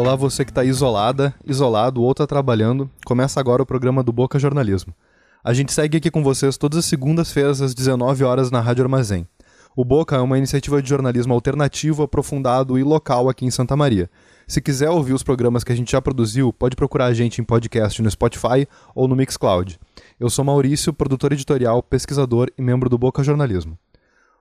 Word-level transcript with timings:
Olá, 0.00 0.14
você 0.14 0.44
que 0.44 0.52
está 0.52 0.62
isolada, 0.62 1.34
isolado 1.44 2.04
ou 2.04 2.12
está 2.12 2.24
trabalhando. 2.24 2.88
Começa 3.04 3.40
agora 3.40 3.64
o 3.64 3.66
programa 3.66 4.00
do 4.00 4.12
Boca 4.12 4.38
Jornalismo. 4.38 4.94
A 5.42 5.52
gente 5.52 5.72
segue 5.72 5.98
aqui 5.98 6.08
com 6.08 6.22
vocês 6.22 6.56
todas 6.56 6.78
as 6.78 6.84
segundas-feiras 6.84 7.60
às 7.60 7.74
19 7.74 8.22
horas 8.22 8.48
na 8.48 8.60
Rádio 8.60 8.84
Armazém. 8.84 9.26
O 9.74 9.84
Boca 9.84 10.14
é 10.14 10.20
uma 10.20 10.38
iniciativa 10.38 10.80
de 10.80 10.88
jornalismo 10.88 11.34
alternativo, 11.34 12.04
aprofundado 12.04 12.78
e 12.78 12.84
local 12.84 13.28
aqui 13.28 13.44
em 13.44 13.50
Santa 13.50 13.74
Maria. 13.74 14.08
Se 14.46 14.60
quiser 14.60 14.88
ouvir 14.88 15.14
os 15.14 15.24
programas 15.24 15.64
que 15.64 15.72
a 15.72 15.76
gente 15.76 15.90
já 15.90 16.00
produziu, 16.00 16.52
pode 16.52 16.76
procurar 16.76 17.06
a 17.06 17.12
gente 17.12 17.40
em 17.40 17.44
podcast 17.44 18.00
no 18.00 18.08
Spotify 18.08 18.68
ou 18.94 19.08
no 19.08 19.16
Mixcloud. 19.16 19.80
Eu 20.20 20.30
sou 20.30 20.44
Maurício, 20.44 20.92
produtor 20.92 21.32
editorial, 21.32 21.82
pesquisador 21.82 22.48
e 22.56 22.62
membro 22.62 22.88
do 22.88 22.96
Boca 22.96 23.24
Jornalismo. 23.24 23.76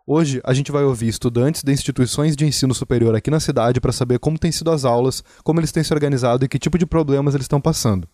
Hoje 0.10 0.40
a 0.46 0.54
gente 0.54 0.72
vai 0.72 0.86
ouvir 0.86 1.10
estudantes 1.10 1.62
de 1.62 1.74
instituições 1.74 2.34
de 2.34 2.46
ensino 2.46 2.74
superior 2.74 3.14
aqui 3.14 3.30
na 3.30 3.42
cidade 3.42 3.82
para 3.82 3.92
saber 3.92 4.20
como 4.20 4.40
têm 4.40 4.54
sido 4.54 4.72
as 4.72 4.86
aulas, 4.86 5.22
como 5.44 5.60
eles 5.60 5.74
têm 5.74 5.84
se 5.84 5.94
organizado 5.94 6.46
e 6.46 6.48
que 6.48 6.58
tipo 6.58 6.78
de 6.78 6.86
problemas 6.86 7.36
eles 7.36 7.44
estão 7.44 7.60
passando. 7.60 8.08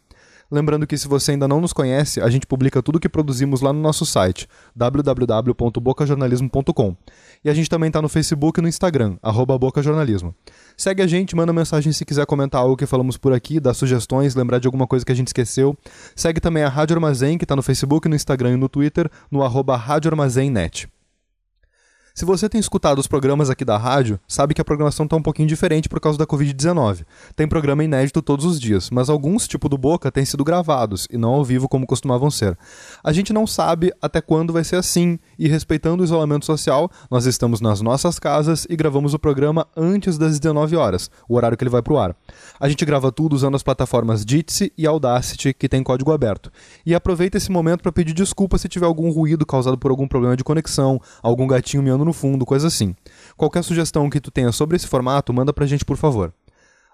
Lembrando 0.50 0.88
que 0.88 0.98
se 0.98 1.08
você 1.08 1.34
ainda 1.34 1.48
não 1.48 1.62
nos 1.62 1.72
conhece, 1.72 2.20
a 2.20 2.32
gente 2.32 2.48
publica 2.48 2.82
tudo 2.82 2.96
o 2.96 3.00
que 3.00 3.08
produzimos 3.08 3.62
lá 3.62 3.72
no 3.72 3.80
nosso 3.80 4.08
site, 4.08 4.48
www.bocajornalismo.com. 4.76 6.98
E 7.46 7.50
a 7.50 7.54
gente 7.54 7.70
também 7.70 7.90
está 7.90 8.02
no 8.02 8.10
Facebook 8.10 8.60
e 8.60 8.64
no 8.64 8.68
Instagram, 8.68 9.18
bocajornalismo. 9.60 10.34
Segue 10.76 11.04
a 11.04 11.08
gente, 11.08 11.36
manda 11.36 11.54
mensagem 11.54 11.94
se 11.94 12.04
quiser 12.06 12.26
comentar 12.26 12.62
algo 12.62 12.76
que 12.76 12.88
falamos 12.88 13.18
por 13.18 13.34
aqui, 13.34 13.60
dar 13.60 13.76
sugestões, 13.76 14.34
lembrar 14.34 14.58
de 14.58 14.68
alguma 14.68 14.88
coisa 14.88 15.06
que 15.06 15.12
a 15.12 15.16
gente 15.16 15.28
esqueceu. 15.28 15.78
Segue 16.16 16.42
também 16.42 16.64
a 16.64 16.70
Rádio 16.70 16.96
Armazém, 16.96 17.38
que 17.38 17.46
está 17.46 17.56
no 17.56 17.62
Facebook, 17.62 18.10
no 18.10 18.16
Instagram 18.16 18.54
e 18.54 18.58
no 18.58 18.68
Twitter, 18.68 19.12
no 19.30 19.44
arroba 19.44 19.78
Rádio 19.78 20.10
Armazém.net. 20.10 20.90
Se 22.16 22.26
você 22.26 22.48
tem 22.48 22.62
escutado 22.62 23.00
os 23.00 23.08
programas 23.08 23.50
aqui 23.50 23.66
da 23.66 23.76
rádio, 23.76 24.20
sabe 24.28 24.54
que 24.54 24.62
a 24.62 24.64
programação 24.64 25.06
está 25.06 25.16
um 25.16 25.22
pouquinho 25.22 25.48
diferente 25.48 25.90
por 25.90 26.00
causa 26.00 26.16
da 26.16 26.28
Covid-19. 26.28 27.06
Tem 27.36 27.48
programa 27.48 27.84
inédito 27.84 28.22
todos 28.22 28.46
os 28.46 28.62
dias, 28.62 28.92
mas 28.92 29.10
alguns, 29.10 29.48
tipo 29.48 29.68
do 29.68 29.80
Boca, 29.80 30.12
têm 30.12 30.24
sido 30.24 30.44
gravados 30.44 31.08
e 31.10 31.18
não 31.18 31.32
ao 31.32 31.44
vivo 31.44 31.68
como 31.68 31.88
costumavam 31.88 32.30
ser. 32.30 32.56
A 33.04 33.12
gente 33.12 33.34
não 33.34 33.48
sabe 33.48 33.92
até 34.00 34.22
quando 34.22 34.54
vai 34.54 34.64
ser 34.64 34.76
assim, 34.76 35.18
e 35.40 35.48
respeitando 35.48 36.04
o 36.04 36.06
isolamento 36.06 36.46
social, 36.46 36.88
nós 37.10 37.26
estamos 37.26 37.60
nas 37.60 37.82
nossas 37.82 38.20
casas 38.20 38.68
e 38.70 38.76
gravamos 38.76 39.16
o 39.16 39.20
programa 39.20 39.66
antes 39.76 40.16
das 40.16 40.40
19 40.40 40.76
horas, 40.76 41.10
o 41.28 41.36
horário 41.36 41.58
que 41.58 41.64
ele 41.64 41.72
vai 41.72 41.82
pro 41.82 41.98
ar. 41.98 42.16
A 42.60 42.70
gente 42.70 42.86
grava 42.86 43.12
tudo 43.12 43.34
usando 43.34 43.56
as 43.56 43.64
plataformas 43.64 44.22
Jitsi 44.22 44.72
e 44.78 44.86
Audacity, 44.86 45.52
que 45.52 45.68
tem 45.68 45.82
código 45.82 46.12
aberto. 46.12 46.52
E 46.86 46.94
aproveita 46.94 47.38
esse 47.38 47.52
momento 47.52 47.82
para 47.82 47.92
pedir 47.92 48.14
desculpa 48.14 48.60
se 48.60 48.70
tiver 48.70 48.86
algum 48.86 49.10
ruído 49.10 49.48
causado 49.48 49.80
por 49.80 49.90
algum 49.90 50.08
problema 50.08 50.38
de 50.38 50.44
conexão, 50.44 51.02
algum 51.24 51.48
gatinho 51.48 51.82
miando 51.82 52.03
no 52.06 52.14
fundo, 52.14 52.46
coisa 52.46 52.68
assim. 52.68 52.96
Qualquer 53.38 53.64
sugestão 53.64 54.10
que 54.10 54.20
tu 54.20 54.32
tenha 54.32 54.52
sobre 54.52 54.76
esse 54.76 54.88
formato, 54.88 55.34
manda 55.34 55.54
pra 55.54 55.66
gente, 55.66 55.86
por 55.86 55.98
favor. 55.98 56.34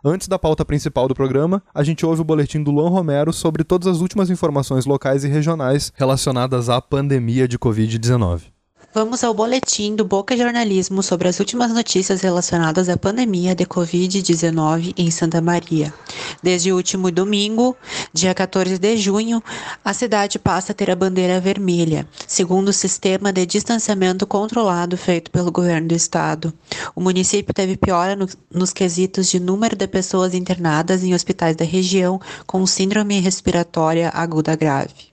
Antes 0.03 0.27
da 0.27 0.39
pauta 0.39 0.63
principal 0.63 1.07
do 1.07 1.13
programa, 1.13 1.61
a 1.73 1.83
gente 1.83 2.05
ouve 2.05 2.21
o 2.21 2.23
boletim 2.23 2.63
do 2.63 2.71
Luan 2.71 2.89
Romero 2.89 3.33
sobre 3.33 3.63
todas 3.63 3.87
as 3.87 3.99
últimas 3.99 4.29
informações 4.29 4.85
locais 4.85 5.23
e 5.23 5.27
regionais 5.27 5.91
relacionadas 5.95 6.69
à 6.69 6.81
pandemia 6.81 7.47
de 7.47 7.59
Covid-19. 7.59 8.58
Vamos 8.91 9.23
ao 9.23 9.35
boletim 9.35 9.95
do 9.95 10.03
Boca 10.03 10.35
Jornalismo 10.35 11.03
sobre 11.03 11.27
as 11.27 11.39
últimas 11.39 11.71
notícias 11.71 12.21
relacionadas 12.21 12.89
à 12.89 12.97
pandemia 12.97 13.53
de 13.53 13.63
Covid-19 13.63 14.95
em 14.97 15.11
Santa 15.11 15.39
Maria. 15.39 15.93
Desde 16.41 16.71
o 16.71 16.75
último 16.75 17.11
domingo, 17.11 17.77
dia 18.11 18.33
14 18.33 18.79
de 18.79 18.97
junho, 18.97 19.43
a 19.85 19.93
cidade 19.93 20.39
passa 20.39 20.71
a 20.71 20.75
ter 20.75 20.89
a 20.89 20.95
bandeira 20.95 21.39
vermelha, 21.39 22.07
segundo 22.25 22.69
o 22.69 22.73
sistema 22.73 23.31
de 23.31 23.45
distanciamento 23.45 24.25
controlado 24.25 24.97
feito 24.97 25.29
pelo 25.29 25.51
governo 25.51 25.89
do 25.89 25.95
estado. 25.95 26.51
O 26.95 26.99
município 26.99 27.53
teve 27.53 27.77
piora 27.77 28.15
no, 28.15 28.27
nos 28.51 28.73
quesitos 28.73 29.27
de 29.29 29.39
número 29.39 29.75
de 29.75 29.87
pessoas 29.87 30.33
internadas 30.33 31.03
em 31.03 31.13
hospitais 31.13 31.55
da 31.55 31.63
região 31.63 32.19
com 32.47 32.65
síndrome 32.65 33.19
respiratória 33.19 34.09
aguda 34.09 34.55
grave. 34.55 35.08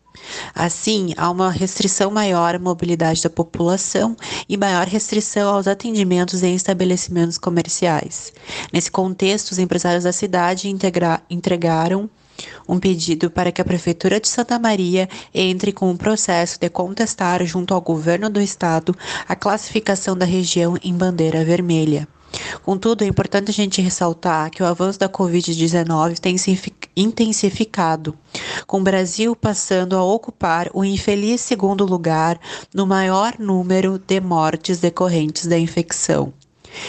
Assim, 0.55 1.13
há 1.17 1.31
uma 1.31 1.51
restrição 1.51 2.11
maior 2.11 2.55
à 2.55 2.59
mobilidade 2.59 3.23
da 3.23 3.31
população 3.31 4.17
e 4.49 4.57
maior 4.57 4.87
restrição 4.87 5.55
aos 5.55 5.67
atendimentos 5.67 6.43
em 6.43 6.55
estabelecimentos 6.55 7.39
comerciais. 7.39 8.33
Nesse 8.73 8.91
contexto, 8.91 9.53
os 9.53 9.59
empresários 9.59 10.05
da 10.05 10.13
cidade 10.13 10.69
entregaram 11.31 12.11
um 12.69 12.79
pedido 12.79 13.31
para 13.31 13.51
que 13.51 13.61
a 13.61 13.65
Prefeitura 13.65 14.21
de 14.21 14.29
Santa 14.29 14.59
Maria 14.59 15.09
entre 15.33 15.73
com 15.73 15.91
o 15.91 15.97
processo 15.97 16.59
de 16.61 16.69
contestar 16.69 17.45
junto 17.47 17.73
ao 17.73 17.81
governo 17.81 18.29
do 18.29 18.41
estado 18.41 18.97
a 19.27 19.35
classificação 19.35 20.17
da 20.17 20.27
região 20.27 20.77
em 20.83 20.95
bandeira 20.95 21.45
vermelha. 21.45 22.07
Contudo, 22.63 23.03
é 23.03 23.07
importante 23.07 23.51
a 23.51 23.55
gente 23.55 23.81
ressaltar 23.81 24.51
que 24.51 24.63
o 24.63 24.67
avanço 24.67 24.99
da 24.99 25.09
Covid-19 25.09 26.19
tem 26.19 26.37
se 26.37 26.51
intensificado, 26.97 28.17
com 28.67 28.81
o 28.81 28.85
Brasil 28.85 29.37
passando 29.37 29.97
a 29.97 30.03
ocupar 30.03 30.71
o 30.73 30.85
infeliz 30.85 31.41
segundo 31.41 31.85
lugar 31.85 32.41
no 32.73 32.87
maior 32.87 33.35
número 33.39 33.99
de 33.99 34.21
mortes 34.21 34.79
decorrentes 34.79 35.47
da 35.47 35.59
infecção. 35.59 36.33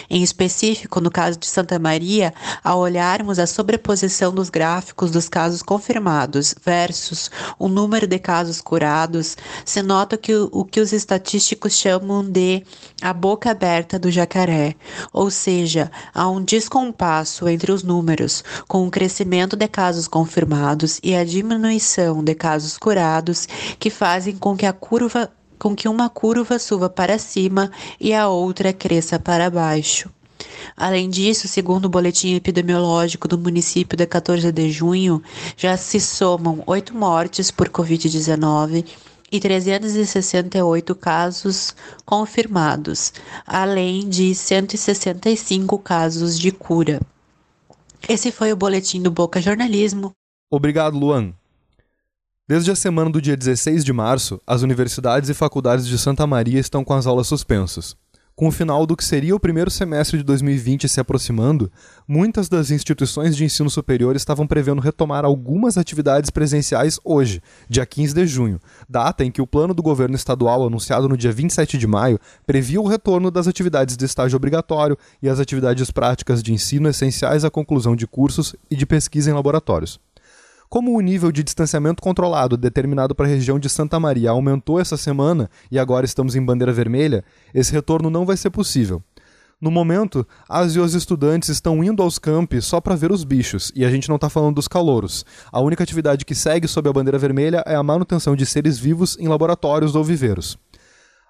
Em 0.09 0.23
específico, 0.23 1.01
no 1.01 1.11
caso 1.11 1.37
de 1.37 1.47
Santa 1.47 1.77
Maria, 1.79 2.33
ao 2.63 2.79
olharmos 2.79 3.39
a 3.39 3.47
sobreposição 3.47 4.33
dos 4.33 4.49
gráficos 4.49 5.11
dos 5.11 5.29
casos 5.29 5.61
confirmados 5.61 6.55
versus 6.63 7.29
o 7.59 7.67
número 7.67 8.07
de 8.07 8.19
casos 8.19 8.61
curados, 8.61 9.37
se 9.65 9.81
nota 9.81 10.17
que 10.17 10.33
o, 10.33 10.49
o 10.51 10.65
que 10.65 10.79
os 10.79 10.93
estatísticos 10.93 11.73
chamam 11.73 12.23
de 12.23 12.63
a 13.01 13.13
boca 13.13 13.51
aberta 13.51 13.99
do 13.99 14.09
jacaré, 14.09 14.75
ou 15.13 15.29
seja, 15.29 15.91
há 16.13 16.29
um 16.29 16.43
descompasso 16.43 17.47
entre 17.47 17.71
os 17.71 17.83
números, 17.83 18.43
com 18.67 18.87
o 18.87 18.91
crescimento 18.91 19.55
de 19.55 19.67
casos 19.67 20.07
confirmados 20.07 20.99
e 21.03 21.15
a 21.15 21.23
diminuição 21.23 22.23
de 22.23 22.33
casos 22.33 22.77
curados, 22.77 23.47
que 23.79 23.89
fazem 23.89 24.35
com 24.35 24.55
que 24.55 24.65
a 24.65 24.73
curva 24.73 25.31
com 25.57 25.75
que 25.75 25.87
uma 25.87 26.09
curva 26.09 26.59
suba 26.59 26.89
para 26.89 27.17
cima 27.17 27.71
e 27.99 28.13
a 28.13 28.27
outra 28.27 28.71
cresça 28.73 29.19
para 29.19 29.49
baixo. 29.49 30.09
Além 30.75 31.09
disso, 31.09 31.47
segundo 31.47 31.85
o 31.85 31.89
boletim 31.89 32.35
epidemiológico 32.35 33.27
do 33.27 33.37
município 33.37 33.97
de 33.97 34.05
14 34.05 34.51
de 34.51 34.69
junho, 34.69 35.21
já 35.55 35.75
se 35.75 35.99
somam 35.99 36.61
oito 36.67 36.95
mortes 36.95 37.49
por 37.49 37.69
Covid-19 37.69 38.85
e 39.31 39.39
368 39.39 40.95
casos 40.95 41.75
confirmados, 42.05 43.11
além 43.45 44.07
de 44.07 44.33
165 44.33 45.79
casos 45.79 46.39
de 46.39 46.51
cura. 46.51 47.01
Esse 48.07 48.31
foi 48.31 48.53
o 48.53 48.55
boletim 48.55 49.01
do 49.01 49.11
Boca 49.11 49.41
Jornalismo. 49.41 50.11
Obrigado, 50.49 50.97
Luan. 50.97 51.33
Desde 52.49 52.71
a 52.71 52.75
semana 52.77 53.09
do 53.09 53.21
dia 53.21 53.35
16 53.35 53.83
de 53.83 53.91
março, 53.91 54.39
as 54.47 54.61
universidades 54.61 55.29
e 55.29 55.33
faculdades 55.33 55.85
de 55.85 55.97
Santa 55.97 56.25
Maria 56.25 56.61
estão 56.61 56.81
com 56.81 56.93
as 56.93 57.05
aulas 57.05 57.27
suspensas. 57.27 57.93
Com 58.37 58.47
o 58.47 58.51
final 58.53 58.85
do 58.85 58.95
que 58.95 59.03
seria 59.03 59.35
o 59.35 59.39
primeiro 59.39 59.69
semestre 59.69 60.17
de 60.17 60.23
2020 60.23 60.87
se 60.87 61.01
aproximando, 61.01 61.69
muitas 62.07 62.47
das 62.47 62.71
instituições 62.71 63.35
de 63.35 63.43
ensino 63.43 63.69
superior 63.69 64.15
estavam 64.15 64.47
prevendo 64.47 64.79
retomar 64.79 65.25
algumas 65.25 65.77
atividades 65.77 66.29
presenciais 66.29 66.97
hoje, 67.03 67.41
dia 67.67 67.85
15 67.85 68.13
de 68.13 68.25
junho, 68.25 68.61
data 68.87 69.25
em 69.25 69.31
que 69.31 69.41
o 69.41 69.47
plano 69.47 69.73
do 69.73 69.83
governo 69.83 70.15
estadual, 70.15 70.65
anunciado 70.65 71.09
no 71.09 71.17
dia 71.17 71.33
27 71.33 71.77
de 71.77 71.85
maio, 71.85 72.17
previa 72.45 72.79
o 72.79 72.87
retorno 72.87 73.29
das 73.29 73.49
atividades 73.49 73.97
de 73.97 74.05
estágio 74.05 74.37
obrigatório 74.37 74.97
e 75.21 75.27
as 75.27 75.41
atividades 75.41 75.91
práticas 75.91 76.41
de 76.41 76.53
ensino 76.53 76.87
essenciais 76.87 77.43
à 77.43 77.51
conclusão 77.51 77.93
de 77.93 78.07
cursos 78.07 78.55
e 78.71 78.75
de 78.77 78.85
pesquisa 78.85 79.29
em 79.29 79.33
laboratórios. 79.33 79.99
Como 80.69 80.97
o 80.97 80.99
nível 80.99 81.31
de 81.31 81.43
distanciamento 81.43 82.03
controlado 82.03 82.57
determinado 82.57 83.15
para 83.15 83.25
a 83.25 83.29
região 83.29 83.57
de 83.57 83.69
Santa 83.69 83.97
Maria 84.01 84.31
aumentou 84.31 84.79
essa 84.81 84.97
semana 84.97 85.49
e 85.71 85.79
agora 85.79 86.05
estamos 86.05 86.35
em 86.35 86.43
bandeira 86.43 86.73
vermelha, 86.73 87.23
esse 87.53 87.71
retorno 87.71 88.09
não 88.09 88.25
vai 88.25 88.35
ser 88.35 88.49
possível. 88.49 89.01
No 89.61 89.71
momento, 89.71 90.27
as 90.47 90.75
e 90.75 90.79
os 90.79 90.93
estudantes 90.93 91.47
estão 91.47 91.81
indo 91.81 92.03
aos 92.03 92.19
campi 92.19 92.61
só 92.61 92.81
para 92.81 92.97
ver 92.97 93.11
os 93.11 93.23
bichos, 93.23 93.71
e 93.75 93.83
a 93.85 93.89
gente 93.89 94.07
não 94.07 94.17
está 94.17 94.29
falando 94.29 94.55
dos 94.55 94.67
calouros. 94.67 95.25
A 95.51 95.59
única 95.61 95.83
atividade 95.83 96.25
que 96.25 96.35
segue 96.35 96.67
sob 96.67 96.87
a 96.87 96.93
bandeira 96.93 97.17
vermelha 97.17 97.63
é 97.65 97.73
a 97.73 97.81
manutenção 97.81 98.35
de 98.35 98.45
seres 98.45 98.77
vivos 98.77 99.17
em 99.19 99.27
laboratórios 99.27 99.95
ou 99.95 100.03
viveiros. 100.03 100.59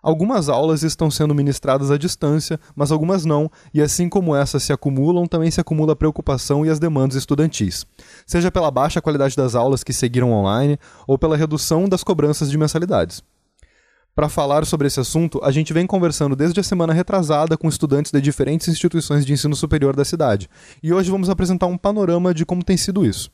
Algumas 0.01 0.47
aulas 0.47 0.83
estão 0.83 1.09
sendo 1.09 1.33
ministradas 1.33 1.89
à 1.89 1.97
distância, 1.97 2.59
mas 2.75 2.91
algumas 2.91 3.25
não, 3.25 3.51
e 3.73 3.81
assim 3.81 4.07
como 4.07 4.35
essas 4.35 4.63
se 4.63 4.71
acumulam, 4.71 5.25
também 5.25 5.49
se 5.49 5.59
acumula 5.59 5.93
a 5.93 5.95
preocupação 5.95 6.65
e 6.65 6.69
as 6.69 6.79
demandas 6.79 7.17
estudantis, 7.17 7.85
seja 8.25 8.51
pela 8.51 8.71
baixa 8.71 9.01
qualidade 9.01 9.35
das 9.35 9.55
aulas 9.55 9.83
que 9.83 9.93
seguiram 9.93 10.31
online 10.31 10.79
ou 11.07 11.17
pela 11.17 11.35
redução 11.35 11.89
das 11.89 12.03
cobranças 12.03 12.49
de 12.49 12.57
mensalidades. 12.57 13.23
Para 14.13 14.29
falar 14.29 14.65
sobre 14.65 14.87
esse 14.87 14.99
assunto, 14.99 15.39
a 15.43 15.51
gente 15.51 15.71
vem 15.71 15.85
conversando 15.85 16.35
desde 16.35 16.59
a 16.59 16.63
semana 16.63 16.91
retrasada 16.91 17.55
com 17.55 17.69
estudantes 17.69 18.11
de 18.11 18.19
diferentes 18.19 18.67
instituições 18.67 19.23
de 19.25 19.33
ensino 19.33 19.55
superior 19.55 19.95
da 19.95 20.03
cidade, 20.03 20.49
e 20.81 20.91
hoje 20.91 21.11
vamos 21.11 21.29
apresentar 21.29 21.67
um 21.67 21.77
panorama 21.77 22.33
de 22.33 22.45
como 22.45 22.63
tem 22.63 22.77
sido 22.77 23.05
isso. 23.05 23.31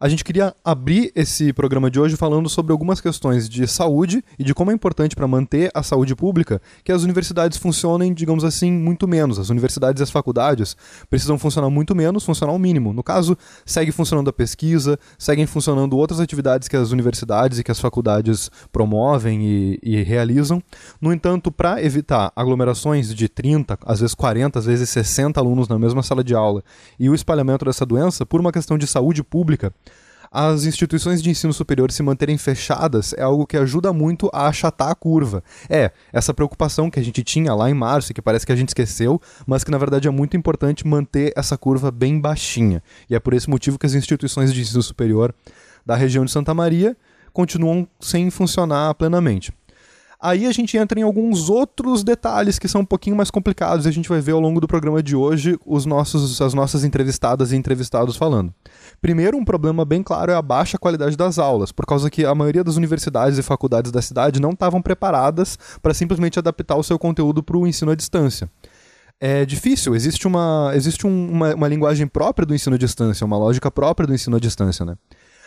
A 0.00 0.08
gente 0.08 0.24
queria 0.24 0.52
abrir 0.64 1.12
esse 1.14 1.52
programa 1.52 1.88
de 1.88 2.00
hoje 2.00 2.16
falando 2.16 2.48
sobre 2.48 2.72
algumas 2.72 3.00
questões 3.00 3.48
de 3.48 3.64
saúde 3.68 4.24
e 4.36 4.42
de 4.42 4.52
como 4.52 4.72
é 4.72 4.74
importante 4.74 5.14
para 5.14 5.28
manter 5.28 5.70
a 5.72 5.84
saúde 5.84 6.16
pública 6.16 6.60
que 6.82 6.90
as 6.90 7.04
universidades 7.04 7.56
funcionem, 7.56 8.12
digamos 8.12 8.42
assim, 8.42 8.72
muito 8.72 9.06
menos. 9.06 9.38
As 9.38 9.50
universidades 9.50 10.00
e 10.00 10.02
as 10.02 10.10
faculdades 10.10 10.76
precisam 11.08 11.38
funcionar 11.38 11.70
muito 11.70 11.94
menos, 11.94 12.24
funcionar 12.24 12.52
ao 12.52 12.58
mínimo. 12.58 12.92
No 12.92 13.04
caso, 13.04 13.38
segue 13.64 13.92
funcionando 13.92 14.28
a 14.28 14.32
pesquisa, 14.32 14.98
seguem 15.16 15.46
funcionando 15.46 15.96
outras 15.96 16.18
atividades 16.18 16.66
que 16.66 16.76
as 16.76 16.90
universidades 16.90 17.60
e 17.60 17.64
que 17.64 17.70
as 17.70 17.78
faculdades 17.78 18.50
promovem 18.72 19.46
e, 19.46 19.78
e 19.80 20.02
realizam. 20.02 20.60
No 21.00 21.12
entanto, 21.12 21.52
para 21.52 21.80
evitar 21.80 22.32
aglomerações 22.34 23.14
de 23.14 23.28
30, 23.28 23.78
às 23.86 24.00
vezes 24.00 24.14
40, 24.14 24.58
às 24.58 24.66
vezes 24.66 24.90
60 24.90 25.38
alunos 25.38 25.68
na 25.68 25.78
mesma 25.78 26.02
sala 26.02 26.24
de 26.24 26.34
aula 26.34 26.64
e 26.98 27.08
o 27.08 27.14
espalhamento 27.14 27.64
dessa 27.64 27.86
doença, 27.86 28.26
por 28.26 28.40
uma 28.40 28.50
questão 28.50 28.76
de 28.76 28.88
saúde 28.88 29.22
pública, 29.22 29.72
as 30.34 30.64
instituições 30.64 31.22
de 31.22 31.30
ensino 31.30 31.52
superior 31.52 31.92
se 31.92 32.02
manterem 32.02 32.36
fechadas 32.36 33.14
é 33.16 33.22
algo 33.22 33.46
que 33.46 33.56
ajuda 33.56 33.92
muito 33.92 34.28
a 34.32 34.48
achatar 34.48 34.90
a 34.90 34.94
curva. 34.96 35.44
É, 35.70 35.92
essa 36.12 36.34
preocupação 36.34 36.90
que 36.90 36.98
a 36.98 37.02
gente 37.04 37.22
tinha 37.22 37.54
lá 37.54 37.70
em 37.70 37.74
março 37.74 38.12
que 38.12 38.20
parece 38.20 38.44
que 38.44 38.50
a 38.50 38.56
gente 38.56 38.70
esqueceu, 38.70 39.22
mas 39.46 39.62
que 39.62 39.70
na 39.70 39.78
verdade 39.78 40.08
é 40.08 40.10
muito 40.10 40.36
importante 40.36 40.84
manter 40.84 41.32
essa 41.36 41.56
curva 41.56 41.88
bem 41.92 42.20
baixinha. 42.20 42.82
E 43.08 43.14
é 43.14 43.20
por 43.20 43.32
esse 43.32 43.48
motivo 43.48 43.78
que 43.78 43.86
as 43.86 43.94
instituições 43.94 44.52
de 44.52 44.60
ensino 44.60 44.82
superior 44.82 45.32
da 45.86 45.94
região 45.94 46.24
de 46.24 46.32
Santa 46.32 46.52
Maria 46.52 46.96
continuam 47.32 47.86
sem 48.00 48.28
funcionar 48.28 48.92
plenamente. 48.94 49.52
Aí 50.24 50.46
a 50.46 50.52
gente 50.52 50.74
entra 50.78 50.98
em 50.98 51.02
alguns 51.02 51.50
outros 51.50 52.02
detalhes 52.02 52.58
que 52.58 52.66
são 52.66 52.80
um 52.80 52.84
pouquinho 52.86 53.14
mais 53.14 53.30
complicados 53.30 53.84
e 53.84 53.90
a 53.90 53.92
gente 53.92 54.08
vai 54.08 54.22
ver 54.22 54.32
ao 54.32 54.40
longo 54.40 54.58
do 54.58 54.66
programa 54.66 55.02
de 55.02 55.14
hoje 55.14 55.58
os 55.66 55.84
nossos, 55.84 56.40
as 56.40 56.54
nossas 56.54 56.82
entrevistadas 56.82 57.52
e 57.52 57.56
entrevistados 57.56 58.16
falando. 58.16 58.50
Primeiro, 59.02 59.36
um 59.36 59.44
problema 59.44 59.84
bem 59.84 60.02
claro 60.02 60.32
é 60.32 60.34
a 60.34 60.40
baixa 60.40 60.78
qualidade 60.78 61.14
das 61.14 61.38
aulas, 61.38 61.72
por 61.72 61.84
causa 61.84 62.08
que 62.08 62.24
a 62.24 62.34
maioria 62.34 62.64
das 62.64 62.76
universidades 62.76 63.36
e 63.36 63.42
faculdades 63.42 63.92
da 63.92 64.00
cidade 64.00 64.40
não 64.40 64.52
estavam 64.52 64.80
preparadas 64.80 65.58
para 65.82 65.92
simplesmente 65.92 66.38
adaptar 66.38 66.76
o 66.76 66.82
seu 66.82 66.98
conteúdo 66.98 67.42
para 67.42 67.58
o 67.58 67.66
ensino 67.66 67.90
à 67.90 67.94
distância 67.94 68.48
é 69.20 69.44
difícil. 69.44 69.94
Existe, 69.94 70.26
uma, 70.26 70.72
existe 70.74 71.06
um, 71.06 71.30
uma, 71.30 71.54
uma 71.54 71.68
linguagem 71.68 72.06
própria 72.06 72.44
do 72.44 72.54
ensino 72.54 72.76
à 72.76 72.78
distância, 72.78 73.24
uma 73.24 73.38
lógica 73.38 73.70
própria 73.70 74.06
do 74.06 74.14
ensino 74.14 74.36
à 74.36 74.40
distância, 74.40 74.84
né? 74.84 74.96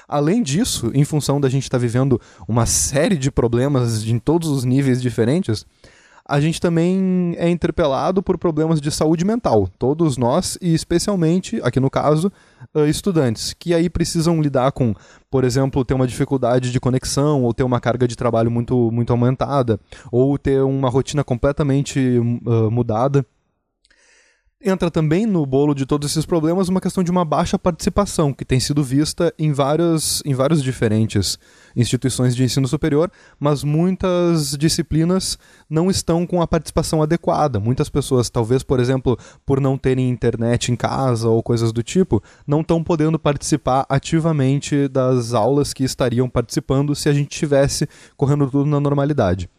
Além 0.08 0.42
disso, 0.42 0.92
em 0.94 1.04
função 1.04 1.40
da 1.42 1.50
gente 1.50 1.64
estar 1.64 1.78
tá 1.78 1.82
vivendo 1.82 2.20
uma 2.48 2.66
série 2.66 3.18
de 3.18 3.30
problemas 3.30 4.06
em 4.06 4.20
todos 4.20 4.50
os 4.50 4.64
níveis 4.64 5.02
diferentes, 5.02 5.66
a 6.28 6.42
gente 6.42 6.60
também 6.60 7.36
é 7.38 7.50
interpelado 7.50 8.22
por 8.22 8.38
problemas 8.38 8.82
de 8.82 8.92
saúde 8.92 9.24
mental. 9.24 9.70
Todos 9.80 10.18
nós, 10.18 10.58
e 10.62 10.74
especialmente, 10.74 11.60
aqui 11.64 11.80
no 11.80 11.90
caso, 11.90 12.32
estudantes, 12.88 13.54
que 13.54 13.74
aí 13.74 13.90
precisam 13.90 14.42
lidar 14.42 14.74
com, 14.74 14.94
por 15.32 15.46
exemplo, 15.46 15.86
ter 15.86 15.94
uma 15.94 16.06
dificuldade 16.06 16.70
de 16.70 16.80
conexão, 16.82 17.44
ou 17.44 17.54
ter 17.54 17.64
uma 17.64 17.80
carga 17.80 18.06
de 18.06 18.16
trabalho 18.16 18.52
muito, 18.52 18.92
muito 18.92 19.12
aumentada, 19.12 19.80
ou 20.12 20.38
ter 20.38 20.62
uma 20.62 20.90
rotina 20.90 21.24
completamente 21.24 22.20
uh, 22.20 22.70
mudada 22.70 23.26
entra 24.64 24.90
também 24.90 25.26
no 25.26 25.46
bolo 25.46 25.74
de 25.76 25.86
todos 25.86 26.10
esses 26.10 26.26
problemas 26.26 26.68
uma 26.68 26.82
questão 26.82 27.04
de 27.04 27.12
uma 27.12 27.24
baixa 27.24 27.60
participação, 27.60 28.34
que 28.34 28.44
tem 28.44 28.60
sido 28.60 28.84
vista 28.84 29.34
em 29.38 29.52
várias, 29.52 30.22
em 30.26 30.34
várias 30.34 30.64
diferentes 30.64 31.38
instituições 31.76 32.36
de 32.36 32.44
ensino 32.44 32.68
superior, 32.68 33.12
mas 33.40 33.64
muitas 33.64 34.58
disciplinas 34.58 35.38
não 35.70 35.92
estão 35.92 36.26
com 36.26 36.42
a 36.42 36.48
participação 36.48 37.04
adequada. 37.04 37.60
Muitas 37.60 37.88
pessoas, 37.88 38.30
talvez, 38.30 38.64
por 38.64 38.80
exemplo, 38.80 39.18
por 39.46 39.62
não 39.62 39.78
terem 39.78 40.10
internet 40.10 40.72
em 40.72 40.76
casa 40.76 41.30
ou 41.30 41.44
coisas 41.44 41.72
do 41.72 41.84
tipo, 41.84 42.22
não 42.46 42.62
estão 42.62 42.84
podendo 42.84 43.20
participar 43.20 43.86
ativamente 43.88 44.88
das 44.88 45.34
aulas 45.34 45.72
que 45.72 45.84
estariam 45.84 46.28
participando 46.28 46.96
se 46.96 47.08
a 47.08 47.14
gente 47.14 47.30
tivesse 47.30 47.88
correndo 48.16 48.50
tudo 48.50 48.66
na 48.66 48.80
normalidade. 48.80 49.50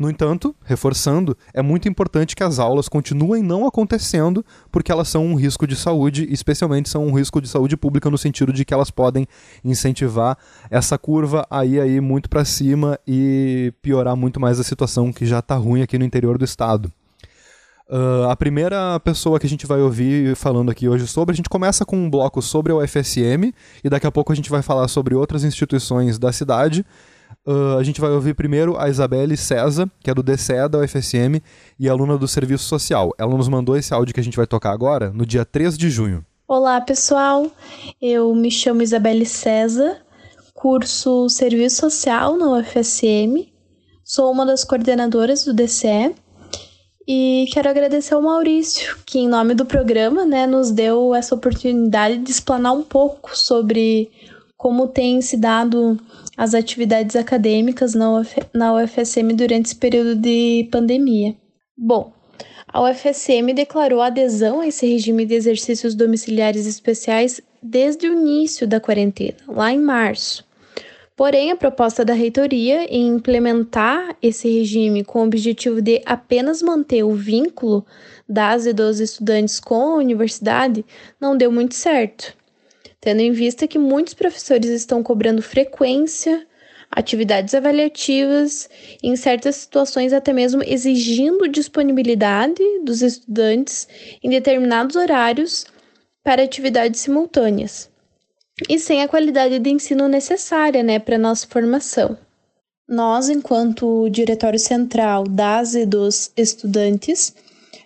No 0.00 0.08
entanto, 0.08 0.56
reforçando, 0.64 1.36
é 1.52 1.60
muito 1.60 1.86
importante 1.86 2.34
que 2.34 2.42
as 2.42 2.58
aulas 2.58 2.88
continuem 2.88 3.42
não 3.42 3.66
acontecendo, 3.66 4.42
porque 4.72 4.90
elas 4.90 5.08
são 5.08 5.26
um 5.26 5.34
risco 5.34 5.66
de 5.66 5.76
saúde, 5.76 6.26
especialmente 6.30 6.88
são 6.88 7.06
um 7.06 7.12
risco 7.12 7.38
de 7.38 7.46
saúde 7.46 7.76
pública 7.76 8.08
no 8.08 8.16
sentido 8.16 8.50
de 8.50 8.64
que 8.64 8.72
elas 8.72 8.90
podem 8.90 9.26
incentivar 9.62 10.38
essa 10.70 10.96
curva 10.96 11.46
aí 11.50 11.78
aí 11.78 12.00
muito 12.00 12.30
para 12.30 12.46
cima 12.46 12.98
e 13.06 13.74
piorar 13.82 14.16
muito 14.16 14.40
mais 14.40 14.58
a 14.58 14.64
situação 14.64 15.12
que 15.12 15.26
já 15.26 15.40
está 15.40 15.56
ruim 15.56 15.82
aqui 15.82 15.98
no 15.98 16.04
interior 16.06 16.38
do 16.38 16.46
estado. 16.46 16.90
Uh, 17.86 18.30
a 18.30 18.36
primeira 18.36 18.98
pessoa 19.00 19.38
que 19.38 19.46
a 19.46 19.50
gente 19.50 19.66
vai 19.66 19.82
ouvir 19.82 20.34
falando 20.34 20.70
aqui 20.70 20.88
hoje 20.88 21.06
sobre, 21.08 21.34
a 21.34 21.36
gente 21.36 21.50
começa 21.50 21.84
com 21.84 21.98
um 21.98 22.08
bloco 22.08 22.40
sobre 22.40 22.72
a 22.72 22.76
UFSM 22.76 23.52
e 23.84 23.90
daqui 23.90 24.06
a 24.06 24.12
pouco 24.12 24.32
a 24.32 24.34
gente 24.34 24.48
vai 24.48 24.62
falar 24.62 24.88
sobre 24.88 25.14
outras 25.14 25.44
instituições 25.44 26.18
da 26.18 26.32
cidade 26.32 26.86
Uh, 27.46 27.78
a 27.78 27.82
gente 27.82 28.00
vai 28.00 28.10
ouvir 28.10 28.34
primeiro 28.34 28.76
a 28.78 28.88
Isabelle 28.88 29.36
César, 29.36 29.90
que 30.02 30.10
é 30.10 30.14
do 30.14 30.22
DCE 30.22 30.68
da 30.70 30.78
UFSM 30.78 31.40
e 31.78 31.88
aluna 31.88 32.18
do 32.18 32.28
Serviço 32.28 32.64
Social. 32.64 33.14
Ela 33.18 33.34
nos 33.34 33.48
mandou 33.48 33.76
esse 33.76 33.94
áudio 33.94 34.14
que 34.14 34.20
a 34.20 34.24
gente 34.24 34.36
vai 34.36 34.46
tocar 34.46 34.72
agora, 34.72 35.10
no 35.10 35.24
dia 35.24 35.44
3 35.44 35.78
de 35.78 35.88
junho. 35.88 36.24
Olá, 36.46 36.80
pessoal. 36.80 37.50
Eu 38.00 38.34
me 38.34 38.50
chamo 38.50 38.82
Isabelle 38.82 39.24
César, 39.24 39.96
curso 40.52 41.28
Serviço 41.30 41.76
Social 41.76 42.36
na 42.36 42.58
UFSM. 42.58 43.48
Sou 44.04 44.30
uma 44.30 44.44
das 44.44 44.62
coordenadoras 44.62 45.44
do 45.44 45.54
DCE 45.54 46.14
e 47.08 47.48
quero 47.52 47.70
agradecer 47.70 48.14
ao 48.14 48.20
Maurício, 48.20 48.98
que 49.06 49.18
em 49.18 49.28
nome 49.28 49.54
do 49.54 49.64
programa, 49.64 50.26
né, 50.26 50.46
nos 50.46 50.70
deu 50.70 51.14
essa 51.14 51.34
oportunidade 51.34 52.18
de 52.18 52.30
explanar 52.30 52.72
um 52.72 52.82
pouco 52.82 53.36
sobre 53.36 54.10
como 54.56 54.88
tem 54.88 55.22
se 55.22 55.38
dado 55.38 55.98
as 56.40 56.54
atividades 56.54 57.16
acadêmicas 57.16 57.94
na, 57.94 58.18
Uf 58.18 58.34
na 58.54 58.72
UFSM 58.72 59.34
durante 59.34 59.66
esse 59.66 59.76
período 59.76 60.14
de 60.14 60.66
pandemia. 60.72 61.36
Bom, 61.76 62.14
a 62.66 62.80
UFSM 62.82 63.52
declarou 63.54 64.00
adesão 64.00 64.62
a 64.62 64.66
esse 64.66 64.86
regime 64.86 65.26
de 65.26 65.34
exercícios 65.34 65.94
domiciliares 65.94 66.64
especiais 66.64 67.42
desde 67.62 68.08
o 68.08 68.14
início 68.14 68.66
da 68.66 68.80
quarentena, 68.80 69.36
lá 69.48 69.70
em 69.70 69.78
março. 69.78 70.42
Porém, 71.14 71.50
a 71.50 71.56
proposta 71.56 72.06
da 72.06 72.14
reitoria 72.14 72.84
em 72.84 73.08
implementar 73.08 74.16
esse 74.22 74.48
regime 74.48 75.04
com 75.04 75.20
o 75.20 75.26
objetivo 75.26 75.82
de 75.82 76.00
apenas 76.06 76.62
manter 76.62 77.02
o 77.02 77.14
vínculo 77.14 77.84
das 78.26 78.64
e 78.64 78.72
dos 78.72 78.98
estudantes 78.98 79.60
com 79.60 79.74
a 79.74 79.96
universidade 79.96 80.86
não 81.20 81.36
deu 81.36 81.52
muito 81.52 81.74
certo 81.74 82.39
tendo 83.00 83.20
em 83.20 83.32
vista 83.32 83.66
que 83.66 83.78
muitos 83.78 84.14
professores 84.14 84.70
estão 84.70 85.02
cobrando 85.02 85.40
frequência, 85.40 86.46
atividades 86.90 87.54
avaliativas 87.54 88.68
em 89.02 89.16
certas 89.16 89.56
situações, 89.56 90.12
até 90.12 90.32
mesmo 90.32 90.62
exigindo 90.62 91.48
disponibilidade 91.48 92.62
dos 92.84 93.00
estudantes 93.00 93.88
em 94.22 94.28
determinados 94.28 94.96
horários 94.96 95.66
para 96.22 96.42
atividades 96.42 97.00
simultâneas 97.00 97.88
e 98.68 98.78
sem 98.78 99.02
a 99.02 99.08
qualidade 99.08 99.58
de 99.58 99.70
ensino 99.70 100.08
necessária 100.08 100.82
né, 100.82 100.98
para 100.98 101.16
a 101.16 101.18
nossa 101.18 101.46
formação. 101.46 102.18
Nós, 102.86 103.28
enquanto 103.28 104.10
diretório 104.10 104.58
central 104.58 105.24
das 105.24 105.74
e 105.74 105.86
dos 105.86 106.32
estudantes, 106.36 107.34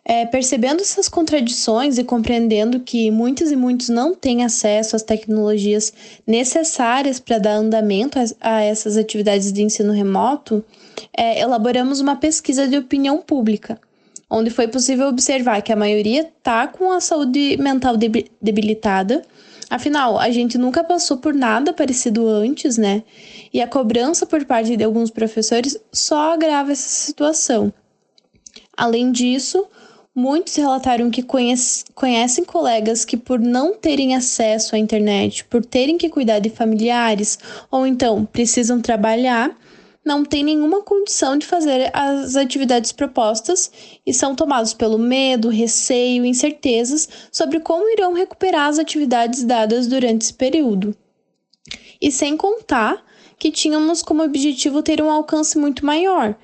é, 0.04 0.26
percebendo 0.26 0.82
essas 0.82 1.08
contradições 1.08 1.96
e 1.96 2.04
compreendendo 2.04 2.80
que 2.80 3.11
muitos 3.11 3.50
e 3.50 3.56
muitos 3.56 3.88
não 3.88 4.14
têm 4.14 4.44
acesso 4.44 4.94
às 4.94 5.02
tecnologias 5.02 5.92
necessárias 6.26 7.18
para 7.18 7.38
dar 7.38 7.54
andamento 7.54 8.18
a, 8.18 8.25
a, 8.56 8.62
essas 8.62 8.99
atividades 8.99 9.50
de 9.50 9.62
ensino 9.62 9.92
remoto, 9.92 10.62
é, 11.16 11.40
elaboramos 11.40 12.00
uma 12.00 12.16
pesquisa 12.16 12.68
de 12.68 12.76
opinião 12.76 13.23
pública, 13.23 13.80
onde 14.28 14.50
foi 14.50 14.68
possível 14.68 15.08
observar 15.08 15.62
que 15.62 15.73
a 15.73 15.76
maioria 15.76 16.20
está 16.20 16.66
com 16.66 16.92
a 16.92 17.00
saúde 17.00 17.56
mental 17.56 17.96
debilitada. 18.42 19.23
Afinal, 19.70 20.18
a 20.18 20.30
gente 20.30 20.58
nunca 20.58 20.84
passou 20.84 21.16
por 21.16 21.32
nada 21.32 21.73
parecido 21.73 22.28
antes, 22.28 22.76
né? 22.76 23.02
E 23.52 23.62
a 23.62 23.66
cobrança 23.66 24.26
por 24.26 24.44
parte 24.44 24.76
de 24.76 24.84
alguns 24.84 25.11
professores 25.11 25.78
só 25.90 26.34
agrava 26.34 26.73
essa 26.73 26.88
situação. 26.88 27.73
Além 28.76 29.11
disso, 29.11 29.66
Muitos 30.16 30.54
relataram 30.54 31.11
que 31.11 31.25
conhece, 31.25 31.85
conhecem 31.92 32.44
colegas 32.44 33.04
que, 33.04 33.16
por 33.16 33.40
não 33.40 33.75
terem 33.75 34.14
acesso 34.14 34.76
à 34.76 34.78
internet, 34.78 35.44
por 35.47 35.64
terem 35.64 35.99
que 35.99 36.09
cuidar 36.09 36.38
de 36.38 36.50
familiares 36.50 37.37
ou 37.68 37.85
então 37.85 38.25
precisam 38.25 38.80
trabalhar, 38.80 39.59
não 40.04 40.25
têm 40.25 40.44
nenhuma 40.44 40.83
condição 40.83 41.37
de 41.37 41.44
fazer 41.44 41.90
as 41.92 42.37
atividades 42.37 42.92
propostas 42.92 43.73
e 44.06 44.14
são 44.14 44.37
tomados 44.37 44.73
pelo 44.73 44.99
medo, 44.99 45.49
receio 45.49 46.25
incertezas 46.25 47.09
sobre 47.33 47.59
como 47.59 47.90
irão 47.90 48.12
recuperar 48.12 48.68
as 48.68 48.78
atividades 48.78 49.42
dadas 49.42 49.88
durante 49.88 50.23
esse 50.23 50.35
período. 50.35 50.94
E 52.00 52.12
sem 52.12 52.37
contar 52.37 53.02
que 53.37 53.50
tínhamos 53.50 54.00
como 54.00 54.23
objetivo 54.23 54.80
ter 54.80 55.02
um 55.02 55.11
alcance 55.11 55.59
muito 55.59 55.85
maior. 55.85 56.37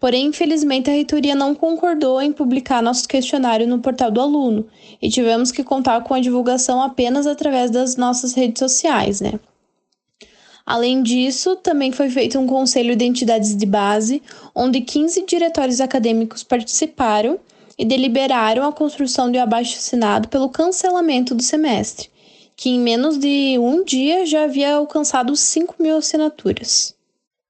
Porém, 0.00 0.26
infelizmente, 0.26 0.88
a 0.88 0.92
reitoria 0.92 1.34
não 1.34 1.54
concordou 1.54 2.22
em 2.22 2.32
publicar 2.32 2.82
nosso 2.82 3.08
questionário 3.08 3.66
no 3.66 3.80
portal 3.80 4.10
do 4.10 4.20
aluno 4.20 4.66
e 5.02 5.10
tivemos 5.10 5.50
que 5.50 5.64
contar 5.64 6.02
com 6.02 6.14
a 6.14 6.20
divulgação 6.20 6.80
apenas 6.80 7.26
através 7.26 7.70
das 7.70 7.96
nossas 7.96 8.32
redes 8.34 8.60
sociais, 8.60 9.20
né? 9.20 9.40
Além 10.64 11.02
disso, 11.02 11.56
também 11.56 11.90
foi 11.90 12.10
feito 12.10 12.38
um 12.38 12.46
conselho 12.46 12.94
de 12.94 13.04
entidades 13.04 13.56
de 13.56 13.64
base, 13.64 14.22
onde 14.54 14.82
15 14.82 15.24
diretórios 15.24 15.80
acadêmicos 15.80 16.44
participaram 16.44 17.40
e 17.78 17.84
deliberaram 17.84 18.68
a 18.68 18.72
construção 18.72 19.32
de 19.32 19.38
um 19.38 19.42
abaixo-assinado 19.42 20.28
pelo 20.28 20.50
cancelamento 20.50 21.34
do 21.34 21.42
semestre, 21.42 22.10
que 22.54 22.68
em 22.68 22.78
menos 22.78 23.16
de 23.16 23.56
um 23.58 23.82
dia 23.82 24.26
já 24.26 24.44
havia 24.44 24.74
alcançado 24.74 25.34
5 25.34 25.76
mil 25.78 25.96
assinaturas. 25.96 26.97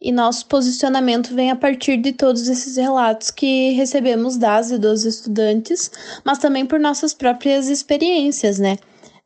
E 0.01 0.13
nosso 0.13 0.47
posicionamento 0.47 1.35
vem 1.35 1.51
a 1.51 1.57
partir 1.57 1.97
de 1.97 2.13
todos 2.13 2.49
esses 2.49 2.77
relatos 2.77 3.33
que 3.33 3.73
recebemos 3.73 4.37
das 4.37 4.71
e 4.71 4.79
dos 4.79 5.05
estudantes, 5.05 5.91
mas 6.25 6.39
também 6.39 6.65
por 6.65 6.79
nossas 6.79 7.13
próprias 7.13 7.69
experiências, 7.69 8.61
né? 8.61 8.77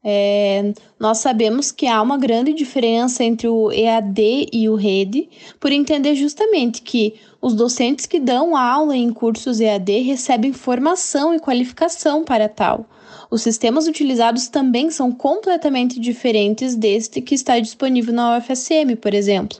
É, 0.05 0.73
nós 0.99 1.19
sabemos 1.19 1.71
que 1.71 1.87
há 1.87 2.01
uma 2.01 2.17
grande 2.17 2.55
diferença 2.55 3.23
entre 3.23 3.47
o 3.47 3.71
EAD 3.71 4.49
e 4.53 4.69
o 4.69 4.75
REDE, 4.75 5.29
por 5.61 5.71
entender 5.71 6.15
justamente 6.17 6.81
que 6.81 7.15
os 7.41 7.55
docentes 7.55 8.07
que 8.07 8.19
dão 8.19 8.57
aula 8.57 8.97
em 8.97 9.13
cursos 9.13 9.61
EAD 9.61 10.01
recebem 10.01 10.55
formação 10.55 11.35
e 11.35 11.39
qualificação 11.39 12.25
para 12.25 12.49
tal. 12.49 12.87
Os 13.31 13.43
sistemas 13.43 13.87
utilizados 13.87 14.49
também 14.49 14.91
são 14.91 15.13
completamente 15.13 16.01
diferentes 16.01 16.75
deste 16.75 17.21
que 17.21 17.35
está 17.35 17.61
disponível 17.61 18.13
na 18.13 18.39
UFSM, 18.39 18.97
por 19.01 19.15
exemplo. 19.15 19.59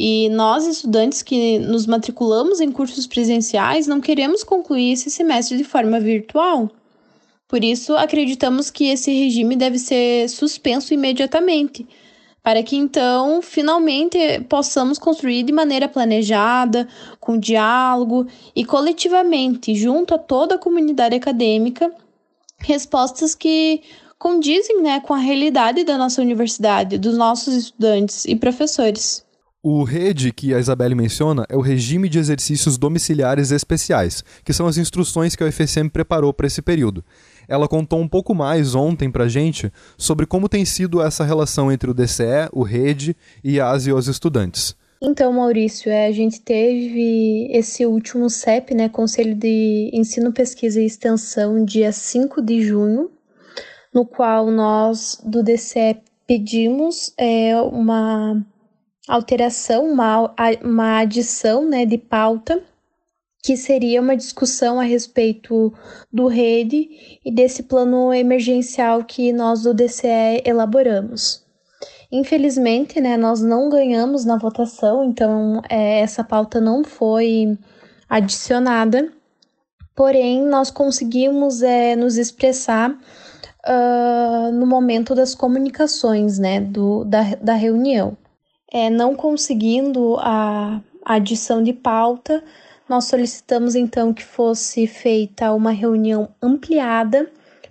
E 0.00 0.28
nós, 0.28 0.64
estudantes 0.64 1.24
que 1.24 1.58
nos 1.58 1.84
matriculamos 1.84 2.60
em 2.60 2.70
cursos 2.70 3.04
presenciais, 3.04 3.88
não 3.88 4.00
queremos 4.00 4.44
concluir 4.44 4.92
esse 4.92 5.10
semestre 5.10 5.56
de 5.56 5.64
forma 5.64 5.98
virtual. 5.98 6.70
Por 7.48 7.64
isso, 7.64 7.96
acreditamos 7.96 8.70
que 8.70 8.90
esse 8.90 9.10
regime 9.10 9.56
deve 9.56 9.76
ser 9.76 10.28
suspenso 10.28 10.94
imediatamente, 10.94 11.84
para 12.44 12.62
que 12.62 12.76
então, 12.76 13.42
finalmente, 13.42 14.18
possamos 14.48 15.00
construir 15.00 15.42
de 15.42 15.52
maneira 15.52 15.88
planejada, 15.88 16.86
com 17.18 17.36
diálogo 17.36 18.24
e 18.54 18.64
coletivamente, 18.64 19.74
junto 19.74 20.14
a 20.14 20.18
toda 20.18 20.54
a 20.54 20.58
comunidade 20.58 21.16
acadêmica, 21.16 21.92
respostas 22.60 23.34
que 23.34 23.82
condizem 24.16 24.80
né, 24.80 25.00
com 25.00 25.12
a 25.12 25.18
realidade 25.18 25.82
da 25.82 25.98
nossa 25.98 26.22
universidade, 26.22 26.98
dos 26.98 27.18
nossos 27.18 27.52
estudantes 27.52 28.24
e 28.26 28.36
professores. 28.36 29.26
O 29.62 29.82
REDE, 29.82 30.32
que 30.32 30.54
a 30.54 30.58
Isabelle 30.58 30.94
menciona, 30.94 31.44
é 31.48 31.56
o 31.56 31.60
Regime 31.60 32.08
de 32.08 32.18
Exercícios 32.18 32.78
Domiciliares 32.78 33.50
Especiais, 33.50 34.22
que 34.44 34.52
são 34.52 34.66
as 34.66 34.78
instruções 34.78 35.34
que 35.34 35.42
a 35.42 35.46
UFSM 35.46 35.88
preparou 35.88 36.32
para 36.32 36.46
esse 36.46 36.62
período 36.62 37.04
ela 37.48 37.66
contou 37.66 37.98
um 37.98 38.06
pouco 38.06 38.34
mais 38.34 38.74
ontem 38.74 39.10
pra 39.10 39.26
gente 39.26 39.72
sobre 39.96 40.26
como 40.26 40.48
tem 40.48 40.64
sido 40.64 41.00
essa 41.00 41.24
relação 41.24 41.72
entre 41.72 41.90
o 41.90 41.94
DCE, 41.94 42.48
o 42.52 42.62
REDE 42.62 43.16
e 43.42 43.58
as 43.58 43.86
e 43.86 43.92
os 43.92 44.06
estudantes. 44.06 44.76
Então, 45.00 45.32
Maurício, 45.32 45.90
é, 45.90 46.06
a 46.06 46.12
gente 46.12 46.40
teve 46.40 47.48
esse 47.52 47.86
último 47.86 48.28
CEP, 48.28 48.74
né, 48.74 48.88
Conselho 48.88 49.34
de 49.34 49.90
Ensino, 49.94 50.32
Pesquisa 50.32 50.80
e 50.80 50.86
Extensão, 50.86 51.64
dia 51.64 51.92
5 51.92 52.42
de 52.42 52.62
junho, 52.62 53.08
no 53.94 54.04
qual 54.04 54.50
nós 54.50 55.20
do 55.24 55.42
DCE 55.42 55.98
pedimos 56.26 57.14
é, 57.16 57.56
uma 57.62 58.44
alteração, 59.08 59.90
uma, 59.90 60.34
uma 60.62 60.98
adição 60.98 61.66
né, 61.68 61.86
de 61.86 61.98
pauta 61.98 62.62
que 63.42 63.56
seria 63.56 64.00
uma 64.00 64.16
discussão 64.16 64.78
a 64.78 64.82
respeito 64.82 65.72
do 66.12 66.26
rede 66.26 67.18
e 67.24 67.32
desse 67.32 67.62
plano 67.62 68.12
emergencial 68.12 69.04
que 69.04 69.32
nós 69.32 69.62
do 69.62 69.72
DCE 69.72 70.42
elaboramos. 70.44 71.46
Infelizmente, 72.12 73.00
né, 73.00 73.16
nós 73.16 73.40
não 73.40 73.68
ganhamos 73.68 74.24
na 74.24 74.36
votação, 74.36 75.04
então 75.04 75.62
é, 75.68 76.00
essa 76.00 76.24
pauta 76.24 76.60
não 76.60 76.84
foi 76.84 77.56
adicionada, 78.08 79.12
porém 79.94 80.44
nós 80.44 80.70
conseguimos 80.70 81.62
é, 81.62 81.94
nos 81.94 82.16
expressar 82.16 82.90
uh, 82.90 84.52
no 84.52 84.66
momento 84.66 85.14
das 85.14 85.34
comunicações 85.34 86.38
né, 86.38 86.60
do, 86.60 87.04
da, 87.04 87.22
da 87.40 87.54
reunião. 87.54 88.16
É, 88.70 88.90
não 88.90 89.14
conseguindo 89.14 90.16
a 90.18 90.80
adição 91.04 91.62
de 91.62 91.72
pauta, 91.72 92.44
nós 92.88 93.04
solicitamos 93.04 93.74
então 93.74 94.12
que 94.12 94.24
fosse 94.24 94.86
feita 94.86 95.52
uma 95.52 95.70
reunião 95.70 96.28
ampliada 96.42 97.30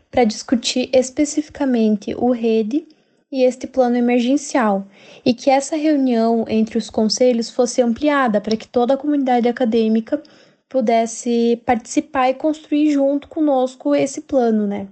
para 0.10 0.24
discutir 0.24 0.90
especificamente 0.94 2.16
o 2.16 2.32
rede 2.32 2.88
e 3.32 3.44
este 3.44 3.68
plano 3.68 3.98
emergencial, 3.98 4.88
e 5.26 5.34
que 5.34 5.50
essa 5.50 5.76
reunião 5.76 6.46
entre 6.48 6.78
os 6.78 6.90
conselhos 6.90 7.50
fosse 7.50 7.82
ampliada 7.82 8.40
para 8.40 8.56
que 8.56 8.68
toda 8.68 8.94
a 8.94 8.98
comunidade 8.98 9.50
acadêmica 9.50 10.22
pudesse 10.70 11.62
participar 11.66 12.30
e 12.30 12.34
construir 12.34 12.92
junto 12.92 13.28
conosco 13.28 13.94
esse 13.94 14.22
plano, 14.22 14.66
né? 14.66 14.88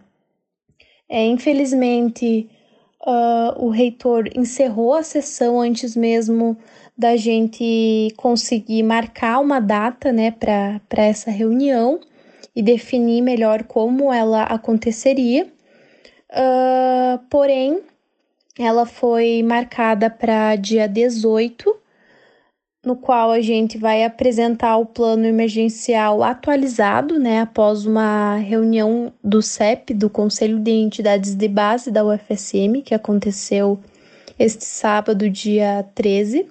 É, 1.08 1.26
infelizmente, 1.26 2.50
uh, 3.06 3.64
o 3.64 3.70
reitor 3.70 4.30
encerrou 4.36 4.94
a 4.94 5.04
sessão 5.04 5.62
antes 5.62 5.96
mesmo 5.96 6.58
da 6.98 7.16
gente 7.16 8.14
conseguir 8.18 8.84
marcar 8.84 9.40
uma 9.40 9.60
data, 9.60 10.12
né, 10.12 10.32
para 10.32 11.04
essa 11.04 11.30
reunião 11.30 12.00
e 12.56 12.64
definir 12.64 13.22
melhor 13.22 13.64
como 13.64 14.12
ela 14.12 14.44
aconteceria. 14.44 15.46
Uh, 16.32 17.20
porém, 17.30 17.82
ela 18.58 18.86
foi 18.86 19.44
marcada 19.44 20.10
para 20.10 20.56
dia 20.56 20.88
18, 20.88 21.76
no 22.86 22.96
qual 22.96 23.32
a 23.32 23.42
gente 23.42 23.77
vai 23.77 24.04
apresentar 24.04 24.77
o 24.77 24.86
plano 24.86 25.25
emergencial 25.25 26.24
atualizado, 26.24 27.18
né, 27.20 27.42
após 27.42 27.86
uma 27.86 28.38
reunião 28.38 29.12
do 29.24 29.42
CEP, 29.42 29.94
do 29.94 30.10
Conselho 30.10 30.60
de 30.60 30.72
Entidades 30.72 31.34
de 31.34 31.48
Base 31.48 31.89
da 31.89 32.06
UFSM, 32.06 32.82
que 32.84 32.94
aconteceu 32.94 33.80
este 34.38 34.63
sábado, 34.63 35.30
dia 35.30 35.86
13 35.96 36.48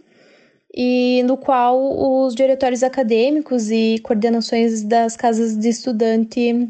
e 0.77 1.23
no 1.25 1.37
qual 1.37 2.25
os 2.27 2.35
diretórios 2.35 2.83
acadêmicos 2.83 3.71
e 3.71 4.01
coordenações 4.03 4.83
das 4.83 5.17
casas 5.17 5.57
de 5.57 5.69
estudante 5.69 6.69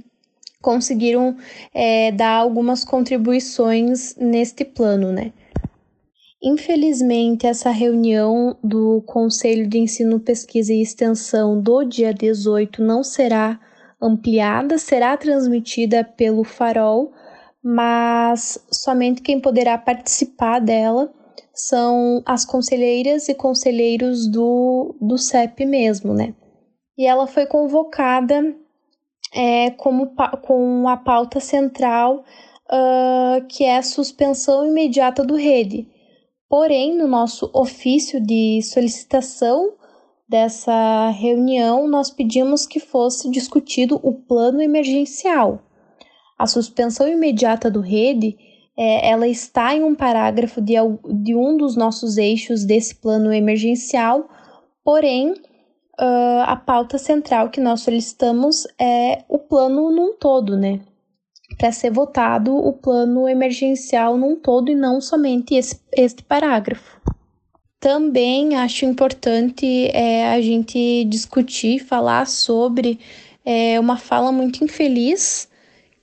conseguiram 0.61 1.37
é, 1.73 2.13
dar 2.13 2.37
algumas 2.37 2.85
contribuições 2.85 4.15
neste 4.17 4.65
plano, 4.65 5.11
né? 5.11 5.33
Infelizmente, 6.47 7.47
essa 7.47 7.71
reunião 7.71 8.55
do 8.63 9.01
Conselho 9.07 9.67
de 9.67 9.79
Ensino, 9.79 10.21
Pesquisa 10.21 10.75
e 10.75 10.83
Extensão 10.83 11.59
do 11.59 11.83
dia 11.85 12.13
18 12.13 12.83
não 12.83 13.03
será 13.03 13.59
ampliada, 13.99 14.77
será 14.77 15.17
transmitida 15.17 16.05
pelo 16.05 16.45
Farol, 16.45 17.15
mas 17.63 18.63
somente 18.71 19.23
quem 19.23 19.41
poderá 19.41 19.79
participar 19.79 20.59
dela 20.59 21.11
são 21.55 22.23
as 22.27 22.45
conselheiras 22.45 23.27
e 23.31 23.35
conselheiros 23.35 24.31
do, 24.31 24.95
do 25.01 25.17
CEP 25.17 25.65
mesmo, 25.65 26.13
né? 26.13 26.35
E 26.99 27.07
ela 27.07 27.27
foi 27.27 27.47
convocada 27.47 28.55
é, 29.35 29.71
como, 29.71 30.15
com 30.43 30.87
a 30.91 30.97
pauta 30.99 31.41
central, 31.41 32.23
uh, 32.71 33.43
que 33.49 33.65
é 33.65 33.79
a 33.79 33.83
suspensão 33.83 34.67
imediata 34.67 35.25
do 35.25 35.37
rede. 35.37 35.94
Porém, 36.57 36.97
no 36.97 37.09
nosso 37.09 37.51
ofício 37.53 38.21
de 38.21 38.63
solicitação 38.63 39.73
dessa 40.29 41.09
reunião, 41.09 41.89
nós 41.89 42.13
pedimos 42.13 42.65
que 42.65 42.79
fosse 42.79 43.29
discutido 43.29 43.99
o 44.05 44.13
plano 44.13 44.63
emergencial. 44.63 45.59
A 46.39 46.47
suspensão 46.47 47.09
imediata 47.09 47.69
do 47.69 47.81
rede 47.81 48.39
é, 48.77 49.11
ela 49.11 49.27
está 49.27 49.75
em 49.75 49.83
um 49.83 49.97
parágrafo 49.97 50.61
de, 50.61 50.75
de 51.25 51.35
um 51.35 51.57
dos 51.57 51.75
nossos 51.75 52.19
eixos 52.19 52.65
desse 52.65 52.95
plano 52.95 53.33
emergencial, 53.33 54.29
porém, 54.85 55.33
uh, 55.33 56.45
a 56.47 56.55
pauta 56.55 56.99
central 56.99 57.51
que 57.51 57.61
nós 57.61 57.81
solicitamos 57.81 58.65
é 58.81 59.25
o 59.29 59.41
plano 59.41 59.91
num 59.91 60.15
todo, 60.17 60.57
né? 60.57 60.79
Para 61.59 61.73
ser 61.73 61.91
votado 61.91 62.57
o 62.57 62.73
plano 62.73 63.29
emergencial 63.29 64.17
num 64.17 64.37
todo 64.37 64.71
e 64.71 64.75
não 64.75 65.01
somente 65.01 65.55
esse, 65.55 65.81
este 65.97 66.23
parágrafo. 66.23 67.01
também 67.81 68.57
acho 68.57 68.87
importante 68.87 69.91
é, 69.93 70.33
a 70.33 70.41
gente 70.41 71.05
discutir, 71.05 71.81
falar 71.81 72.27
sobre 72.27 72.99
é, 73.45 73.79
uma 73.79 73.99
fala 73.99 74.33
muito 74.33 74.65
infeliz 74.65 75.49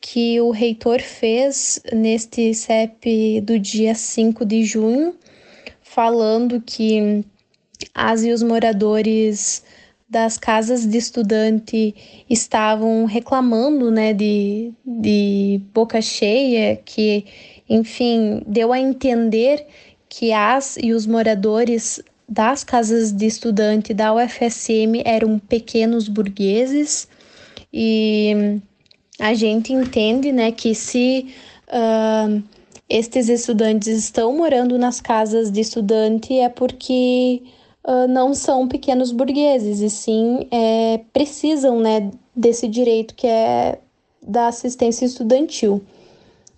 que 0.01 0.41
o 0.41 0.49
reitor 0.49 0.99
fez 0.99 1.79
neste 1.93 2.53
CEP 2.53 3.41
do 3.41 3.59
dia 3.59 3.93
5 3.93 4.43
de 4.43 4.63
junho, 4.63 5.15
falando 5.81 6.59
que 6.59 7.23
as 7.93 8.23
e 8.23 8.31
os 8.31 8.41
moradores 8.41 9.63
das 10.11 10.37
casas 10.37 10.85
de 10.85 10.97
estudante 10.97 11.95
estavam 12.29 13.05
reclamando 13.05 13.89
né, 13.89 14.13
de, 14.13 14.73
de 14.85 15.61
boca 15.73 16.01
cheia, 16.01 16.75
que, 16.83 17.25
enfim, 17.69 18.43
deu 18.45 18.73
a 18.73 18.79
entender 18.79 19.65
que 20.09 20.33
as 20.33 20.75
e 20.75 20.91
os 20.91 21.07
moradores 21.07 22.01
das 22.27 22.61
casas 22.61 23.13
de 23.13 23.25
estudante 23.25 23.93
da 23.93 24.13
UFSM 24.13 25.01
eram 25.05 25.39
pequenos 25.39 26.09
burgueses. 26.09 27.07
E 27.73 28.59
a 29.17 29.33
gente 29.33 29.71
entende 29.71 30.33
né, 30.33 30.51
que 30.51 30.75
se 30.75 31.33
uh, 31.69 32.43
estes 32.89 33.29
estudantes 33.29 33.87
estão 33.87 34.35
morando 34.35 34.77
nas 34.77 34.99
casas 34.99 35.49
de 35.49 35.61
estudante 35.61 36.37
é 36.37 36.49
porque 36.49 37.41
uh, 37.85 38.07
não 38.07 38.33
são 38.33 38.67
pequenos 38.67 39.11
burgueses, 39.11 39.79
e 39.81 39.89
sim 39.89 40.47
é, 40.51 41.01
precisam 41.11 41.79
né, 41.79 42.11
desse 42.35 42.67
direito 42.67 43.15
que 43.15 43.27
é 43.27 43.79
da 44.21 44.47
assistência 44.47 45.05
estudantil. 45.05 45.81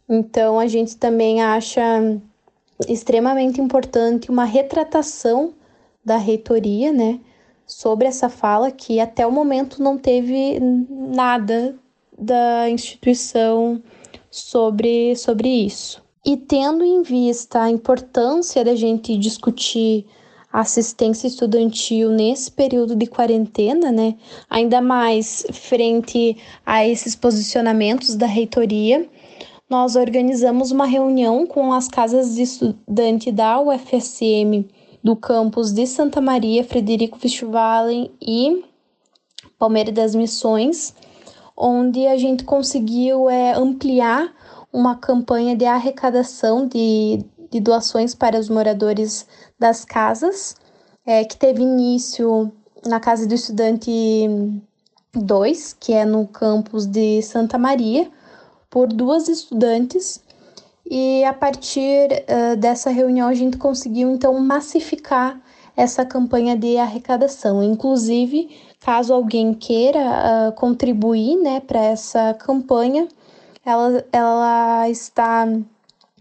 Então, 0.07 0.59
a 0.59 0.67
gente 0.67 0.97
também 0.97 1.41
acha 1.41 1.81
extremamente 2.87 3.61
importante 3.61 4.29
uma 4.29 4.43
retratação 4.43 5.53
da 6.03 6.17
reitoria, 6.17 6.91
né, 6.91 7.19
sobre 7.65 8.07
essa 8.07 8.27
fala 8.29 8.69
que 8.71 8.99
até 8.99 9.25
o 9.25 9.31
momento 9.31 9.81
não 9.81 9.97
teve 9.97 10.59
nada 10.59 11.75
da 12.17 12.69
instituição 12.69 13.81
sobre, 14.29 15.15
sobre 15.15 15.47
isso. 15.47 16.03
E 16.25 16.37
tendo 16.37 16.83
em 16.83 17.01
vista 17.01 17.63
a 17.63 17.69
importância 17.69 18.63
da 18.63 18.75
gente 18.75 19.17
discutir 19.17 20.05
assistência 20.53 21.27
estudantil 21.27 22.11
nesse 22.11 22.51
período 22.51 22.95
de 22.95 23.07
quarentena, 23.07 23.91
né? 23.91 24.15
Ainda 24.47 24.79
mais 24.79 25.43
frente 25.51 26.37
a 26.63 26.87
esses 26.87 27.15
posicionamentos 27.15 28.15
da 28.15 28.27
reitoria, 28.27 29.09
nós 29.67 29.95
organizamos 29.95 30.69
uma 30.69 30.85
reunião 30.85 31.47
com 31.47 31.73
as 31.73 31.87
casas 31.87 32.35
de 32.35 32.43
estudante 32.43 33.31
da 33.31 33.59
UFSM 33.59 34.69
do 35.03 35.15
campus 35.15 35.73
de 35.73 35.87
Santa 35.87 36.21
Maria, 36.21 36.63
Frederico 36.63 37.17
Westphalen 37.21 38.11
e 38.21 38.63
Palmeiras 39.57 39.93
das 39.93 40.13
Missões, 40.13 40.93
onde 41.57 42.05
a 42.05 42.15
gente 42.15 42.43
conseguiu 42.43 43.27
é, 43.27 43.53
ampliar 43.53 44.31
uma 44.71 44.95
campanha 44.95 45.55
de 45.55 45.65
arrecadação 45.65 46.67
de 46.67 47.23
de 47.53 47.59
doações 47.59 48.15
para 48.15 48.39
os 48.39 48.49
moradores 48.49 49.27
das 49.59 49.85
casas, 49.85 50.55
é, 51.05 51.23
que 51.23 51.37
teve 51.37 51.61
início 51.61 52.51
na 52.83 52.99
Casa 52.99 53.27
do 53.27 53.35
Estudante 53.35 54.27
2, 55.13 55.73
que 55.79 55.93
é 55.93 56.03
no 56.03 56.25
campus 56.25 56.87
de 56.87 57.21
Santa 57.21 57.57
Maria, 57.59 58.09
por 58.71 58.87
duas 58.87 59.27
estudantes. 59.27 60.19
E 60.89 61.23
a 61.23 61.33
partir 61.33 62.09
uh, 62.11 62.57
dessa 62.57 62.89
reunião 62.89 63.29
a 63.29 63.33
gente 63.33 63.57
conseguiu 63.57 64.09
então 64.09 64.37
massificar 64.39 65.39
essa 65.77 66.03
campanha 66.03 66.57
de 66.57 66.77
arrecadação. 66.77 67.63
Inclusive, 67.63 68.49
caso 68.79 69.13
alguém 69.13 69.53
queira 69.53 69.99
uh, 69.99 70.51
contribuir 70.53 71.37
né, 71.37 71.59
para 71.59 71.79
essa 71.79 72.33
campanha, 72.33 73.07
ela, 73.63 74.03
ela 74.11 74.89
está 74.89 75.47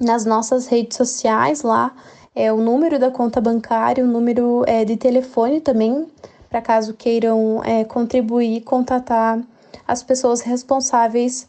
nas 0.03 0.25
nossas 0.25 0.67
redes 0.67 0.97
sociais 0.97 1.63
lá, 1.63 1.95
é 2.35 2.53
o 2.53 2.59
número 2.59 2.99
da 2.99 3.11
conta 3.11 3.41
bancária, 3.41 4.05
o 4.05 4.07
número 4.07 4.65
é, 4.67 4.85
de 4.85 4.97
telefone 4.97 5.61
também, 5.61 6.07
para 6.49 6.61
caso 6.61 6.95
queiram 6.95 7.63
é, 7.65 7.85
contribuir, 7.85 8.63
contatar 8.63 9.41
as 9.87 10.03
pessoas 10.03 10.41
responsáveis 10.41 11.49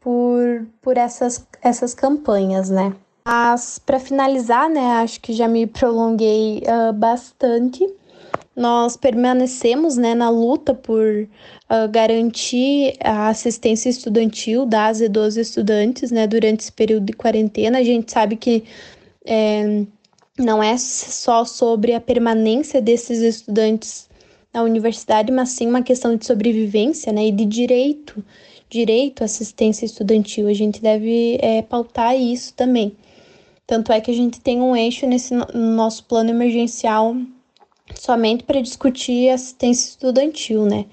por, 0.00 0.66
por 0.82 0.96
essas, 0.96 1.46
essas 1.62 1.94
campanhas, 1.94 2.70
né? 2.70 2.94
Mas 3.26 3.78
para 3.78 3.98
finalizar, 3.98 4.68
né, 4.68 4.98
acho 5.02 5.20
que 5.20 5.32
já 5.32 5.48
me 5.48 5.66
prolonguei 5.66 6.62
uh, 6.66 6.92
bastante 6.92 7.90
nós 8.56 8.96
permanecemos 8.96 9.96
né, 9.96 10.14
na 10.14 10.28
luta 10.28 10.74
por 10.74 11.04
uh, 11.04 11.88
garantir 11.90 12.94
a 13.02 13.28
assistência 13.28 13.88
estudantil 13.88 14.64
das 14.64 15.00
e 15.00 15.08
dos 15.08 15.36
estudantes 15.36 16.10
né, 16.10 16.26
durante 16.26 16.60
esse 16.60 16.72
período 16.72 17.06
de 17.06 17.12
quarentena. 17.12 17.78
A 17.78 17.82
gente 17.82 18.12
sabe 18.12 18.36
que 18.36 18.64
é, 19.26 19.84
não 20.38 20.62
é 20.62 20.76
só 20.78 21.44
sobre 21.44 21.94
a 21.94 22.00
permanência 22.00 22.80
desses 22.80 23.20
estudantes 23.20 24.08
na 24.52 24.62
universidade, 24.62 25.32
mas 25.32 25.50
sim 25.50 25.66
uma 25.66 25.82
questão 25.82 26.16
de 26.16 26.24
sobrevivência 26.24 27.12
né, 27.12 27.26
e 27.26 27.32
de 27.32 27.44
direito, 27.44 28.24
direito 28.70 29.22
à 29.22 29.24
assistência 29.24 29.84
estudantil. 29.84 30.46
A 30.46 30.54
gente 30.54 30.80
deve 30.80 31.38
é, 31.42 31.60
pautar 31.62 32.16
isso 32.16 32.54
também. 32.54 32.96
Tanto 33.66 33.90
é 33.90 34.00
que 34.00 34.10
a 34.10 34.14
gente 34.14 34.40
tem 34.40 34.60
um 34.60 34.76
eixo 34.76 35.06
nesse 35.06 35.34
no 35.34 35.74
nosso 35.74 36.04
plano 36.04 36.30
emergencial 36.30 37.16
somente 37.94 38.44
para 38.44 38.60
discutir 38.60 39.30
assistência 39.30 39.90
estudantil, 39.90 40.64
né? 40.64 40.86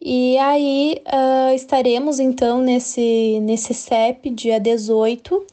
E 0.00 0.36
aí 0.38 1.00
uh, 1.06 1.54
estaremos 1.54 2.18
então 2.18 2.60
nesse, 2.60 3.40
nesse 3.40 3.72
CEP, 3.72 4.28
dia 4.30 4.60
18, 4.60 5.46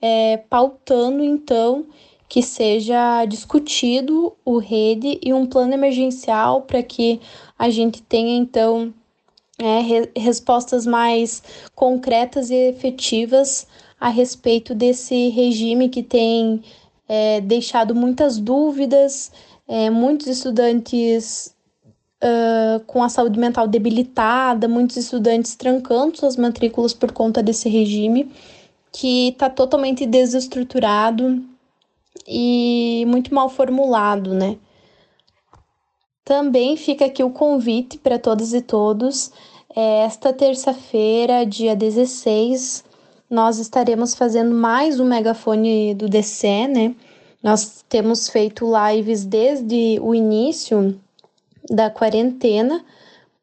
é, 0.00 0.38
pautando 0.48 1.22
então 1.22 1.84
que 2.28 2.42
seja 2.42 3.24
discutido 3.26 4.32
o 4.44 4.58
rede 4.58 5.18
e 5.22 5.34
um 5.34 5.44
plano 5.44 5.74
emergencial 5.74 6.62
para 6.62 6.82
que 6.82 7.20
a 7.58 7.68
gente 7.68 8.00
tenha 8.00 8.38
então 8.38 8.94
é, 9.58 9.80
re 9.80 10.10
respostas 10.16 10.86
mais 10.86 11.42
concretas 11.74 12.50
e 12.50 12.54
efetivas 12.54 13.66
a 14.00 14.08
respeito 14.08 14.74
desse 14.74 15.28
regime 15.28 15.88
que 15.90 16.02
tem 16.02 16.62
é, 17.06 17.40
deixado 17.40 17.94
muitas 17.94 18.38
dúvidas 18.38 19.30
é, 19.70 19.88
muitos 19.88 20.26
estudantes 20.26 21.54
uh, 22.20 22.80
com 22.86 23.04
a 23.04 23.08
saúde 23.08 23.38
mental 23.38 23.68
debilitada, 23.68 24.66
muitos 24.66 24.96
estudantes 24.96 25.54
trancando 25.54 26.18
suas 26.18 26.36
matrículas 26.36 26.92
por 26.92 27.12
conta 27.12 27.40
desse 27.40 27.68
regime 27.68 28.32
que 28.90 29.28
está 29.28 29.48
totalmente 29.48 30.04
desestruturado 30.06 31.40
e 32.26 33.04
muito 33.06 33.32
mal 33.32 33.48
formulado, 33.48 34.34
né? 34.34 34.58
Também 36.24 36.76
fica 36.76 37.04
aqui 37.04 37.22
o 37.22 37.30
convite 37.30 37.96
para 37.96 38.18
todas 38.18 38.52
e 38.52 38.60
todos. 38.60 39.30
É, 39.76 40.00
esta 40.00 40.32
terça-feira, 40.32 41.46
dia 41.46 41.76
16, 41.76 42.84
nós 43.30 43.58
estaremos 43.58 44.16
fazendo 44.16 44.52
mais 44.52 44.98
um 44.98 45.04
megafone 45.04 45.94
do 45.94 46.08
DC, 46.08 46.66
né? 46.66 46.96
Nós 47.42 47.84
temos 47.88 48.28
feito 48.28 48.66
lives 48.66 49.24
desde 49.24 49.98
o 50.00 50.14
início 50.14 50.98
da 51.70 51.88
quarentena 51.88 52.84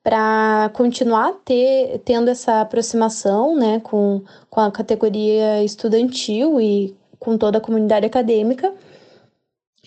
para 0.03 0.69
continuar 0.73 1.33
ter, 1.43 1.99
tendo 2.05 2.29
essa 2.29 2.62
aproximação 2.62 3.55
né, 3.55 3.81
com, 3.81 4.21
com 4.49 4.62
a 4.62 4.71
categoria 4.71 5.63
estudantil 5.63 6.62
e 6.62 6.95
com 7.19 7.38
toda 7.38 7.57
a 7.57 7.62
comunidade 7.62 8.05
acadêmica. 8.05 8.73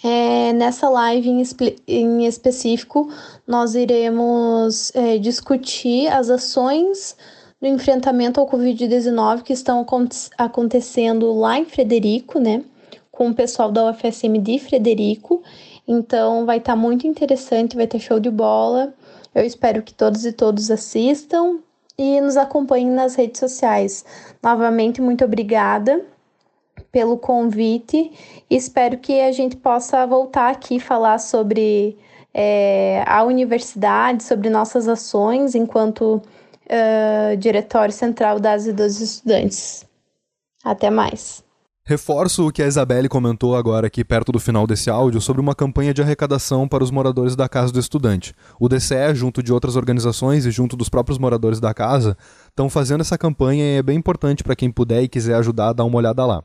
É, 0.02 0.52
nessa 0.54 0.88
live 0.88 1.28
em, 1.28 1.42
em, 1.86 2.26
específico, 2.26 3.10
nós 3.46 3.74
iremos 3.74 4.94
é, 4.94 5.18
discutir 5.18 6.08
as 6.08 6.30
ações 6.30 7.16
do 7.60 7.66
enfrentamento 7.66 8.40
ao 8.40 8.48
Covid-19 8.48 9.42
que 9.42 9.52
estão 9.52 9.86
acontecendo 10.38 11.32
lá 11.32 11.58
em 11.58 11.66
Frederico, 11.66 12.38
né? 12.38 12.64
Com 13.20 13.28
o 13.28 13.34
pessoal 13.34 13.70
da 13.70 13.90
UFSM 13.90 14.38
de 14.40 14.58
Frederico. 14.58 15.42
Então 15.86 16.46
vai 16.46 16.56
estar 16.56 16.72
tá 16.72 16.76
muito 16.76 17.06
interessante, 17.06 17.76
vai 17.76 17.86
ter 17.86 17.98
show 17.98 18.18
de 18.18 18.30
bola. 18.30 18.94
Eu 19.34 19.44
espero 19.44 19.82
que 19.82 19.92
todos 19.92 20.24
e 20.24 20.32
todos 20.32 20.70
assistam 20.70 21.58
e 21.98 22.18
nos 22.22 22.38
acompanhem 22.38 22.88
nas 22.88 23.16
redes 23.16 23.38
sociais. 23.38 24.06
Novamente, 24.42 25.02
muito 25.02 25.22
obrigada 25.22 26.02
pelo 26.90 27.18
convite. 27.18 28.10
Espero 28.48 28.96
que 28.96 29.20
a 29.20 29.32
gente 29.32 29.54
possa 29.54 30.06
voltar 30.06 30.48
aqui 30.48 30.80
falar 30.80 31.18
sobre 31.18 31.98
é, 32.32 33.04
a 33.06 33.22
universidade, 33.22 34.24
sobre 34.24 34.48
nossas 34.48 34.88
ações 34.88 35.54
enquanto 35.54 36.22
uh, 36.64 37.36
Diretório 37.36 37.92
Central 37.92 38.40
das 38.40 38.66
e 38.66 38.72
dos 38.72 38.98
Estudantes. 38.98 39.84
Até 40.64 40.88
mais. 40.88 41.49
Reforço 41.90 42.46
o 42.46 42.52
que 42.52 42.62
a 42.62 42.68
Isabelle 42.68 43.08
comentou 43.08 43.56
agora 43.56 43.88
aqui 43.88 44.04
perto 44.04 44.30
do 44.30 44.38
final 44.38 44.64
desse 44.64 44.88
áudio 44.88 45.20
sobre 45.20 45.42
uma 45.42 45.56
campanha 45.56 45.92
de 45.92 46.00
arrecadação 46.00 46.68
para 46.68 46.84
os 46.84 46.90
moradores 46.92 47.34
da 47.34 47.48
Casa 47.48 47.72
do 47.72 47.80
Estudante. 47.80 48.32
O 48.60 48.68
DCE, 48.68 49.12
junto 49.12 49.42
de 49.42 49.52
outras 49.52 49.74
organizações 49.74 50.46
e 50.46 50.52
junto 50.52 50.76
dos 50.76 50.88
próprios 50.88 51.18
moradores 51.18 51.58
da 51.58 51.74
casa, 51.74 52.16
estão 52.48 52.70
fazendo 52.70 53.00
essa 53.00 53.18
campanha 53.18 53.64
e 53.64 53.78
é 53.78 53.82
bem 53.82 53.98
importante 53.98 54.44
para 54.44 54.54
quem 54.54 54.70
puder 54.70 55.02
e 55.02 55.08
quiser 55.08 55.34
ajudar 55.34 55.72
dar 55.72 55.82
uma 55.82 55.96
olhada 55.96 56.24
lá. 56.24 56.44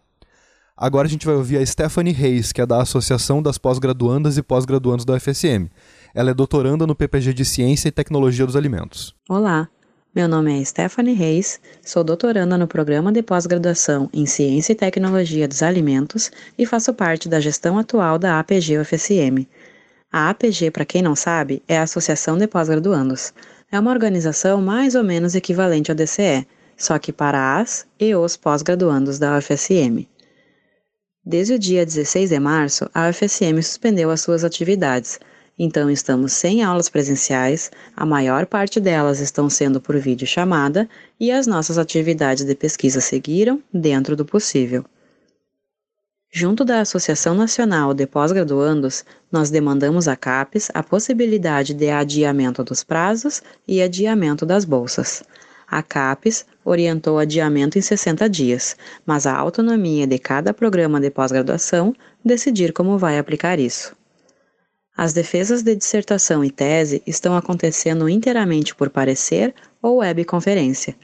Agora 0.76 1.08
a 1.08 1.10
gente 1.12 1.28
vai 1.28 1.36
ouvir 1.36 1.60
a 1.60 1.66
Stephanie 1.66 2.12
Reis, 2.12 2.52
que 2.52 2.60
é 2.60 2.66
da 2.66 2.82
Associação 2.82 3.40
das 3.40 3.60
Pós-Graduandas 3.60 4.40
e 4.40 4.42
Pós-Graduandos 4.42 5.06
da 5.06 5.14
UFSM. 5.14 5.70
Ela 6.16 6.32
é 6.32 6.34
doutoranda 6.34 6.88
no 6.88 6.96
PPG 6.96 7.36
de 7.36 7.46
Ciência 7.46 7.88
e 7.88 7.92
Tecnologia 7.92 8.48
dos 8.48 8.56
Alimentos. 8.56 9.14
Olá, 9.30 9.70
meu 10.16 10.30
nome 10.30 10.62
é 10.62 10.64
Stephanie 10.64 11.14
Reis, 11.14 11.60
sou 11.84 12.02
doutoranda 12.02 12.58
no 12.58 12.66
programa 12.66 13.12
de 13.12 13.22
pós-graduação 13.22 14.10
em 14.14 14.26
Ciência 14.26 14.72
e 14.72 14.76
Tecnologia 14.76 15.46
dos 15.46 15.62
Alimentos 15.62 16.32
e 16.58 16.66
faço 16.66 16.94
parte 16.94 17.28
da 17.28 17.42
gestão 17.42 17.78
atual 17.78 18.18
da 18.18 18.40
APG 18.40 18.80
UFSM. 18.80 19.46
A 20.10 20.30
APG, 20.30 20.72
para 20.72 20.86
quem 20.86 21.02
não 21.02 21.18
sabe, 21.18 21.62
é 21.68 21.78
a 21.78 21.84
Associação 21.84 22.38
de 22.38 22.48
Pós-Graduandos. 22.48 23.34
É 23.70 23.78
uma 23.78 23.92
organização 23.92 24.62
mais 24.62 24.96
ou 24.96 25.04
menos 25.04 25.36
equivalente 25.36 25.92
ao 25.92 25.96
DCE, 25.98 26.48
só 26.78 26.98
que 26.98 27.12
para 27.12 27.60
as 27.60 27.86
e 28.00 28.16
os 28.16 28.38
pós-graduandos 28.38 29.20
da 29.20 29.38
UFSM. 29.38 30.08
Desde 31.26 31.56
o 31.56 31.60
dia 31.60 31.86
16 31.86 32.30
de 32.30 32.40
março, 32.40 32.90
a 32.94 33.10
UFSM 33.10 33.62
suspendeu 33.62 34.10
as 34.10 34.22
suas 34.22 34.46
atividades– 34.46 35.20
então, 35.58 35.90
estamos 35.90 36.34
sem 36.34 36.64
aulas 36.64 36.90
presenciais, 36.90 37.72
a 37.96 38.06
maior 38.06 38.46
parte 38.46 38.78
delas 38.78 39.22
estão 39.22 39.50
sendo 39.50 39.80
por 39.80 39.98
videochamada 39.98 40.88
e 41.18 41.32
as 41.32 41.48
nossas 41.48 41.78
atividades 41.78 42.44
de 42.44 42.54
pesquisa 42.54 43.00
seguiram 43.00 43.64
dentro 43.74 44.18
do 44.18 44.26
possível. 44.26 44.84
Junto 46.30 46.66
da 46.66 46.82
Associação 46.82 47.34
Nacional 47.34 47.94
de 47.94 48.06
Pós-Graduandos, 48.06 49.06
nós 49.32 49.50
demandamos 49.50 50.10
à 50.10 50.18
CAPES 50.18 50.70
a 50.74 50.84
possibilidade 50.84 51.74
de 51.74 51.90
adiamento 51.90 52.62
dos 52.62 52.84
prazos 52.84 53.42
e 53.66 53.82
adiamento 53.82 54.46
das 54.46 54.66
bolsas. 54.66 55.24
A 55.66 55.82
CAPES 55.82 56.46
orientou 56.66 57.18
adiamento 57.18 57.78
em 57.78 57.82
60 57.82 58.30
dias, 58.30 58.76
mas 59.06 59.26
a 59.26 59.34
autonomia 59.34 60.06
de 60.06 60.20
cada 60.20 60.54
programa 60.54 61.00
de 61.00 61.10
pós-graduação 61.10 61.96
decidir 62.24 62.74
como 62.74 62.98
vai 62.98 63.18
aplicar 63.18 63.58
isso. 63.58 63.95
As 64.98 65.12
defesas 65.12 65.62
de 65.62 65.76
dissertação 65.76 66.44
e 66.44 66.50
tese 66.50 67.04
estão 67.06 67.36
acontecendo 67.36 68.08
inteiramente 68.08 68.74
por 68.74 68.90
parecer 68.90 69.54
ou 69.82 69.98
webconferência. 69.98 70.96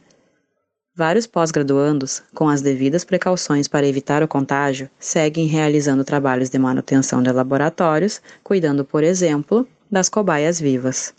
Vários 0.95 1.27
pós-graduandos, 1.27 2.23
com 2.33 2.47
as 2.47 2.61
devidas 2.61 3.03
precauções 3.03 3.67
para 3.67 3.87
evitar 3.87 4.23
o 4.23 4.27
contágio, 4.27 4.89
seguem 4.97 5.45
realizando 5.45 6.05
trabalhos 6.05 6.49
de 6.49 6.57
manutenção 6.57 7.21
de 7.21 7.31
laboratórios, 7.31 8.21
cuidando, 8.43 8.85
por 8.85 9.03
exemplo, 9.03 9.67
das 9.89 10.07
cobaias 10.07 10.59
vivas. 10.59 11.13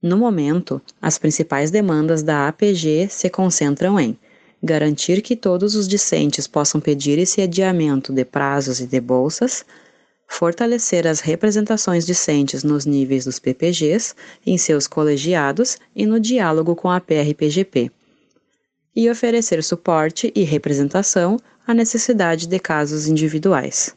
No 0.00 0.16
momento, 0.16 0.80
as 1.02 1.18
principais 1.18 1.72
demandas 1.72 2.22
da 2.22 2.46
APG 2.46 3.08
se 3.10 3.28
concentram 3.28 3.98
em 3.98 4.16
garantir 4.62 5.22
que 5.22 5.34
todos 5.34 5.74
os 5.74 5.88
discentes 5.88 6.46
possam 6.46 6.80
pedir 6.80 7.18
esse 7.18 7.40
adiamento 7.40 8.12
de 8.12 8.24
prazos 8.24 8.80
e 8.80 8.86
de 8.86 9.00
bolsas, 9.00 9.64
fortalecer 10.28 11.06
as 11.06 11.20
representações 11.20 12.04
discentes 12.04 12.62
nos 12.62 12.84
níveis 12.84 13.24
dos 13.24 13.38
PPGs, 13.38 14.14
em 14.46 14.58
seus 14.58 14.86
colegiados 14.86 15.78
e 15.96 16.06
no 16.06 16.20
diálogo 16.20 16.76
com 16.76 16.90
a 16.90 17.00
PRPGP, 17.00 17.90
e 18.94 19.10
oferecer 19.10 19.64
suporte 19.64 20.30
e 20.36 20.44
representação 20.44 21.38
à 21.66 21.72
necessidade 21.72 22.46
de 22.46 22.58
casos 22.58 23.08
individuais. 23.08 23.96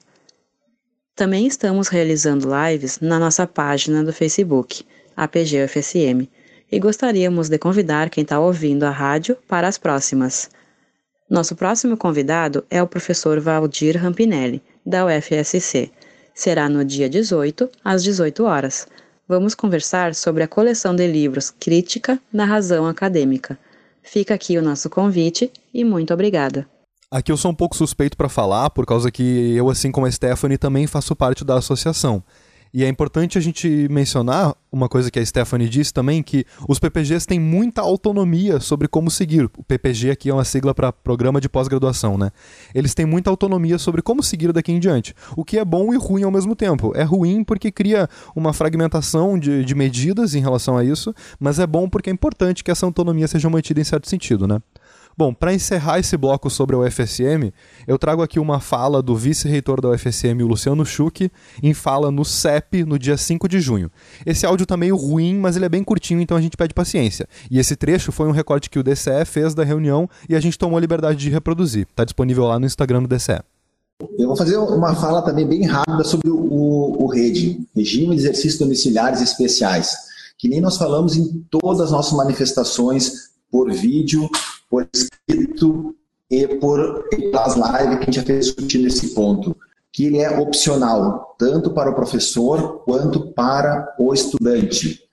Também 1.13 1.45
estamos 1.45 1.89
realizando 1.89 2.47
lives 2.47 2.99
na 2.99 3.19
nossa 3.19 3.45
página 3.45 4.03
do 4.03 4.13
Facebook, 4.13 4.83
APGFSM, 5.15 6.27
e 6.71 6.79
gostaríamos 6.79 7.49
de 7.49 7.57
convidar 7.57 8.09
quem 8.09 8.23
está 8.23 8.39
ouvindo 8.39 8.83
a 8.83 8.89
rádio 8.89 9.37
para 9.47 9.67
as 9.67 9.77
próximas. 9.77 10.49
Nosso 11.29 11.55
próximo 11.55 11.97
convidado 11.97 12.65
é 12.69 12.81
o 12.81 12.87
professor 12.87 13.39
Valdir 13.39 14.01
Rampinelli, 14.01 14.63
da 14.85 15.05
UFSC 15.05 15.91
será 16.33 16.69
no 16.69 16.83
dia 16.83 17.09
18, 17.09 17.69
às 17.83 18.03
18 18.03 18.43
horas. 18.43 18.87
Vamos 19.27 19.55
conversar 19.55 20.13
sobre 20.13 20.43
a 20.43 20.47
coleção 20.47 20.95
de 20.95 21.07
livros 21.07 21.51
Crítica 21.51 22.19
na 22.31 22.45
Razão 22.45 22.85
Acadêmica. 22.85 23.57
Fica 24.03 24.33
aqui 24.33 24.57
o 24.57 24.61
nosso 24.61 24.89
convite 24.89 25.51
e 25.73 25.83
muito 25.83 26.13
obrigada. 26.13 26.67
Aqui 27.09 27.31
eu 27.31 27.37
sou 27.37 27.51
um 27.51 27.55
pouco 27.55 27.75
suspeito 27.75 28.15
para 28.15 28.29
falar, 28.29 28.69
por 28.69 28.85
causa 28.85 29.11
que 29.11 29.53
eu, 29.55 29.69
assim 29.69 29.91
como 29.91 30.05
a 30.05 30.11
Stephanie, 30.11 30.57
também 30.57 30.87
faço 30.87 31.15
parte 31.15 31.43
da 31.43 31.57
associação. 31.57 32.23
E 32.73 32.83
é 32.83 32.87
importante 32.87 33.37
a 33.37 33.41
gente 33.41 33.87
mencionar 33.89 34.55
uma 34.71 34.87
coisa 34.87 35.11
que 35.11 35.19
a 35.19 35.25
Stephanie 35.25 35.67
disse 35.67 35.93
também, 35.93 36.23
que 36.23 36.45
os 36.67 36.79
PPGs 36.79 37.27
têm 37.27 37.39
muita 37.39 37.81
autonomia 37.81 38.61
sobre 38.61 38.87
como 38.87 39.11
seguir. 39.11 39.49
O 39.57 39.63
PPG 39.63 40.11
aqui 40.11 40.29
é 40.29 40.33
uma 40.33 40.45
sigla 40.45 40.73
para 40.73 40.93
Programa 40.93 41.41
de 41.41 41.49
Pós-Graduação, 41.49 42.17
né? 42.17 42.31
Eles 42.73 42.93
têm 42.93 43.05
muita 43.05 43.29
autonomia 43.29 43.77
sobre 43.77 44.01
como 44.01 44.23
seguir 44.23 44.53
daqui 44.53 44.71
em 44.71 44.79
diante. 44.79 45.13
O 45.35 45.43
que 45.43 45.57
é 45.57 45.65
bom 45.65 45.93
e 45.93 45.97
ruim 45.97 46.23
ao 46.23 46.31
mesmo 46.31 46.55
tempo. 46.55 46.93
É 46.95 47.03
ruim 47.03 47.43
porque 47.43 47.71
cria 47.71 48.07
uma 48.33 48.53
fragmentação 48.53 49.37
de, 49.37 49.65
de 49.65 49.75
medidas 49.75 50.33
em 50.33 50.39
relação 50.39 50.77
a 50.77 50.85
isso, 50.85 51.13
mas 51.37 51.59
é 51.59 51.67
bom 51.67 51.89
porque 51.89 52.09
é 52.09 52.13
importante 52.13 52.63
que 52.63 52.71
essa 52.71 52.85
autonomia 52.85 53.27
seja 53.27 53.49
mantida 53.49 53.81
em 53.81 53.83
certo 53.83 54.07
sentido, 54.07 54.47
né? 54.47 54.61
Bom, 55.17 55.33
para 55.33 55.53
encerrar 55.53 55.99
esse 55.99 56.15
bloco 56.15 56.49
sobre 56.49 56.75
a 56.75 56.79
UFSM, 56.79 57.51
eu 57.85 57.97
trago 57.97 58.21
aqui 58.21 58.39
uma 58.39 58.59
fala 58.59 59.01
do 59.01 59.15
vice-reitor 59.15 59.81
da 59.81 59.89
UFSM, 59.89 60.41
Luciano 60.41 60.85
Schuch, 60.85 61.31
em 61.61 61.73
fala 61.73 62.09
no 62.09 62.23
CEP 62.23 62.85
no 62.85 62.97
dia 62.97 63.17
5 63.17 63.47
de 63.47 63.59
junho. 63.59 63.91
Esse 64.25 64.45
áudio 64.45 64.65
tá 64.65 64.77
meio 64.77 64.95
ruim, 64.95 65.37
mas 65.37 65.55
ele 65.55 65.65
é 65.65 65.69
bem 65.69 65.83
curtinho, 65.83 66.21
então 66.21 66.37
a 66.37 66.41
gente 66.41 66.55
pede 66.55 66.73
paciência. 66.73 67.27
E 67.49 67.59
esse 67.59 67.75
trecho 67.75 68.11
foi 68.11 68.27
um 68.27 68.31
recorte 68.31 68.69
que 68.69 68.79
o 68.79 68.83
DCE 68.83 69.25
fez 69.25 69.53
da 69.53 69.63
reunião 69.63 70.09
e 70.29 70.35
a 70.35 70.39
gente 70.39 70.57
tomou 70.57 70.77
a 70.77 70.81
liberdade 70.81 71.19
de 71.19 71.29
reproduzir. 71.29 71.87
Está 71.89 72.03
disponível 72.03 72.45
lá 72.45 72.57
no 72.57 72.65
Instagram 72.65 73.03
do 73.03 73.07
DCE. 73.07 73.41
Eu 74.17 74.27
vou 74.27 74.35
fazer 74.35 74.57
uma 74.57 74.95
fala 74.95 75.21
também 75.21 75.45
bem 75.45 75.65
rápida 75.65 76.03
sobre 76.03 76.29
o, 76.29 76.35
o, 76.35 77.03
o 77.03 77.07
RED, 77.07 77.59
Regime 77.75 78.15
de 78.15 78.21
Exercícios 78.21 78.57
Domiciliares 78.57 79.21
Especiais, 79.21 79.95
que 80.37 80.47
nem 80.47 80.59
nós 80.59 80.77
falamos 80.77 81.15
em 81.15 81.45
todas 81.51 81.81
as 81.81 81.91
nossas 81.91 82.13
manifestações 82.13 83.29
por 83.51 83.71
vídeo, 83.71 84.29
por 84.71 84.87
escrito 84.93 85.93
e 86.29 86.47
por 86.47 87.09
pelas 87.09 87.55
lives 87.55 87.97
que 87.97 88.03
a 88.03 88.05
gente 88.05 88.15
já 88.15 88.23
fez 88.23 88.45
discutindo 88.45 88.87
esse 88.87 89.13
ponto, 89.13 89.55
que 89.91 90.05
ele 90.05 90.19
é 90.19 90.39
opcional, 90.39 91.35
tanto 91.37 91.71
para 91.71 91.91
o 91.91 91.93
professor 91.93 92.79
quanto 92.85 93.33
para 93.33 93.93
o 93.99 94.13
estudante. 94.13 95.03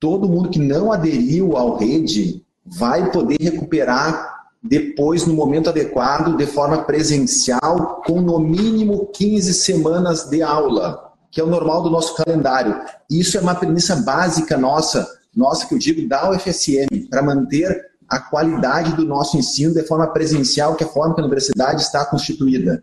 Todo 0.00 0.28
mundo 0.28 0.50
que 0.50 0.58
não 0.58 0.90
aderiu 0.90 1.56
ao 1.56 1.76
rede 1.76 2.44
vai 2.64 3.12
poder 3.12 3.38
recuperar 3.40 4.34
depois, 4.60 5.24
no 5.24 5.34
momento 5.34 5.70
adequado, 5.70 6.36
de 6.36 6.44
forma 6.44 6.82
presencial, 6.82 8.02
com 8.04 8.20
no 8.20 8.40
mínimo 8.40 9.06
15 9.12 9.54
semanas 9.54 10.28
de 10.28 10.42
aula, 10.42 11.12
que 11.30 11.40
é 11.40 11.44
o 11.44 11.48
normal 11.48 11.84
do 11.84 11.90
nosso 11.90 12.16
calendário. 12.16 12.80
Isso 13.08 13.38
é 13.38 13.40
uma 13.40 13.54
premissa 13.54 13.94
básica 13.94 14.56
nossa, 14.58 15.06
nossa 15.34 15.66
que 15.66 15.74
eu 15.74 15.78
digo 15.78 16.08
da 16.08 16.28
UFSM, 16.32 17.06
para 17.08 17.22
manter 17.22 17.95
a 18.08 18.18
qualidade 18.18 18.94
do 18.94 19.04
nosso 19.04 19.36
ensino 19.36 19.74
de 19.74 19.82
forma 19.82 20.06
presencial, 20.08 20.74
que 20.74 20.84
é 20.84 20.86
a 20.86 20.90
forma 20.90 21.14
que 21.14 21.20
a 21.20 21.24
universidade 21.24 21.82
está 21.82 22.04
constituída. 22.04 22.82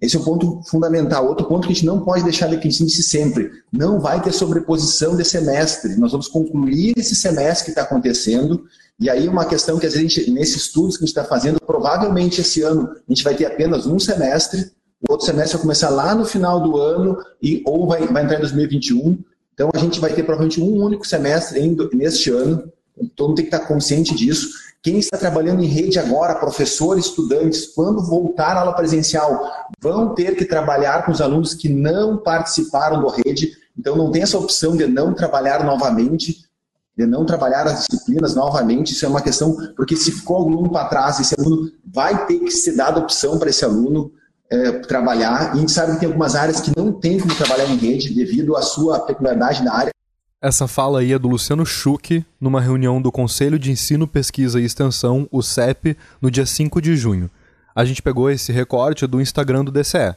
Esse 0.00 0.16
é 0.16 0.20
um 0.20 0.24
ponto 0.24 0.62
fundamental. 0.66 1.26
Outro 1.26 1.46
ponto 1.46 1.66
que 1.66 1.72
a 1.72 1.74
gente 1.74 1.84
não 1.84 2.00
pode 2.00 2.24
deixar 2.24 2.46
de 2.46 2.56
que 2.56 2.68
a 2.68 2.70
disse 2.70 3.02
sempre: 3.02 3.50
não 3.70 4.00
vai 4.00 4.20
ter 4.22 4.32
sobreposição 4.32 5.14
de 5.14 5.24
semestre. 5.24 5.96
Nós 5.96 6.12
vamos 6.12 6.26
concluir 6.26 6.94
esse 6.96 7.14
semestre 7.14 7.66
que 7.66 7.70
está 7.70 7.82
acontecendo. 7.82 8.64
E 8.98 9.10
aí, 9.10 9.28
uma 9.28 9.44
questão 9.44 9.78
que, 9.78 9.86
vezes, 9.86 10.00
gente, 10.00 10.30
nesses 10.30 10.62
estudos 10.62 10.96
que 10.96 11.04
a 11.04 11.06
gente 11.06 11.16
está 11.16 11.24
fazendo, 11.24 11.60
provavelmente 11.60 12.40
esse 12.40 12.62
ano 12.62 12.90
a 12.90 13.12
gente 13.12 13.24
vai 13.24 13.34
ter 13.34 13.46
apenas 13.46 13.86
um 13.86 13.98
semestre, 13.98 14.70
o 15.06 15.12
outro 15.12 15.26
semestre 15.26 15.54
vai 15.54 15.62
começar 15.62 15.88
lá 15.88 16.14
no 16.14 16.24
final 16.24 16.60
do 16.60 16.76
ano, 16.76 17.18
e, 17.42 17.62
ou 17.66 17.86
vai, 17.86 18.06
vai 18.06 18.24
entrar 18.24 18.36
em 18.36 18.40
2021. 18.40 19.18
Então, 19.54 19.70
a 19.74 19.78
gente 19.78 20.00
vai 20.00 20.12
ter 20.12 20.22
provavelmente 20.22 20.60
um 20.60 20.82
único 20.82 21.06
semestre 21.06 21.60
em, 21.60 21.76
neste 21.94 22.30
ano 22.30 22.70
todo 23.16 23.28
mundo 23.28 23.36
tem 23.36 23.46
que 23.46 23.54
estar 23.54 23.66
consciente 23.66 24.14
disso. 24.14 24.48
Quem 24.82 24.98
está 24.98 25.18
trabalhando 25.18 25.62
em 25.62 25.66
rede 25.66 25.98
agora, 25.98 26.34
professores, 26.36 27.06
estudantes, 27.06 27.66
quando 27.66 28.02
voltar 28.02 28.56
à 28.56 28.60
aula 28.60 28.72
presencial, 28.72 29.50
vão 29.78 30.14
ter 30.14 30.36
que 30.36 30.44
trabalhar 30.44 31.04
com 31.04 31.12
os 31.12 31.20
alunos 31.20 31.52
que 31.52 31.68
não 31.68 32.16
participaram 32.16 33.00
do 33.00 33.08
rede. 33.08 33.52
Então, 33.78 33.94
não 33.94 34.10
tem 34.10 34.22
essa 34.22 34.38
opção 34.38 34.76
de 34.76 34.86
não 34.86 35.12
trabalhar 35.12 35.64
novamente, 35.64 36.46
de 36.96 37.06
não 37.06 37.26
trabalhar 37.26 37.66
as 37.66 37.86
disciplinas 37.86 38.34
novamente. 38.34 38.92
Isso 38.92 39.04
é 39.04 39.08
uma 39.08 39.20
questão, 39.20 39.54
porque 39.76 39.96
se 39.96 40.12
ficou 40.12 40.38
aluno 40.38 40.70
para 40.70 40.88
trás, 40.88 41.20
esse 41.20 41.38
aluno 41.38 41.70
vai 41.84 42.26
ter 42.26 42.38
que 42.38 42.50
ser 42.50 42.74
dada 42.74 43.00
opção 43.00 43.38
para 43.38 43.50
esse 43.50 43.64
aluno 43.64 44.10
é, 44.50 44.72
trabalhar. 44.80 45.54
E 45.54 45.58
a 45.58 45.60
gente 45.60 45.72
sabe 45.72 45.92
que 45.92 46.00
tem 46.00 46.08
algumas 46.08 46.34
áreas 46.34 46.60
que 46.60 46.72
não 46.76 46.92
tem 46.92 47.18
como 47.18 47.34
trabalhar 47.34 47.66
em 47.66 47.76
rede 47.76 48.14
devido 48.14 48.56
à 48.56 48.62
sua 48.62 48.98
peculiaridade 49.00 49.62
da 49.62 49.74
área. 49.74 49.92
Essa 50.42 50.66
fala 50.66 51.00
aí 51.00 51.12
é 51.12 51.18
do 51.18 51.28
Luciano 51.28 51.66
Schuch, 51.66 52.24
numa 52.40 52.62
reunião 52.62 53.02
do 53.02 53.12
Conselho 53.12 53.58
de 53.58 53.70
Ensino, 53.70 54.06
Pesquisa 54.06 54.58
e 54.58 54.64
Extensão, 54.64 55.28
o 55.30 55.42
CEP, 55.42 55.94
no 56.18 56.30
dia 56.30 56.46
5 56.46 56.80
de 56.80 56.96
junho. 56.96 57.30
A 57.74 57.84
gente 57.84 58.00
pegou 58.00 58.30
esse 58.30 58.50
recorte 58.50 59.06
do 59.06 59.20
Instagram 59.20 59.66
do 59.66 59.70
DCE. 59.70 60.16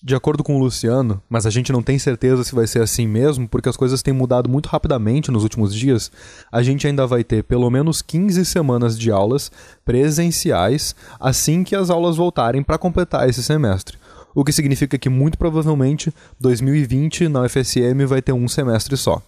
De 0.00 0.14
acordo 0.14 0.44
com 0.44 0.54
o 0.54 0.60
Luciano, 0.60 1.20
mas 1.28 1.44
a 1.44 1.50
gente 1.50 1.72
não 1.72 1.82
tem 1.82 1.98
certeza 1.98 2.44
se 2.44 2.54
vai 2.54 2.68
ser 2.68 2.82
assim 2.82 3.08
mesmo, 3.08 3.48
porque 3.48 3.68
as 3.68 3.76
coisas 3.76 4.00
têm 4.00 4.14
mudado 4.14 4.48
muito 4.48 4.68
rapidamente 4.68 5.32
nos 5.32 5.42
últimos 5.42 5.74
dias, 5.74 6.12
a 6.52 6.62
gente 6.62 6.86
ainda 6.86 7.04
vai 7.04 7.24
ter 7.24 7.42
pelo 7.42 7.68
menos 7.68 8.02
15 8.02 8.44
semanas 8.44 8.96
de 8.96 9.10
aulas 9.10 9.50
presenciais 9.84 10.94
assim 11.18 11.64
que 11.64 11.74
as 11.74 11.90
aulas 11.90 12.16
voltarem 12.16 12.62
para 12.62 12.78
completar 12.78 13.28
esse 13.28 13.42
semestre. 13.42 13.98
O 14.36 14.44
que 14.44 14.52
significa 14.52 14.98
que 14.98 15.08
muito 15.08 15.38
provavelmente 15.38 16.12
2020 16.38 17.26
na 17.26 17.44
UFSM 17.44 18.04
vai 18.06 18.20
ter 18.20 18.34
um 18.34 18.46
semestre 18.46 18.94
só. 18.94 19.22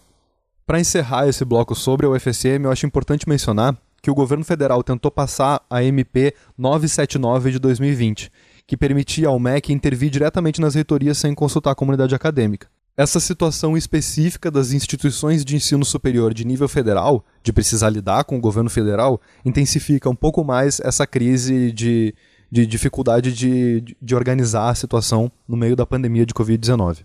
Para 0.67 0.81
encerrar 0.81 1.27
esse 1.27 1.47
bloco 1.47 1.75
sobre 1.75 2.05
a 2.05 2.11
UFSM, 2.11 2.65
eu 2.65 2.71
acho 2.71 2.85
importante 2.85 3.27
mencionar 3.27 3.75
que 4.03 4.11
o 4.11 4.15
governo 4.15 4.45
federal 4.45 4.83
tentou 4.83 5.11
passar 5.11 5.63
a 5.71 5.83
MP 5.83 6.35
979 6.59 7.53
de 7.53 7.59
2020, 7.59 8.31
que 8.67 8.77
permitia 8.77 9.29
ao 9.29 9.39
MEC 9.39 9.73
intervir 9.73 10.11
diretamente 10.11 10.61
nas 10.61 10.75
reitorias 10.75 11.17
sem 11.17 11.35
consultar 11.35 11.71
a 11.71 11.75
comunidade 11.75 12.15
acadêmica. 12.15 12.69
Essa 12.95 13.19
situação 13.19 13.79
específica 13.79 14.51
das 14.51 14.73
instituições 14.73 15.43
de 15.43 15.57
ensino 15.57 15.87
superior 15.87 16.35
de 16.35 16.45
nível 16.45 16.69
federal, 16.69 17.25
de 17.43 17.51
precisar 17.51 17.89
lidar 17.89 18.25
com 18.25 18.37
o 18.37 18.41
governo 18.41 18.69
federal, 18.69 19.19
intensifica 19.43 20.11
um 20.11 20.15
pouco 20.15 20.45
mais 20.45 20.81
essa 20.81 21.07
crise 21.07 21.73
de, 21.73 22.15
de 22.51 22.67
dificuldade 22.67 23.33
de, 23.33 23.97
de 24.01 24.15
organizar 24.15 24.71
a 24.71 24.75
situação 24.75 25.31
no 25.47 25.57
meio 25.57 25.77
da 25.77 25.87
pandemia 25.87 26.27
de 26.27 26.35
Covid-19. 26.35 27.05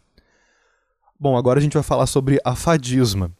Bom, 1.20 1.38
agora 1.38 1.60
a 1.60 1.62
gente 1.62 1.74
vai 1.74 1.84
falar 1.84 2.08
sobre 2.08 2.40
a 2.44 2.56
fadisma, 2.56 3.32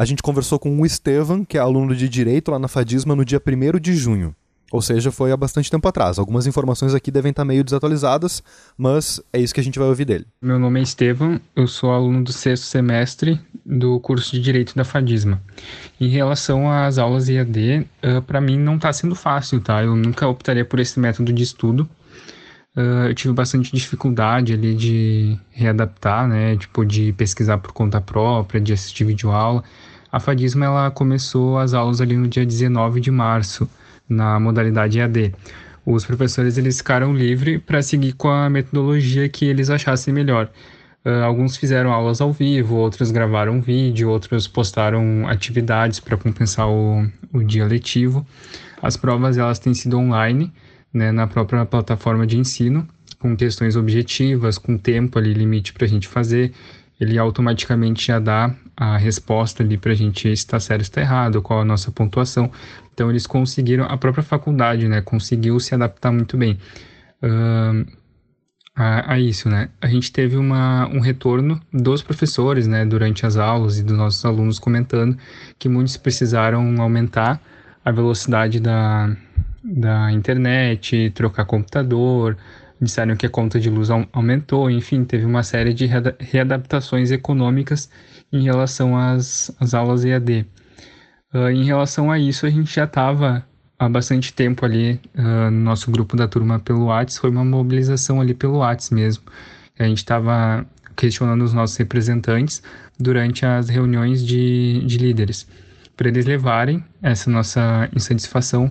a 0.00 0.04
gente 0.06 0.22
conversou 0.22 0.58
com 0.58 0.80
o 0.80 0.86
Estevam, 0.86 1.44
que 1.44 1.58
é 1.58 1.60
aluno 1.60 1.94
de 1.94 2.08
Direito 2.08 2.50
lá 2.50 2.58
na 2.58 2.68
Fadisma, 2.68 3.14
no 3.14 3.22
dia 3.22 3.38
1 3.38 3.78
de 3.78 3.94
junho. 3.94 4.34
Ou 4.72 4.80
seja, 4.80 5.10
foi 5.10 5.30
há 5.30 5.36
bastante 5.36 5.70
tempo 5.70 5.86
atrás. 5.86 6.18
Algumas 6.18 6.46
informações 6.46 6.94
aqui 6.94 7.10
devem 7.10 7.30
estar 7.30 7.44
meio 7.44 7.62
desatualizadas, 7.62 8.42
mas 8.78 9.20
é 9.30 9.38
isso 9.38 9.52
que 9.52 9.60
a 9.60 9.62
gente 9.62 9.78
vai 9.78 9.88
ouvir 9.88 10.06
dele. 10.06 10.26
Meu 10.40 10.58
nome 10.58 10.80
é 10.80 10.82
Estevam, 10.82 11.38
eu 11.54 11.66
sou 11.66 11.90
aluno 11.90 12.24
do 12.24 12.32
sexto 12.32 12.64
semestre 12.64 13.38
do 13.70 14.00
curso 14.00 14.32
de 14.32 14.40
Direito 14.40 14.74
da 14.74 14.84
Fadisma. 14.84 15.40
Em 16.00 16.08
relação 16.08 16.70
às 16.70 16.98
aulas 16.98 17.28
IAD, 17.28 17.86
uh, 18.02 18.22
para 18.22 18.40
mim 18.40 18.58
não 18.58 18.76
está 18.76 18.92
sendo 18.92 19.14
fácil, 19.14 19.60
tá? 19.60 19.82
Eu 19.82 19.94
nunca 19.94 20.26
optaria 20.26 20.64
por 20.64 20.80
esse 20.80 20.98
método 20.98 21.32
de 21.32 21.42
estudo. 21.42 21.88
Uh, 22.76 23.08
eu 23.08 23.14
tive 23.14 23.32
bastante 23.32 23.72
dificuldade 23.72 24.52
ali 24.52 24.74
de 24.74 25.38
readaptar, 25.52 26.26
né? 26.26 26.56
Tipo, 26.56 26.84
de 26.84 27.12
pesquisar 27.12 27.58
por 27.58 27.72
conta 27.72 28.00
própria, 28.00 28.60
de 28.60 28.72
assistir 28.72 29.04
videoaula. 29.04 29.62
A 30.10 30.18
Fadisma 30.18 30.64
ela 30.64 30.90
começou 30.90 31.56
as 31.58 31.72
aulas 31.72 32.00
ali 32.00 32.16
no 32.16 32.26
dia 32.26 32.44
19 32.44 33.00
de 33.00 33.12
março, 33.12 33.68
na 34.08 34.40
modalidade 34.40 34.98
EAD. 34.98 35.32
Os 35.86 36.04
professores 36.04 36.58
eles 36.58 36.78
ficaram 36.78 37.14
livres 37.14 37.60
para 37.64 37.80
seguir 37.82 38.12
com 38.14 38.28
a 38.28 38.50
metodologia 38.50 39.28
que 39.28 39.44
eles 39.44 39.70
achassem 39.70 40.12
melhor. 40.12 40.50
Uh, 41.04 41.24
alguns 41.24 41.56
fizeram 41.56 41.92
aulas 41.92 42.20
ao 42.20 42.30
vivo, 42.30 42.76
outros 42.76 43.10
gravaram 43.10 43.60
vídeo, 43.60 44.10
outros 44.10 44.46
postaram 44.46 45.26
atividades 45.26 45.98
para 45.98 46.16
compensar 46.16 46.68
o, 46.68 47.06
o 47.32 47.42
dia 47.42 47.66
letivo. 47.66 48.26
As 48.82 48.96
provas 48.96 49.38
elas 49.38 49.58
têm 49.58 49.72
sido 49.72 49.98
online, 49.98 50.52
né, 50.92 51.10
na 51.10 51.26
própria 51.26 51.64
plataforma 51.64 52.26
de 52.26 52.38
ensino, 52.38 52.86
com 53.18 53.34
questões 53.34 53.76
objetivas, 53.76 54.58
com 54.58 54.76
tempo 54.76 55.18
ali 55.18 55.32
limite 55.32 55.72
para 55.72 55.86
a 55.86 55.88
gente 55.88 56.06
fazer. 56.06 56.52
Ele 57.00 57.18
automaticamente 57.18 58.08
já 58.08 58.18
dá 58.18 58.54
a 58.76 58.98
resposta 58.98 59.62
ali 59.62 59.78
para 59.78 59.92
a 59.92 59.94
gente 59.94 60.22
se 60.22 60.32
está 60.32 60.60
certo 60.60 60.80
ou 60.80 60.82
está 60.82 61.00
errado, 61.00 61.40
qual 61.40 61.60
a 61.60 61.64
nossa 61.64 61.90
pontuação. 61.90 62.50
Então 62.92 63.08
eles 63.08 63.26
conseguiram, 63.26 63.84
a 63.84 63.96
própria 63.96 64.22
faculdade, 64.22 64.86
né, 64.86 65.00
conseguiu 65.00 65.58
se 65.60 65.74
adaptar 65.74 66.12
muito 66.12 66.36
bem 66.36 66.58
uh, 67.22 67.86
a, 68.74 69.14
a, 69.14 69.18
isso, 69.18 69.48
né. 69.48 69.68
A 69.80 69.86
gente 69.88 70.12
teve 70.12 70.36
uma, 70.36 70.86
um 70.88 71.00
retorno 71.00 71.60
dos 71.72 72.02
professores, 72.02 72.66
né, 72.66 72.84
durante 72.84 73.26
as 73.26 73.36
aulas 73.36 73.78
e 73.78 73.82
dos 73.82 73.96
nossos 73.96 74.24
alunos 74.24 74.58
comentando 74.58 75.16
que 75.58 75.68
muitos 75.68 75.96
precisaram 75.96 76.80
aumentar 76.80 77.40
a 77.84 77.90
velocidade 77.90 78.60
da, 78.60 79.14
da 79.62 80.12
internet, 80.12 81.10
trocar 81.14 81.44
computador, 81.44 82.36
disseram 82.80 83.16
que 83.16 83.26
a 83.26 83.30
conta 83.30 83.60
de 83.60 83.68
luz 83.68 83.88
aumentou, 84.12 84.70
enfim, 84.70 85.04
teve 85.04 85.24
uma 85.24 85.42
série 85.42 85.74
de 85.74 85.86
readaptações 86.18 87.10
econômicas 87.10 87.90
em 88.32 88.42
relação 88.42 88.96
às, 88.96 89.54
às 89.60 89.74
aulas 89.74 90.04
EAD. 90.04 90.46
Uh, 91.32 91.38
ah, 91.38 91.52
em 91.52 91.64
relação 91.64 92.10
a 92.10 92.18
isso, 92.18 92.46
a 92.46 92.50
gente 92.50 92.74
já 92.74 92.84
estava 92.84 93.44
há 93.80 93.88
bastante 93.88 94.30
tempo 94.34 94.66
ali 94.66 95.00
uh, 95.16 95.50
no 95.50 95.62
nosso 95.62 95.90
grupo 95.90 96.14
da 96.14 96.28
turma 96.28 96.60
pelo 96.60 96.84
Whats, 96.84 97.16
foi 97.16 97.30
uma 97.30 97.42
mobilização 97.42 98.20
ali 98.20 98.34
pelo 98.34 98.58
Whats 98.58 98.90
mesmo. 98.90 99.24
A 99.78 99.84
gente 99.84 99.98
estava 99.98 100.66
questionando 100.94 101.40
os 101.40 101.54
nossos 101.54 101.78
representantes 101.78 102.62
durante 102.98 103.46
as 103.46 103.70
reuniões 103.70 104.24
de, 104.24 104.84
de 104.84 104.98
líderes, 104.98 105.48
para 105.96 106.08
eles 106.08 106.26
levarem 106.26 106.84
essa 107.00 107.30
nossa 107.30 107.88
insatisfação 107.96 108.70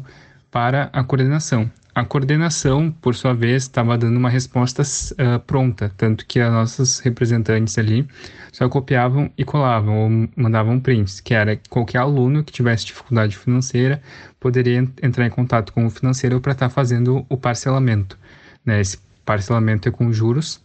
para 0.51 0.91
a 0.93 1.03
coordenação. 1.03 1.69
A 1.99 2.05
coordenação, 2.05 2.89
por 3.01 3.13
sua 3.13 3.33
vez, 3.33 3.63
estava 3.63 3.97
dando 3.97 4.15
uma 4.15 4.29
resposta 4.29 4.83
uh, 4.83 5.37
pronta, 5.41 5.91
tanto 5.97 6.25
que 6.25 6.39
as 6.39 6.49
nossas 6.49 6.99
representantes 6.99 7.77
ali 7.77 8.07
só 8.53 8.69
copiavam 8.69 9.29
e 9.37 9.43
colavam, 9.43 10.03
ou 10.03 10.29
mandavam 10.33 10.79
prints, 10.79 11.19
que 11.19 11.33
era 11.33 11.59
qualquer 11.69 11.97
aluno 11.97 12.41
que 12.41 12.53
tivesse 12.53 12.85
dificuldade 12.85 13.35
financeira 13.35 14.01
poderia 14.39 14.77
entrar 15.03 15.25
em 15.25 15.29
contato 15.29 15.73
com 15.73 15.85
o 15.85 15.89
financeiro 15.89 16.39
para 16.39 16.53
estar 16.53 16.69
tá 16.69 16.73
fazendo 16.73 17.25
o 17.27 17.35
parcelamento. 17.35 18.17
Né? 18.65 18.79
Esse 18.79 18.97
parcelamento 19.25 19.89
é 19.89 19.91
com 19.91 20.13
juros 20.13 20.63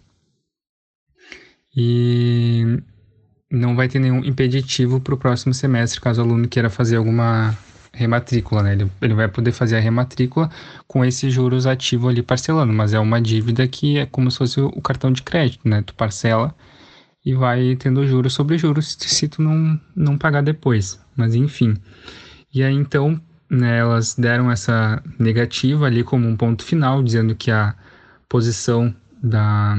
e 1.76 2.80
não 3.50 3.74
vai 3.74 3.88
ter 3.88 3.98
nenhum 3.98 4.24
impeditivo 4.24 5.00
para 5.00 5.14
o 5.14 5.18
próximo 5.18 5.52
semestre, 5.52 6.00
caso 6.00 6.22
o 6.22 6.24
aluno 6.24 6.46
queira 6.46 6.70
fazer 6.70 6.94
alguma 6.94 7.58
rematrícula, 7.94 8.62
né? 8.62 8.72
Ele, 8.72 8.90
ele 9.00 9.14
vai 9.14 9.28
poder 9.28 9.52
fazer 9.52 9.76
a 9.76 9.80
rematrícula 9.80 10.50
com 10.86 11.04
esses 11.04 11.32
juros 11.32 11.66
ativos 11.66 12.10
ali 12.10 12.22
parcelando, 12.22 12.72
mas 12.72 12.92
é 12.92 12.98
uma 12.98 13.20
dívida 13.20 13.66
que 13.66 13.98
é 13.98 14.06
como 14.06 14.30
se 14.30 14.38
fosse 14.38 14.60
o, 14.60 14.80
cartão 14.82 15.12
de 15.12 15.22
crédito, 15.22 15.66
né? 15.68 15.82
Tu 15.82 15.94
parcela 15.94 16.54
e 17.24 17.32
vai 17.34 17.76
tendo 17.76 18.06
juros 18.06 18.34
sobre 18.34 18.58
juros 18.58 18.96
se 19.00 19.28
tu 19.28 19.40
não, 19.40 19.80
não 19.96 20.18
pagar 20.18 20.42
depois. 20.42 21.00
Mas 21.16 21.34
enfim. 21.34 21.76
E 22.52 22.62
aí 22.62 22.74
então, 22.74 23.20
né, 23.48 23.78
elas 23.78 24.14
deram 24.14 24.50
essa 24.50 25.02
negativa 25.18 25.86
ali 25.86 26.04
como 26.04 26.28
um 26.28 26.36
ponto 26.36 26.64
final, 26.64 27.02
dizendo 27.02 27.34
que 27.34 27.50
a 27.50 27.74
posição 28.28 28.94
da, 29.22 29.78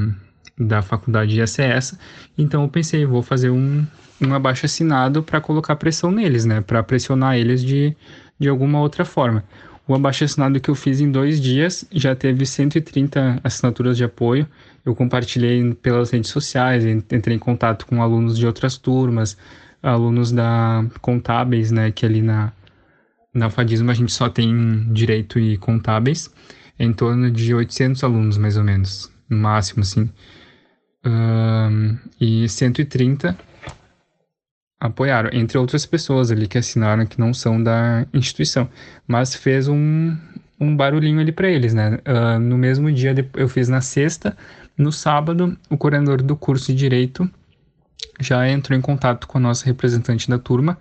da 0.58 0.82
faculdade 0.82 1.36
ia 1.36 1.46
ser 1.46 1.70
essa. 1.70 1.98
Então 2.36 2.62
eu 2.62 2.68
pensei, 2.68 3.04
vou 3.06 3.22
fazer 3.22 3.50
um, 3.50 3.86
um 4.20 4.34
abaixo 4.34 4.66
assinado 4.66 5.22
para 5.22 5.40
colocar 5.40 5.76
pressão 5.76 6.10
neles, 6.10 6.44
né? 6.44 6.60
Para 6.60 6.82
pressionar 6.82 7.36
eles 7.36 7.62
de, 7.62 7.94
de 8.38 8.48
alguma 8.48 8.80
outra 8.80 9.04
forma. 9.04 9.44
O 9.88 9.94
abaixo 9.94 10.24
assinado 10.24 10.58
que 10.60 10.68
eu 10.68 10.74
fiz 10.74 11.00
em 11.00 11.10
dois 11.10 11.40
dias 11.40 11.86
já 11.92 12.14
teve 12.14 12.44
130 12.44 13.40
assinaturas 13.44 13.96
de 13.96 14.04
apoio. 14.04 14.46
Eu 14.84 14.94
compartilhei 14.94 15.74
pelas 15.74 16.10
redes 16.10 16.30
sociais, 16.30 16.84
entrei 16.84 17.36
em 17.36 17.38
contato 17.38 17.86
com 17.86 18.02
alunos 18.02 18.36
de 18.36 18.46
outras 18.46 18.76
turmas, 18.76 19.36
alunos 19.82 20.32
da 20.32 20.84
contábeis, 21.00 21.70
né? 21.70 21.92
Que 21.92 22.04
ali 22.04 22.22
na, 22.22 22.52
na 23.32 23.50
FADISMO 23.50 23.90
a 23.90 23.94
gente 23.94 24.12
só 24.12 24.28
tem 24.28 24.92
direito 24.92 25.38
e 25.38 25.56
contábeis. 25.58 26.30
em 26.78 26.92
torno 26.92 27.30
de 27.30 27.54
800 27.54 28.04
alunos, 28.04 28.36
mais 28.36 28.56
ou 28.56 28.64
menos, 28.64 29.10
no 29.30 29.38
máximo, 29.38 29.82
assim. 29.82 30.10
Um, 31.04 31.96
e 32.20 32.48
130 32.48 33.38
apoiaram, 34.80 35.30
entre 35.32 35.58
outras 35.58 35.86
pessoas 35.86 36.30
ali 36.30 36.46
que 36.46 36.58
assinaram 36.58 37.06
que 37.06 37.18
não 37.18 37.32
são 37.32 37.62
da 37.62 38.06
instituição, 38.12 38.68
mas 39.06 39.34
fez 39.34 39.68
um, 39.68 40.16
um 40.60 40.76
barulhinho 40.76 41.20
ali 41.20 41.32
para 41.32 41.48
eles, 41.48 41.74
né? 41.74 41.98
Uh, 42.06 42.38
no 42.38 42.58
mesmo 42.58 42.92
dia 42.92 43.14
eu 43.34 43.48
fiz 43.48 43.68
na 43.68 43.80
sexta, 43.80 44.36
no 44.76 44.92
sábado 44.92 45.56
o 45.70 45.76
coordenador 45.76 46.22
do 46.22 46.36
curso 46.36 46.66
de 46.72 46.78
direito 46.78 47.28
já 48.20 48.48
entrou 48.48 48.78
em 48.78 48.82
contato 48.82 49.26
com 49.26 49.38
a 49.38 49.40
nossa 49.40 49.64
representante 49.66 50.28
da 50.28 50.38
turma, 50.38 50.78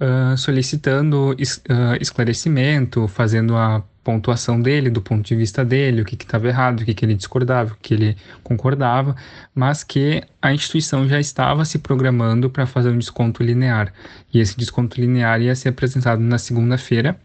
uh, 0.00 0.36
solicitando 0.36 1.34
es, 1.38 1.56
uh, 1.68 1.96
esclarecimento, 2.00 3.06
fazendo 3.08 3.56
a 3.56 3.82
pontuação 4.02 4.60
dele, 4.60 4.90
do 4.90 5.00
ponto 5.00 5.26
de 5.26 5.36
vista 5.36 5.64
dele, 5.64 6.02
o 6.02 6.04
que 6.04 6.14
estava 6.14 6.48
errado, 6.48 6.80
o 6.80 6.84
que, 6.84 6.94
que 6.94 7.04
ele 7.04 7.14
discordava, 7.14 7.72
o 7.72 7.76
que 7.80 7.94
ele 7.94 8.16
concordava, 8.42 9.14
mas 9.54 9.84
que 9.84 10.22
a 10.40 10.52
instituição 10.52 11.08
já 11.08 11.20
estava 11.20 11.64
se 11.64 11.78
programando 11.78 12.50
para 12.50 12.66
fazer 12.66 12.90
um 12.90 12.98
desconto 12.98 13.42
linear. 13.42 13.92
E 14.32 14.40
esse 14.40 14.56
desconto 14.56 15.00
linear 15.00 15.40
ia 15.40 15.54
ser 15.54 15.70
apresentado 15.70 16.20
na 16.20 16.38
segunda-feira, 16.38 17.18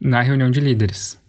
na 0.00 0.22
reunião 0.22 0.50
de 0.50 0.60
líderes. 0.60 1.20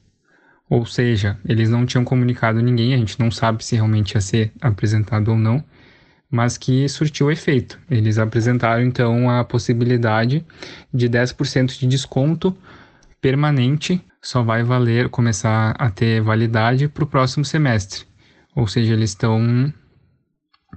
Ou 0.69 0.85
seja, 0.85 1.37
eles 1.45 1.69
não 1.69 1.85
tinham 1.85 2.03
comunicado 2.03 2.61
ninguém, 2.61 2.93
a 2.93 2.97
gente 2.97 3.19
não 3.19 3.29
sabe 3.29 3.63
se 3.63 3.75
realmente 3.75 4.13
ia 4.13 4.21
ser 4.21 4.51
apresentado 4.61 5.29
ou 5.29 5.37
não, 5.37 5.63
mas 6.29 6.57
que 6.57 6.87
surtiu 6.89 7.29
efeito. 7.29 7.79
Eles 7.89 8.17
apresentaram 8.17 8.83
então 8.83 9.29
a 9.29 9.43
possibilidade 9.43 10.43
de 10.93 11.09
10% 11.09 11.77
de 11.77 11.85
desconto 11.85 12.57
permanente 13.21 14.03
só 14.25 14.41
vai 14.41 14.63
valer, 14.63 15.07
começar 15.09 15.75
a 15.77 15.87
ter 15.91 16.19
validade 16.19 16.87
para 16.87 17.03
o 17.03 17.07
próximo 17.07 17.45
semestre. 17.45 18.05
Ou 18.55 18.65
seja, 18.67 18.93
eles 18.93 19.11
estão 19.11 19.71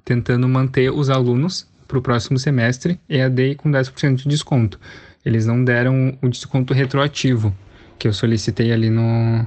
tentando 0.05 0.47
manter 0.47 0.93
os 0.93 1.09
alunos 1.09 1.67
para 1.87 1.97
o 1.97 2.03
próximo 2.03 2.39
semestre 2.39 3.01
EAD 3.09 3.55
com 3.55 3.71
10% 3.71 4.17
de 4.17 4.29
desconto. 4.29 4.79
Eles 5.25 5.47
não 5.47 5.65
deram 5.65 6.19
o 6.21 6.29
desconto 6.29 6.75
retroativo 6.75 7.57
que 7.99 8.07
eu 8.07 8.13
solicitei 8.13 8.71
ali 8.71 8.91
no, 8.91 9.47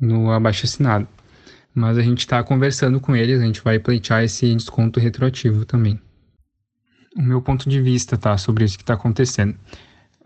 no 0.00 0.30
abaixo 0.32 0.64
assinado. 0.64 1.06
Mas 1.74 1.98
a 1.98 2.02
gente 2.02 2.20
está 2.20 2.42
conversando 2.42 2.98
com 2.98 3.14
eles, 3.14 3.42
a 3.42 3.44
gente 3.44 3.62
vai 3.62 3.78
pleitear 3.78 4.24
esse 4.24 4.54
desconto 4.54 4.98
retroativo 4.98 5.66
também. 5.66 6.00
O 7.14 7.20
meu 7.20 7.42
ponto 7.42 7.68
de 7.68 7.82
vista, 7.82 8.16
tá, 8.16 8.38
sobre 8.38 8.64
isso 8.64 8.78
que 8.78 8.82
está 8.82 8.94
acontecendo. 8.94 9.54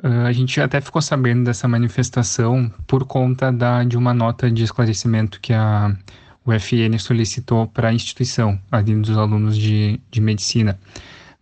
Uh, 0.05 0.27
a 0.27 0.33
gente 0.33 0.61
até 0.61 0.83
ficou 0.83 1.01
sabendo 1.01 1.45
dessa 1.45 1.67
manifestação 1.67 2.71
por 2.87 3.07
conta 3.07 3.51
da, 3.51 3.83
de 3.85 3.97
uma 3.97 4.13
nota 4.13 4.51
de 4.51 4.63
esclarecimento 4.63 5.41
que 5.41 5.55
a 5.55 5.97
UFN 6.45 6.99
solicitou 6.99 7.67
para 7.67 7.89
a 7.89 7.93
instituição, 7.93 8.61
ali 8.71 8.95
dos 8.95 9.17
alunos 9.17 9.57
de, 9.57 9.99
de 10.11 10.21
medicina. 10.21 10.79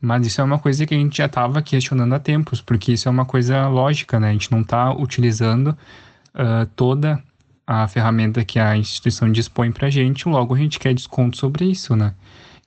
Mas 0.00 0.28
isso 0.28 0.40
é 0.40 0.44
uma 0.44 0.60
coisa 0.60 0.86
que 0.86 0.94
a 0.94 0.96
gente 0.96 1.18
já 1.18 1.26
estava 1.26 1.60
questionando 1.60 2.14
há 2.14 2.20
tempos, 2.20 2.60
porque 2.60 2.92
isso 2.92 3.08
é 3.08 3.10
uma 3.10 3.24
coisa 3.24 3.66
lógica, 3.66 4.20
né? 4.20 4.30
A 4.30 4.32
gente 4.32 4.52
não 4.52 4.60
está 4.60 4.92
utilizando 4.92 5.76
uh, 6.34 6.64
toda 6.76 7.20
a 7.66 7.88
ferramenta 7.88 8.44
que 8.44 8.60
a 8.60 8.76
instituição 8.76 9.30
dispõe 9.30 9.72
para 9.72 9.88
a 9.88 9.90
gente, 9.90 10.28
logo 10.28 10.54
a 10.54 10.58
gente 10.58 10.78
quer 10.78 10.94
desconto 10.94 11.36
sobre 11.36 11.64
isso, 11.64 11.96
né? 11.96 12.14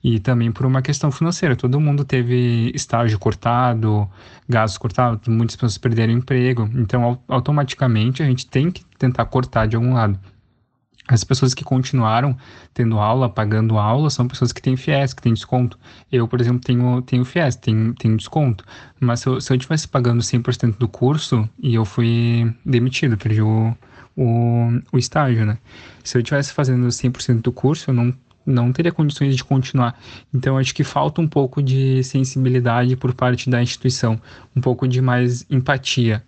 E 0.08 0.20
também 0.20 0.52
por 0.52 0.64
uma 0.64 0.80
questão 0.80 1.10
financeira. 1.10 1.56
Todo 1.56 1.80
mundo 1.80 2.04
teve 2.04 2.70
estágio 2.72 3.18
cortado, 3.18 4.08
gastos 4.48 4.78
cortados, 4.78 5.26
muitas 5.26 5.56
pessoas 5.56 5.78
perderam 5.78 6.12
emprego. 6.12 6.70
Então, 6.74 7.20
automaticamente, 7.26 8.22
a 8.22 8.26
gente 8.26 8.46
tem 8.46 8.70
que 8.70 8.84
tentar 9.00 9.24
cortar 9.24 9.66
de 9.66 9.74
algum 9.74 9.94
lado. 9.94 10.16
As 11.08 11.24
pessoas 11.24 11.54
que 11.54 11.64
continuaram 11.64 12.36
tendo 12.72 13.00
aula, 13.00 13.28
pagando 13.28 13.78
aula, 13.78 14.08
são 14.08 14.28
pessoas 14.28 14.52
que 14.52 14.62
têm 14.62 14.76
FIES, 14.76 15.12
que 15.12 15.22
têm 15.22 15.34
desconto. 15.34 15.76
Eu, 16.10 16.28
por 16.28 16.40
exemplo, 16.40 16.60
tenho, 16.60 17.02
tenho 17.02 17.24
FIES, 17.24 17.56
tenho, 17.56 17.92
tenho 17.94 18.16
desconto. 18.16 18.64
Mas 19.00 19.18
se 19.18 19.28
eu, 19.28 19.40
se 19.40 19.52
eu 19.52 19.58
tivesse 19.58 19.88
pagando 19.88 20.22
100% 20.22 20.78
do 20.78 20.86
curso 20.86 21.50
e 21.60 21.74
eu 21.74 21.84
fui 21.84 22.54
demitido, 22.64 23.16
perdi 23.16 23.42
o, 23.42 23.76
o, 24.16 24.68
o 24.92 24.98
estágio, 24.98 25.44
né? 25.44 25.58
Se 26.04 26.16
eu 26.16 26.20
estivesse 26.20 26.52
fazendo 26.52 26.86
100% 26.86 27.42
do 27.42 27.50
curso, 27.50 27.90
eu 27.90 27.94
não 27.94 28.14
não 28.46 28.72
teria 28.72 28.92
condições 28.92 29.36
de 29.36 29.42
continuar. 29.42 29.98
Então, 30.32 30.56
acho 30.56 30.74
que 30.74 30.84
falta 30.84 31.20
um 31.20 31.26
pouco 31.26 31.60
de 31.60 32.02
sensibilidade 32.04 32.96
por 32.96 33.12
parte 33.12 33.50
da 33.50 33.60
instituição, 33.60 34.20
um 34.54 34.60
pouco 34.60 34.86
de 34.86 35.02
mais 35.02 35.44
empatia. 35.50 36.22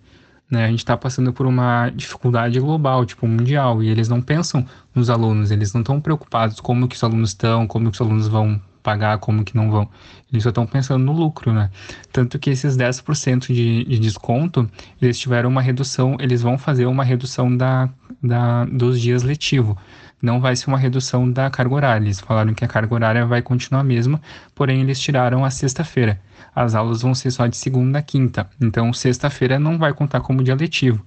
Né? 0.50 0.64
A 0.64 0.68
gente 0.68 0.80
está 0.80 0.96
passando 0.96 1.32
por 1.32 1.46
uma 1.46 1.90
dificuldade 1.90 2.58
global, 2.58 3.06
tipo 3.06 3.26
mundial, 3.26 3.82
e 3.82 3.88
eles 3.88 4.08
não 4.08 4.20
pensam 4.20 4.66
nos 4.94 5.08
alunos, 5.08 5.50
eles 5.50 5.72
não 5.72 5.82
estão 5.82 6.00
preocupados 6.00 6.58
como 6.60 6.88
que 6.88 6.96
os 6.96 7.04
alunos 7.04 7.30
estão, 7.30 7.66
como 7.66 7.90
que 7.90 7.94
os 7.94 8.00
alunos 8.00 8.26
vão 8.26 8.60
pagar, 8.82 9.18
como 9.18 9.44
que 9.44 9.54
não 9.54 9.70
vão. 9.70 9.88
Eles 10.32 10.42
só 10.42 10.48
estão 10.48 10.66
pensando 10.66 11.04
no 11.04 11.12
lucro, 11.12 11.52
né? 11.52 11.70
Tanto 12.10 12.38
que 12.38 12.48
esses 12.48 12.76
10% 12.76 13.52
de, 13.52 13.84
de 13.84 13.98
desconto, 13.98 14.68
eles 15.00 15.18
tiveram 15.18 15.50
uma 15.50 15.60
redução, 15.60 16.16
eles 16.18 16.40
vão 16.40 16.56
fazer 16.56 16.86
uma 16.86 17.04
redução 17.04 17.54
da, 17.54 17.90
da, 18.22 18.64
dos 18.64 18.98
dias 18.98 19.22
letivos 19.22 19.76
não 20.20 20.40
vai 20.40 20.56
ser 20.56 20.68
uma 20.68 20.78
redução 20.78 21.30
da 21.30 21.48
carga 21.50 21.74
horária. 21.74 22.04
Eles 22.04 22.20
falaram 22.20 22.54
que 22.54 22.64
a 22.64 22.68
carga 22.68 22.94
horária 22.94 23.26
vai 23.26 23.40
continuar 23.42 23.80
a 23.80 23.84
mesma, 23.84 24.20
porém 24.54 24.80
eles 24.80 25.00
tiraram 25.00 25.44
a 25.44 25.50
sexta-feira. 25.50 26.20
As 26.54 26.74
aulas 26.74 27.02
vão 27.02 27.14
ser 27.14 27.30
só 27.30 27.46
de 27.46 27.56
segunda 27.56 28.00
a 28.00 28.02
quinta, 28.02 28.48
então 28.60 28.92
sexta-feira 28.92 29.58
não 29.58 29.78
vai 29.78 29.92
contar 29.92 30.20
como 30.20 30.42
dia 30.42 30.54
letivo. 30.54 31.04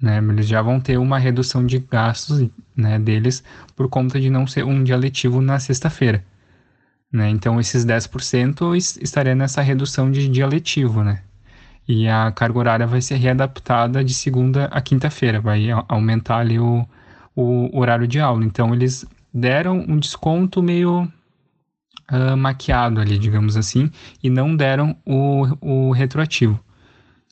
Né? 0.00 0.18
Eles 0.18 0.46
já 0.46 0.62
vão 0.62 0.80
ter 0.80 0.98
uma 0.98 1.18
redução 1.18 1.64
de 1.64 1.78
gastos 1.78 2.48
né, 2.74 2.98
deles 2.98 3.42
por 3.74 3.88
conta 3.88 4.20
de 4.20 4.30
não 4.30 4.46
ser 4.46 4.64
um 4.64 4.82
dia 4.82 4.96
letivo 4.96 5.40
na 5.40 5.58
sexta-feira. 5.58 6.24
Né? 7.12 7.30
Então 7.30 7.60
esses 7.60 7.84
10% 7.84 8.74
estaria 9.00 9.34
nessa 9.34 9.62
redução 9.62 10.10
de 10.10 10.28
dia 10.28 10.46
letivo, 10.46 11.02
né? 11.02 11.22
E 11.88 12.08
a 12.08 12.32
carga 12.32 12.58
horária 12.58 12.86
vai 12.86 13.00
ser 13.00 13.14
readaptada 13.14 14.02
de 14.02 14.12
segunda 14.12 14.64
a 14.66 14.80
quinta-feira, 14.80 15.40
vai 15.40 15.68
aumentar 15.88 16.38
ali 16.38 16.58
o, 16.58 16.84
o 17.36 17.78
horário 17.78 18.08
de 18.08 18.18
aula. 18.18 18.44
Então, 18.44 18.74
eles 18.74 19.04
deram 19.32 19.84
um 19.86 19.98
desconto 19.98 20.62
meio 20.62 21.06
uh, 22.10 22.36
maquiado 22.36 23.00
ali, 23.00 23.18
digamos 23.18 23.56
assim, 23.56 23.90
e 24.22 24.30
não 24.30 24.56
deram 24.56 24.96
o, 25.04 25.46
o 25.60 25.92
retroativo. 25.92 26.58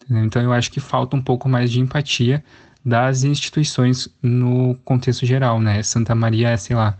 Entendeu? 0.05 0.25
Então, 0.25 0.43
eu 0.43 0.53
acho 0.53 0.71
que 0.71 0.81
falta 0.81 1.17
um 1.17 1.23
pouco 1.23 1.49
mais 1.49 1.73
de 1.73 1.81
empatia 1.81 2.45
das 2.85 3.25
instituições 3.25 4.09
no 4.23 4.75
contexto 4.85 5.25
geral, 5.25 5.59
né? 5.59 5.83
Santa 5.83 6.14
Maria 6.14 6.51
é, 6.51 6.57
sei 6.59 6.77
lá, 6.77 6.99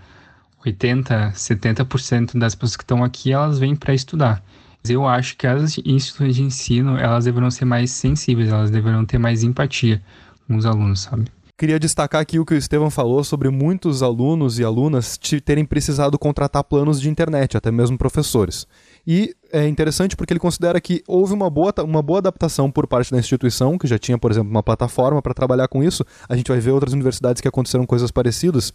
80, 0.64 1.33
70% 1.33 2.38
das 2.38 2.55
pessoas 2.55 2.77
que 2.77 2.83
estão 2.83 3.05
aqui, 3.05 3.33
elas 3.33 3.59
vêm 3.59 3.77
para 3.77 3.93
estudar. 3.93 4.43
Eu 4.88 5.07
acho 5.07 5.37
que 5.37 5.47
as 5.47 5.79
instituições 5.79 6.37
de 6.37 6.43
ensino, 6.43 6.97
elas 6.97 7.25
deverão 7.25 7.51
ser 7.51 7.64
mais 7.67 7.90
sensíveis, 7.90 8.49
elas 8.51 8.71
deverão 8.71 9.05
ter 9.05 9.19
mais 9.19 9.43
empatia 9.43 10.03
com 10.47 10.57
os 10.57 10.64
alunos, 10.67 11.01
sabe? 11.01 11.25
Queria 11.57 11.79
destacar 11.79 12.21
aqui 12.21 12.40
o 12.40 12.45
que 12.45 12.53
o 12.53 12.57
Estevam 12.57 12.90
falou 12.90 13.23
sobre 13.23 13.49
muitos 13.49 14.03
alunos 14.03 14.59
e 14.59 14.64
alunas 14.64 15.17
terem 15.45 15.64
precisado 15.64 16.19
contratar 16.19 16.64
planos 16.64 17.01
de 17.01 17.09
internet, 17.09 17.57
até 17.57 17.71
mesmo 17.71 17.97
professores. 17.97 18.67
E 19.07 19.37
é 19.53 19.69
interessante 19.69 20.17
porque 20.17 20.33
ele 20.33 20.40
considera 20.40 20.81
que 20.81 21.05
houve 21.07 21.33
uma 21.33 21.49
boa, 21.49 21.73
uma 21.85 22.03
boa 22.03 22.19
adaptação 22.19 22.73
por 22.73 22.88
parte 22.88 23.12
da 23.12 23.21
instituição, 23.21 23.79
que 23.79 23.87
já 23.87 23.97
tinha, 23.97 24.19
por 24.19 24.33
exemplo, 24.33 24.51
uma 24.51 24.64
plataforma 24.64 25.23
para 25.23 25.33
trabalhar 25.33 25.69
com 25.69 25.81
isso. 25.81 26.05
A 26.29 26.35
gente 26.35 26.49
vai 26.49 26.59
ver 26.59 26.73
outras 26.73 26.93
universidades 26.93 27.40
que 27.40 27.47
aconteceram 27.47 27.87
coisas 27.87 28.11
parecidas, 28.11 28.73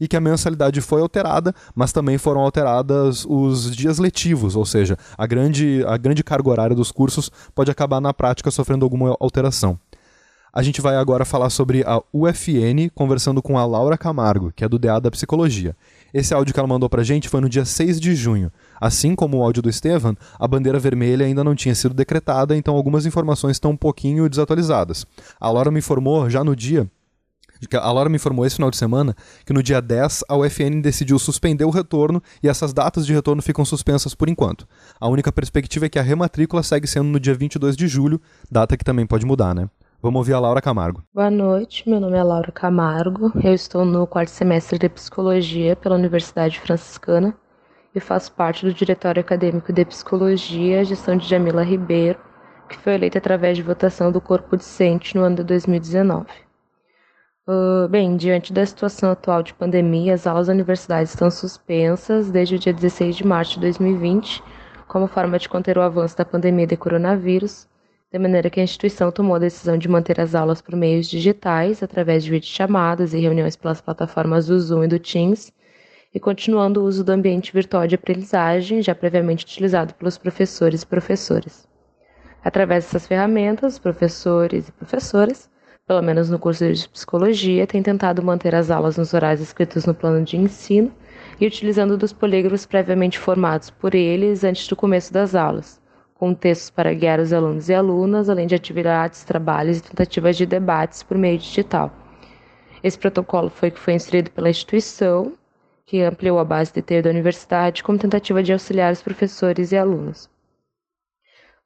e 0.00 0.08
que 0.08 0.16
a 0.16 0.20
mensalidade 0.20 0.80
foi 0.80 1.02
alterada, 1.02 1.54
mas 1.74 1.92
também 1.92 2.16
foram 2.16 2.40
alteradas 2.40 3.26
os 3.28 3.76
dias 3.76 3.98
letivos, 3.98 4.56
ou 4.56 4.64
seja, 4.64 4.96
a 5.18 5.26
grande, 5.26 5.84
a 5.86 5.98
grande 5.98 6.24
carga 6.24 6.48
horária 6.48 6.74
dos 6.74 6.90
cursos 6.90 7.30
pode 7.54 7.70
acabar 7.70 8.00
na 8.00 8.14
prática 8.14 8.50
sofrendo 8.50 8.86
alguma 8.86 9.14
alteração. 9.20 9.78
A 10.54 10.62
gente 10.62 10.82
vai 10.82 10.96
agora 10.96 11.24
falar 11.24 11.48
sobre 11.48 11.82
a 11.82 12.02
UFN, 12.12 12.90
conversando 12.94 13.40
com 13.40 13.56
a 13.56 13.64
Laura 13.64 13.96
Camargo, 13.96 14.52
que 14.54 14.62
é 14.62 14.68
do 14.68 14.78
DA 14.78 15.00
da 15.00 15.10
Psicologia. 15.10 15.74
Esse 16.12 16.34
áudio 16.34 16.52
que 16.52 16.60
ela 16.60 16.68
mandou 16.68 16.90
pra 16.90 17.02
gente 17.02 17.26
foi 17.26 17.40
no 17.40 17.48
dia 17.48 17.64
6 17.64 17.98
de 17.98 18.14
junho. 18.14 18.52
Assim 18.78 19.14
como 19.14 19.38
o 19.38 19.42
áudio 19.42 19.62
do 19.62 19.70
Estevam, 19.70 20.14
a 20.38 20.46
bandeira 20.46 20.78
vermelha 20.78 21.24
ainda 21.24 21.42
não 21.42 21.54
tinha 21.54 21.74
sido 21.74 21.94
decretada, 21.94 22.54
então 22.54 22.76
algumas 22.76 23.06
informações 23.06 23.56
estão 23.56 23.70
um 23.70 23.76
pouquinho 23.78 24.28
desatualizadas. 24.28 25.06
A 25.40 25.50
Laura 25.50 25.70
me 25.70 25.78
informou 25.78 26.28
já 26.28 26.44
no 26.44 26.54
dia 26.54 26.86
a 27.76 27.92
Laura 27.92 28.10
me 28.10 28.16
informou 28.16 28.44
esse 28.44 28.56
final 28.56 28.70
de 28.70 28.76
semana 28.76 29.14
que 29.46 29.52
no 29.52 29.62
dia 29.62 29.80
10 29.80 30.24
a 30.28 30.36
UFN 30.36 30.80
decidiu 30.80 31.18
suspender 31.18 31.64
o 31.64 31.70
retorno 31.70 32.22
e 32.42 32.48
essas 32.48 32.72
datas 32.72 33.06
de 33.06 33.12
retorno 33.12 33.40
ficam 33.40 33.64
suspensas 33.64 34.14
por 34.14 34.28
enquanto. 34.28 34.66
A 35.00 35.08
única 35.08 35.30
perspectiva 35.30 35.86
é 35.86 35.88
que 35.88 35.98
a 35.98 36.02
rematrícula 36.02 36.62
segue 36.62 36.86
sendo 36.86 37.08
no 37.08 37.20
dia 37.20 37.34
22 37.34 37.76
de 37.76 37.86
julho, 37.86 38.20
data 38.50 38.76
que 38.76 38.84
também 38.84 39.06
pode 39.06 39.24
mudar, 39.24 39.54
né? 39.54 39.68
Vamos 40.02 40.18
ouvir 40.18 40.32
a 40.32 40.40
Laura 40.40 40.60
Camargo. 40.60 41.04
Boa 41.14 41.30
noite, 41.30 41.88
meu 41.88 42.00
nome 42.00 42.18
é 42.18 42.24
Laura 42.24 42.50
Camargo. 42.50 43.30
Eu 43.40 43.54
estou 43.54 43.84
no 43.84 44.04
quarto 44.04 44.30
semestre 44.30 44.76
de 44.76 44.88
Psicologia 44.88 45.76
pela 45.76 45.94
Universidade 45.94 46.58
Franciscana 46.58 47.32
e 47.94 48.00
faço 48.00 48.32
parte 48.32 48.66
do 48.66 48.74
Diretório 48.74 49.20
Acadêmico 49.20 49.72
de 49.72 49.84
Psicologia, 49.84 50.84
gestão 50.84 51.16
de 51.16 51.28
Jamila 51.28 51.62
Ribeiro, 51.62 52.18
que 52.68 52.76
foi 52.78 52.94
eleita 52.94 53.18
através 53.18 53.56
de 53.56 53.62
votação 53.62 54.10
do 54.10 54.20
corpo 54.20 54.56
discente 54.56 55.14
no 55.14 55.22
ano 55.22 55.36
de 55.36 55.44
2019. 55.44 56.26
Uh, 57.46 57.86
bem, 57.88 58.16
diante 58.16 58.52
da 58.52 58.66
situação 58.66 59.12
atual 59.12 59.40
de 59.40 59.54
pandemia, 59.54 60.14
as 60.14 60.26
aulas 60.26 60.48
da 60.48 60.52
universidade 60.52 61.10
estão 61.10 61.30
suspensas 61.30 62.28
desde 62.28 62.56
o 62.56 62.58
dia 62.58 62.72
16 62.72 63.14
de 63.14 63.24
março 63.24 63.54
de 63.54 63.60
2020, 63.60 64.42
como 64.88 65.06
forma 65.06 65.38
de 65.38 65.48
conter 65.48 65.78
o 65.78 65.82
avanço 65.82 66.16
da 66.16 66.24
pandemia 66.24 66.66
de 66.66 66.76
coronavírus 66.76 67.70
de 68.12 68.18
maneira 68.18 68.50
que 68.50 68.60
a 68.60 68.62
instituição 68.62 69.10
tomou 69.10 69.36
a 69.36 69.38
decisão 69.38 69.78
de 69.78 69.88
manter 69.88 70.20
as 70.20 70.34
aulas 70.34 70.60
por 70.60 70.76
meios 70.76 71.08
digitais, 71.08 71.82
através 71.82 72.22
de 72.22 72.30
videochamadas 72.30 73.14
e 73.14 73.18
reuniões 73.18 73.56
pelas 73.56 73.80
plataformas 73.80 74.48
do 74.48 74.60
Zoom 74.60 74.84
e 74.84 74.88
do 74.88 74.98
Teams, 74.98 75.50
e 76.14 76.20
continuando 76.20 76.82
o 76.82 76.84
uso 76.84 77.02
do 77.02 77.10
ambiente 77.10 77.50
virtual 77.54 77.86
de 77.86 77.94
aprendizagem, 77.94 78.82
já 78.82 78.94
previamente 78.94 79.46
utilizado 79.46 79.94
pelos 79.94 80.18
professores 80.18 80.82
e 80.82 80.86
professoras. 80.86 81.66
Através 82.44 82.84
dessas 82.84 83.06
ferramentas, 83.06 83.78
professores 83.78 84.68
e 84.68 84.72
professoras, 84.72 85.48
pelo 85.86 86.02
menos 86.02 86.28
no 86.28 86.38
curso 86.38 86.70
de 86.70 86.86
psicologia, 86.90 87.66
têm 87.66 87.82
tentado 87.82 88.22
manter 88.22 88.54
as 88.54 88.70
aulas 88.70 88.98
nos 88.98 89.14
horários 89.14 89.40
escritos 89.40 89.86
no 89.86 89.94
plano 89.94 90.22
de 90.22 90.36
ensino 90.36 90.92
e 91.40 91.46
utilizando 91.46 91.96
dos 91.96 92.12
polígrafos 92.12 92.66
previamente 92.66 93.18
formados 93.18 93.70
por 93.70 93.94
eles 93.94 94.44
antes 94.44 94.68
do 94.68 94.76
começo 94.76 95.10
das 95.14 95.34
aulas 95.34 95.81
com 96.22 96.34
textos 96.34 96.70
para 96.70 96.94
guiar 96.94 97.18
os 97.18 97.32
alunos 97.32 97.68
e 97.68 97.74
alunas, 97.74 98.30
além 98.30 98.46
de 98.46 98.54
atividades, 98.54 99.24
trabalhos 99.24 99.78
e 99.78 99.82
tentativas 99.82 100.36
de 100.36 100.46
debates 100.46 101.02
por 101.02 101.18
meio 101.18 101.36
digital. 101.36 101.90
Esse 102.80 102.96
protocolo 102.96 103.50
foi 103.50 103.72
que 103.72 103.78
foi 103.80 103.94
instruído 103.94 104.30
pela 104.30 104.48
instituição, 104.48 105.32
que 105.84 106.00
ampliou 106.00 106.38
a 106.38 106.44
base 106.44 106.72
de 106.72 106.80
TI 106.80 107.02
da 107.02 107.10
universidade 107.10 107.82
como 107.82 107.98
tentativa 107.98 108.40
de 108.40 108.52
auxiliar 108.52 108.92
os 108.92 109.02
professores 109.02 109.72
e 109.72 109.76
alunos. 109.76 110.30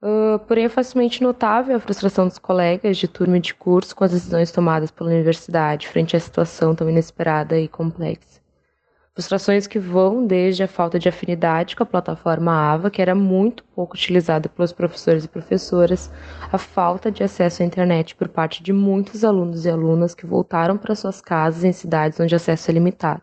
Uh, 0.02 0.38
porém, 0.48 0.64
é 0.64 0.68
facilmente 0.70 1.22
notável 1.22 1.76
a 1.76 1.80
frustração 1.80 2.26
dos 2.26 2.38
colegas 2.38 2.96
de 2.96 3.08
turma 3.08 3.36
e 3.36 3.40
de 3.40 3.52
curso 3.52 3.94
com 3.94 4.04
as 4.04 4.12
decisões 4.12 4.50
tomadas 4.50 4.90
pela 4.90 5.10
universidade 5.10 5.86
frente 5.86 6.16
à 6.16 6.20
situação 6.20 6.74
tão 6.74 6.88
inesperada 6.88 7.60
e 7.60 7.68
complexa. 7.68 8.45
Frustrações 9.16 9.66
que 9.66 9.78
vão 9.78 10.26
desde 10.26 10.62
a 10.62 10.68
falta 10.68 10.98
de 10.98 11.08
afinidade 11.08 11.74
com 11.74 11.82
a 11.82 11.86
plataforma 11.86 12.52
AVA, 12.52 12.90
que 12.90 13.00
era 13.00 13.14
muito 13.14 13.64
pouco 13.74 13.94
utilizada 13.94 14.46
pelos 14.46 14.74
professores 14.74 15.24
e 15.24 15.28
professoras, 15.28 16.12
a 16.52 16.58
falta 16.58 17.10
de 17.10 17.24
acesso 17.24 17.62
à 17.62 17.64
internet 17.64 18.14
por 18.14 18.28
parte 18.28 18.62
de 18.62 18.74
muitos 18.74 19.24
alunos 19.24 19.64
e 19.64 19.70
alunas 19.70 20.14
que 20.14 20.26
voltaram 20.26 20.76
para 20.76 20.94
suas 20.94 21.22
casas 21.22 21.64
em 21.64 21.72
cidades 21.72 22.20
onde 22.20 22.34
acesso 22.34 22.70
é 22.70 22.74
limitado. 22.74 23.22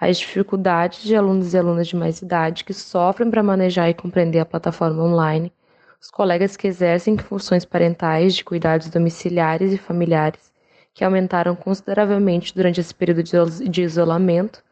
As 0.00 0.16
dificuldades 0.16 1.02
de 1.02 1.14
alunos 1.14 1.52
e 1.52 1.58
alunas 1.58 1.88
de 1.88 1.94
mais 1.94 2.22
idade 2.22 2.64
que 2.64 2.72
sofrem 2.72 3.30
para 3.30 3.42
manejar 3.42 3.90
e 3.90 3.94
compreender 3.94 4.38
a 4.38 4.46
plataforma 4.46 5.04
online, 5.04 5.52
os 6.00 6.10
colegas 6.10 6.56
que 6.56 6.68
exercem 6.68 7.18
funções 7.18 7.66
parentais 7.66 8.34
de 8.34 8.42
cuidados 8.42 8.88
domiciliares 8.88 9.74
e 9.74 9.76
familiares, 9.76 10.50
que 10.94 11.04
aumentaram 11.04 11.54
consideravelmente 11.54 12.54
durante 12.54 12.80
esse 12.80 12.94
período 12.94 13.22
de 13.22 13.82
isolamento, 13.82 14.62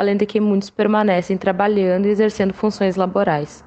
além 0.00 0.16
de 0.16 0.24
que 0.24 0.40
muitos 0.40 0.70
permanecem 0.70 1.36
trabalhando 1.36 2.06
e 2.06 2.08
exercendo 2.08 2.54
funções 2.54 2.96
laborais. 2.96 3.62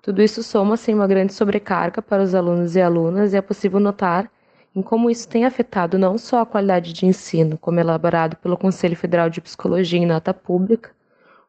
Tudo 0.00 0.22
isso 0.22 0.40
soma-se 0.40 0.92
em 0.92 0.94
uma 0.94 1.08
grande 1.08 1.32
sobrecarga 1.32 2.00
para 2.00 2.22
os 2.22 2.32
alunos 2.32 2.76
e 2.76 2.80
alunas, 2.80 3.34
e 3.34 3.36
é 3.36 3.42
possível 3.42 3.80
notar 3.80 4.30
em 4.72 4.80
como 4.80 5.10
isso 5.10 5.28
tem 5.28 5.44
afetado 5.44 5.98
não 5.98 6.16
só 6.16 6.42
a 6.42 6.46
qualidade 6.46 6.92
de 6.92 7.06
ensino, 7.06 7.58
como 7.58 7.80
elaborado 7.80 8.36
pelo 8.36 8.56
Conselho 8.56 8.94
Federal 8.94 9.28
de 9.28 9.40
Psicologia 9.40 9.98
em 9.98 10.06
nota 10.06 10.32
pública, 10.32 10.92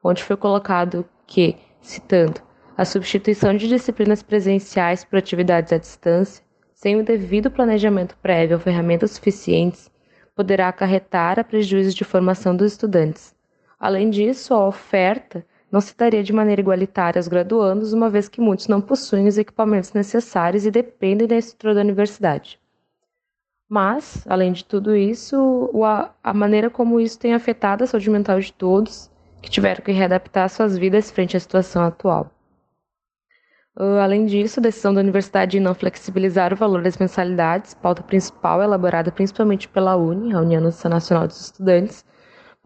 onde 0.03 0.23
foi 0.23 0.35
colocado 0.35 1.05
que, 1.27 1.55
citando, 1.79 2.41
a 2.75 2.85
substituição 2.85 3.55
de 3.55 3.67
disciplinas 3.67 4.23
presenciais 4.23 5.03
por 5.03 5.19
atividades 5.19 5.71
à 5.71 5.77
distância, 5.77 6.43
sem 6.73 6.99
o 6.99 7.03
devido 7.03 7.51
planejamento 7.51 8.17
prévio 8.23 8.57
ou 8.57 8.59
ferramentas 8.59 9.11
suficientes, 9.11 9.91
poderá 10.35 10.67
acarretar 10.67 11.39
a 11.39 11.43
prejuízo 11.43 11.95
de 11.95 12.03
formação 12.03 12.55
dos 12.55 12.71
estudantes, 12.71 13.37
Além 13.79 14.09
disso, 14.09 14.53
a 14.53 14.67
oferta 14.67 15.45
não 15.71 15.79
se 15.79 15.95
daria 15.95 16.21
de 16.21 16.33
maneira 16.33 16.59
igualitária 16.59 17.19
aos 17.19 17.27
graduandos, 17.27 17.93
uma 17.93 18.09
vez 18.09 18.27
que 18.27 18.41
muitos 18.41 18.67
não 18.67 18.81
possuem 18.81 19.27
os 19.27 19.37
equipamentos 19.37 19.93
necessários 19.93 20.65
e 20.65 20.71
dependem 20.71 21.27
da 21.27 21.37
estrutura 21.37 21.75
da 21.75 21.81
universidade. 21.81 22.59
Mas, 23.69 24.25
além 24.27 24.51
de 24.51 24.65
tudo 24.65 24.95
isso, 24.95 25.69
a 26.23 26.33
maneira 26.33 26.69
como 26.69 26.99
isso 26.99 27.19
tem 27.19 27.33
afetado 27.33 27.83
a 27.83 27.87
saúde 27.87 28.09
mental 28.09 28.39
de 28.39 28.51
todos 28.51 29.09
que 29.41 29.49
tiveram 29.49 29.83
que 29.83 29.91
readaptar 29.91 30.49
suas 30.49 30.77
vidas 30.77 31.11
frente 31.11 31.37
à 31.37 31.39
situação 31.39 31.83
atual. 31.83 32.31
Uh, 33.77 33.99
além 34.01 34.25
disso, 34.25 34.59
a 34.59 34.63
decisão 34.63 34.93
da 34.93 34.99
universidade 34.99 35.51
de 35.51 35.59
não 35.59 35.73
flexibilizar 35.73 36.51
o 36.51 36.57
valor 36.57 36.81
das 36.81 36.97
mensalidades, 36.97 37.73
pauta 37.73 38.03
principal 38.03 38.61
elaborada 38.61 39.11
principalmente 39.11 39.69
pela 39.69 39.95
UNE, 39.95 40.33
a 40.33 40.41
União 40.41 40.59
Nacional 40.61 41.27
dos 41.27 41.39
Estudantes, 41.39 42.03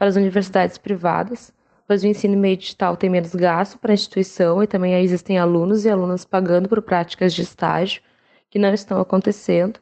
para 0.03 0.09
as 0.09 0.17
universidades 0.17 0.77
privadas, 0.77 1.53
pois 1.87 2.03
o 2.03 2.07
ensino 2.07 2.35
meio 2.35 2.57
digital 2.57 2.97
tem 2.97 3.09
menos 3.09 3.33
gasto 3.33 3.79
para 3.79 3.93
a 3.93 3.93
instituição 3.93 4.61
e 4.61 4.67
também 4.67 5.01
existem 5.01 5.39
alunos 5.39 5.85
e 5.85 5.89
alunas 5.89 6.25
pagando 6.25 6.67
por 6.67 6.81
práticas 6.81 7.33
de 7.33 7.41
estágio 7.41 8.01
que 8.49 8.59
não 8.59 8.73
estão 8.73 8.99
acontecendo, 8.99 9.79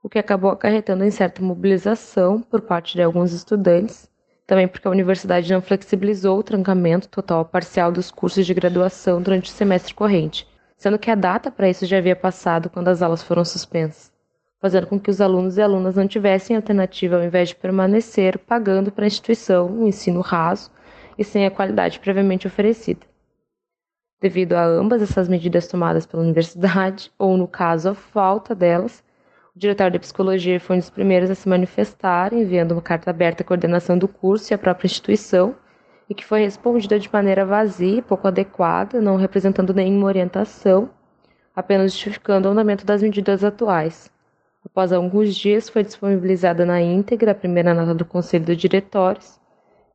o 0.00 0.08
que 0.08 0.16
acabou 0.16 0.52
acarretando 0.52 1.02
em 1.02 1.10
certa 1.10 1.42
mobilização 1.42 2.40
por 2.40 2.60
parte 2.60 2.94
de 2.94 3.02
alguns 3.02 3.32
estudantes, 3.32 4.08
também 4.46 4.68
porque 4.68 4.86
a 4.86 4.92
universidade 4.92 5.52
não 5.52 5.60
flexibilizou 5.60 6.38
o 6.38 6.44
trancamento 6.44 7.08
total 7.08 7.40
ou 7.40 7.44
parcial 7.44 7.90
dos 7.90 8.12
cursos 8.12 8.46
de 8.46 8.54
graduação 8.54 9.20
durante 9.20 9.50
o 9.50 9.52
semestre 9.52 9.92
corrente, 9.92 10.46
sendo 10.76 11.00
que 11.00 11.10
a 11.10 11.16
data 11.16 11.50
para 11.50 11.68
isso 11.68 11.84
já 11.84 11.98
havia 11.98 12.14
passado 12.14 12.70
quando 12.70 12.86
as 12.86 13.02
aulas 13.02 13.24
foram 13.24 13.44
suspensas 13.44 14.16
fazendo 14.60 14.86
com 14.86 14.98
que 14.98 15.10
os 15.10 15.20
alunos 15.20 15.56
e 15.56 15.62
alunas 15.62 15.94
não 15.94 16.08
tivessem 16.08 16.56
alternativa 16.56 17.16
ao 17.16 17.22
invés 17.22 17.50
de 17.50 17.56
permanecer 17.56 18.38
pagando 18.38 18.90
para 18.90 19.04
a 19.04 19.06
instituição 19.06 19.66
um 19.66 19.86
ensino 19.86 20.20
raso 20.20 20.70
e 21.16 21.24
sem 21.24 21.46
a 21.46 21.50
qualidade 21.50 22.00
previamente 22.00 22.46
oferecida. 22.46 23.06
Devido 24.20 24.54
a 24.54 24.64
ambas 24.64 25.00
essas 25.00 25.28
medidas 25.28 25.68
tomadas 25.68 26.04
pela 26.04 26.22
universidade, 26.22 27.12
ou 27.18 27.36
no 27.36 27.46
caso 27.46 27.90
a 27.90 27.94
falta 27.94 28.54
delas, 28.54 29.04
o 29.54 29.58
diretor 29.58 29.90
de 29.90 29.98
psicologia 29.98 30.58
foi 30.58 30.76
um 30.76 30.78
dos 30.80 30.90
primeiros 30.90 31.30
a 31.30 31.34
se 31.34 31.48
manifestar, 31.48 32.32
enviando 32.32 32.72
uma 32.72 32.82
carta 32.82 33.10
aberta 33.10 33.42
à 33.42 33.46
coordenação 33.46 33.96
do 33.96 34.08
curso 34.08 34.52
e 34.52 34.54
à 34.54 34.58
própria 34.58 34.86
instituição, 34.86 35.54
e 36.08 36.14
que 36.14 36.24
foi 36.24 36.40
respondida 36.40 36.98
de 36.98 37.12
maneira 37.12 37.44
vazia 37.44 37.98
e 37.98 38.02
pouco 38.02 38.26
adequada, 38.26 39.00
não 39.00 39.16
representando 39.16 39.74
nenhuma 39.74 40.06
orientação, 40.06 40.90
apenas 41.54 41.92
justificando 41.92 42.48
o 42.48 42.52
andamento 42.52 42.86
das 42.86 43.02
medidas 43.02 43.44
atuais. 43.44 44.10
Após 44.70 44.92
alguns 44.92 45.34
dias, 45.34 45.70
foi 45.70 45.82
disponibilizada 45.82 46.66
na 46.66 46.78
íntegra 46.78 47.32
a 47.32 47.34
primeira 47.34 47.72
nota 47.72 47.94
do 47.94 48.04
Conselho 48.04 48.44
de 48.44 48.54
Diretórios, 48.54 49.40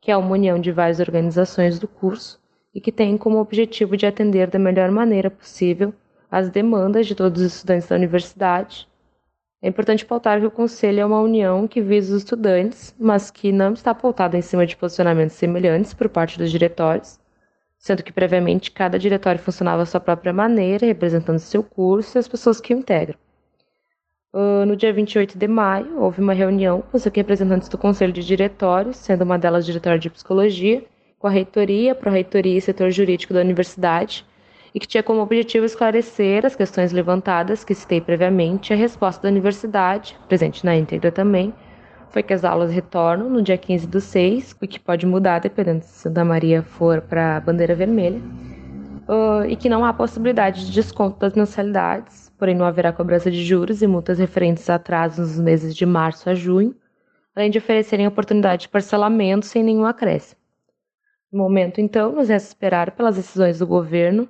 que 0.01 0.09
é 0.09 0.17
uma 0.17 0.31
união 0.31 0.59
de 0.59 0.71
várias 0.71 0.99
organizações 0.99 1.77
do 1.77 1.87
curso 1.87 2.41
e 2.73 2.81
que 2.81 2.91
tem 2.91 3.15
como 3.15 3.37
objetivo 3.37 3.95
de 3.95 4.07
atender 4.07 4.47
da 4.49 4.57
melhor 4.57 4.89
maneira 4.89 5.29
possível 5.29 5.93
as 6.29 6.49
demandas 6.49 7.05
de 7.05 7.13
todos 7.13 7.39
os 7.39 7.53
estudantes 7.53 7.87
da 7.87 7.95
universidade. 7.95 8.89
É 9.61 9.69
importante 9.69 10.03
pautar 10.03 10.39
que 10.39 10.47
o 10.47 10.51
Conselho 10.51 11.01
é 11.01 11.05
uma 11.05 11.21
união 11.21 11.67
que 11.67 11.79
visa 11.79 12.15
os 12.15 12.23
estudantes, 12.23 12.95
mas 12.99 13.29
que 13.29 13.51
não 13.51 13.73
está 13.73 13.93
pautada 13.93 14.35
em 14.35 14.41
cima 14.41 14.65
de 14.65 14.75
posicionamentos 14.75 15.35
semelhantes 15.35 15.93
por 15.93 16.09
parte 16.09 16.39
dos 16.39 16.49
diretórios, 16.49 17.19
sendo 17.77 18.01
que 18.01 18.11
previamente 18.11 18.71
cada 18.71 18.97
diretório 18.97 19.39
funcionava 19.39 19.83
à 19.83 19.85
sua 19.85 19.99
própria 19.99 20.33
maneira, 20.33 20.87
representando 20.87 21.37
seu 21.37 21.61
curso 21.61 22.17
e 22.17 22.19
as 22.19 22.27
pessoas 22.27 22.59
que 22.59 22.73
o 22.73 22.77
integram. 22.79 23.22
Uh, 24.33 24.65
no 24.65 24.75
dia 24.75 24.91
28 24.91 25.37
de 25.37 25.47
maio, 25.47 26.01
houve 26.01 26.19
uma 26.19 26.33
reunião 26.33 26.81
com 26.81 26.97
os 26.97 27.03
representantes 27.03 27.69
do 27.69 27.77
Conselho 27.77 28.11
de 28.11 28.25
Diretórios, 28.25 28.97
sendo 28.97 29.21
uma 29.23 29.37
delas 29.37 29.63
diretora 29.63 29.99
de 29.99 30.09
Psicologia, 30.09 30.83
com 31.19 31.27
a 31.27 31.29
reitoria, 31.29 31.93
pró-reitoria 31.93 32.57
e 32.57 32.61
setor 32.61 32.89
jurídico 32.89 33.31
da 33.31 33.41
universidade, 33.41 34.25
e 34.73 34.79
que 34.79 34.87
tinha 34.87 35.03
como 35.03 35.21
objetivo 35.21 35.65
esclarecer 35.65 36.47
as 36.47 36.55
questões 36.55 36.91
levantadas 36.91 37.63
que 37.63 37.75
citei 37.75 38.01
previamente. 38.01 38.73
A 38.73 38.75
resposta 38.75 39.21
da 39.21 39.29
universidade, 39.29 40.17
presente 40.27 40.65
na 40.65 40.75
íntegra 40.75 41.11
também, 41.11 41.53
foi 42.09 42.23
que 42.23 42.33
as 42.33 42.43
aulas 42.43 42.71
retornam 42.71 43.29
no 43.29 43.39
dia 43.39 43.55
15 43.55 43.85
do 43.85 44.01
6, 44.01 44.55
o 44.59 44.67
que 44.67 44.79
pode 44.79 45.05
mudar 45.05 45.41
dependendo 45.41 45.83
se 45.83 45.99
Santa 45.99 46.25
Maria 46.25 46.63
for 46.63 47.01
para 47.01 47.37
a 47.37 47.39
bandeira 47.39 47.75
vermelha, 47.75 48.19
uh, 49.07 49.45
e 49.47 49.55
que 49.55 49.69
não 49.69 49.85
há 49.85 49.93
possibilidade 49.93 50.65
de 50.65 50.71
desconto 50.71 51.19
das 51.19 51.35
mensalidades 51.35 52.22
porém 52.43 52.55
não 52.55 52.65
haverá 52.65 52.91
cobrança 52.91 53.31
de 53.31 53.41
juros 53.41 53.81
e 53.81 53.87
multas 53.87 54.19
referentes 54.19 54.69
a 54.69 54.75
atrasos 54.75 55.37
nos 55.37 55.39
meses 55.39 55.73
de 55.73 55.85
março 55.85 56.29
a 56.29 56.35
junho, 56.35 56.75
além 57.33 57.49
de 57.49 57.57
oferecerem 57.57 58.05
oportunidade 58.05 58.63
de 58.63 58.67
parcelamento 58.67 59.45
sem 59.45 59.63
nenhum 59.63 59.85
acréscimo. 59.85 60.41
No 61.31 61.41
momento, 61.41 61.79
então, 61.79 62.11
nos 62.11 62.27
resta 62.27 62.49
esperar 62.49 62.91
pelas 62.91 63.15
decisões 63.15 63.59
do 63.59 63.65
governo, 63.65 64.27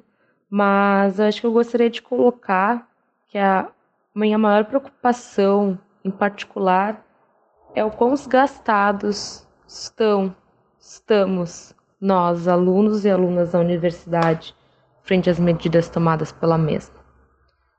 mas 0.47 1.20
acho 1.20 1.41
que 1.41 1.47
eu 1.47 1.51
gostaria 1.51 1.89
de 1.89 2.03
colocar 2.03 2.88
que 3.30 3.39
a 3.39 3.68
minha 4.14 4.38
maior 4.38 4.66
preocupação, 4.66 5.80
em 6.05 6.11
particular, 6.11 7.03
é 7.74 7.84
o 7.84 7.89
quão 7.89 8.11
desgastados 8.11 9.43
estão, 9.68 10.36
estamos 10.80 11.74
nós, 11.99 12.47
alunos 12.47 13.05
e 13.05 13.09
alunas 13.09 13.53
da 13.53 13.59
universidade, 13.59 14.55
frente 15.01 15.32
às 15.32 15.39
medidas 15.39 15.89
tomadas 15.89 16.32
pela 16.32 16.59
mesma. 16.59 16.93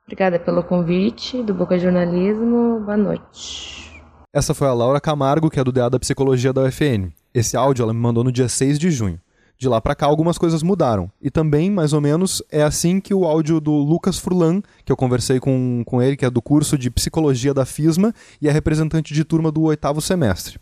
Obrigada 0.05 0.37
pelo 0.37 0.63
convite 0.63 1.41
do 1.41 1.51
Boca 1.51 1.79
Jornalismo. 1.79 2.79
Boa 2.79 2.95
noite. 2.95 4.03
Essa 4.31 4.53
foi 4.53 4.67
a 4.67 4.73
Laura 4.73 5.01
Camargo, 5.01 5.49
que 5.49 5.59
é 5.59 5.63
do 5.63 5.71
DA 5.71 5.89
da 5.89 5.99
Psicologia 5.99 6.53
da 6.53 6.61
UFN. 6.61 7.09
Esse 7.33 7.57
áudio 7.57 7.81
ela 7.81 7.93
me 7.93 7.99
mandou 7.99 8.23
no 8.23 8.31
dia 8.31 8.47
6 8.47 8.77
de 8.77 8.91
junho. 8.91 9.19
De 9.57 9.67
lá 9.67 9.81
para 9.81 9.95
cá 9.95 10.05
algumas 10.05 10.37
coisas 10.37 10.61
mudaram. 10.61 11.09
E 11.19 11.31
também, 11.31 11.71
mais 11.71 11.91
ou 11.91 12.01
menos, 12.01 12.43
é 12.51 12.61
assim 12.61 12.99
que 12.99 13.15
o 13.15 13.25
áudio 13.25 13.59
do 13.59 13.71
Lucas 13.71 14.19
Furlan, 14.19 14.61
que 14.83 14.91
eu 14.91 14.97
conversei 14.97 15.39
com, 15.39 15.81
com 15.85 15.99
ele, 16.01 16.15
que 16.15 16.25
é 16.25 16.29
do 16.29 16.41
curso 16.41 16.77
de 16.77 16.91
Psicologia 16.91 17.53
da 17.53 17.65
FISMA 17.65 18.13
e 18.39 18.47
é 18.47 18.51
representante 18.51 19.11
de 19.11 19.23
turma 19.23 19.51
do 19.51 19.63
oitavo 19.63 20.01
semestre. 20.01 20.59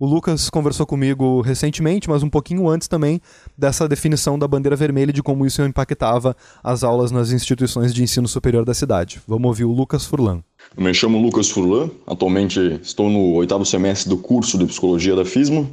O 0.00 0.06
Lucas 0.06 0.48
conversou 0.48 0.86
comigo 0.86 1.40
recentemente, 1.40 2.08
mas 2.08 2.22
um 2.22 2.30
pouquinho 2.30 2.68
antes 2.68 2.86
também 2.86 3.20
dessa 3.56 3.88
definição 3.88 4.38
da 4.38 4.46
bandeira 4.46 4.76
vermelha 4.76 5.10
e 5.10 5.12
de 5.12 5.24
como 5.24 5.44
isso 5.44 5.60
impactava 5.62 6.36
as 6.62 6.84
aulas 6.84 7.10
nas 7.10 7.32
instituições 7.32 7.92
de 7.92 8.00
ensino 8.00 8.28
superior 8.28 8.64
da 8.64 8.72
cidade. 8.72 9.20
Vamos 9.26 9.48
ouvir 9.48 9.64
o 9.64 9.72
Lucas 9.72 10.04
Furlan. 10.04 10.40
Eu 10.76 10.84
me 10.84 10.94
chamo 10.94 11.20
Lucas 11.20 11.50
Furlan, 11.50 11.90
atualmente 12.06 12.78
estou 12.80 13.10
no 13.10 13.32
oitavo 13.34 13.66
semestre 13.66 14.08
do 14.08 14.16
curso 14.16 14.56
de 14.56 14.66
Psicologia 14.66 15.16
da 15.16 15.24
FISMA 15.24 15.68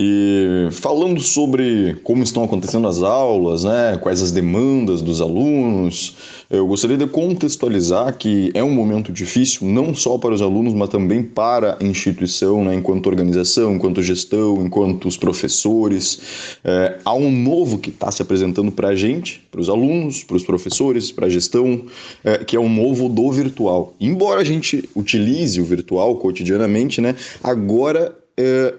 E 0.00 0.68
falando 0.70 1.20
sobre 1.20 1.96
como 2.04 2.22
estão 2.22 2.44
acontecendo 2.44 2.86
as 2.86 3.02
aulas, 3.02 3.64
né, 3.64 3.98
quais 4.00 4.22
as 4.22 4.30
demandas 4.30 5.02
dos 5.02 5.20
alunos, 5.20 6.16
eu 6.48 6.64
gostaria 6.68 6.96
de 6.96 7.08
contextualizar 7.08 8.16
que 8.16 8.52
é 8.54 8.62
um 8.62 8.70
momento 8.70 9.10
difícil, 9.10 9.66
não 9.66 9.92
só 9.92 10.16
para 10.16 10.32
os 10.32 10.40
alunos, 10.40 10.72
mas 10.72 10.88
também 10.88 11.24
para 11.24 11.76
a 11.80 11.84
instituição, 11.84 12.64
né, 12.64 12.76
enquanto 12.76 13.08
organização, 13.08 13.74
enquanto 13.74 14.00
gestão, 14.00 14.64
enquanto 14.64 15.08
os 15.08 15.16
professores. 15.16 16.20
É, 16.62 16.98
há 17.04 17.14
um 17.14 17.32
novo 17.32 17.76
que 17.76 17.90
está 17.90 18.08
se 18.12 18.22
apresentando 18.22 18.70
para 18.70 18.90
a 18.90 18.94
gente, 18.94 19.44
para 19.50 19.60
os 19.60 19.68
alunos, 19.68 20.22
para 20.22 20.36
os 20.36 20.44
professores, 20.44 21.10
para 21.10 21.26
a 21.26 21.28
gestão, 21.28 21.86
é, 22.22 22.38
que 22.44 22.54
é 22.54 22.60
um 22.60 22.72
novo 22.72 23.08
do 23.08 23.32
virtual. 23.32 23.94
Embora 24.00 24.42
a 24.42 24.44
gente 24.44 24.88
utilize 24.94 25.60
o 25.60 25.64
virtual 25.64 26.14
cotidianamente, 26.18 27.00
né, 27.00 27.16
agora. 27.42 28.16
É, 28.40 28.72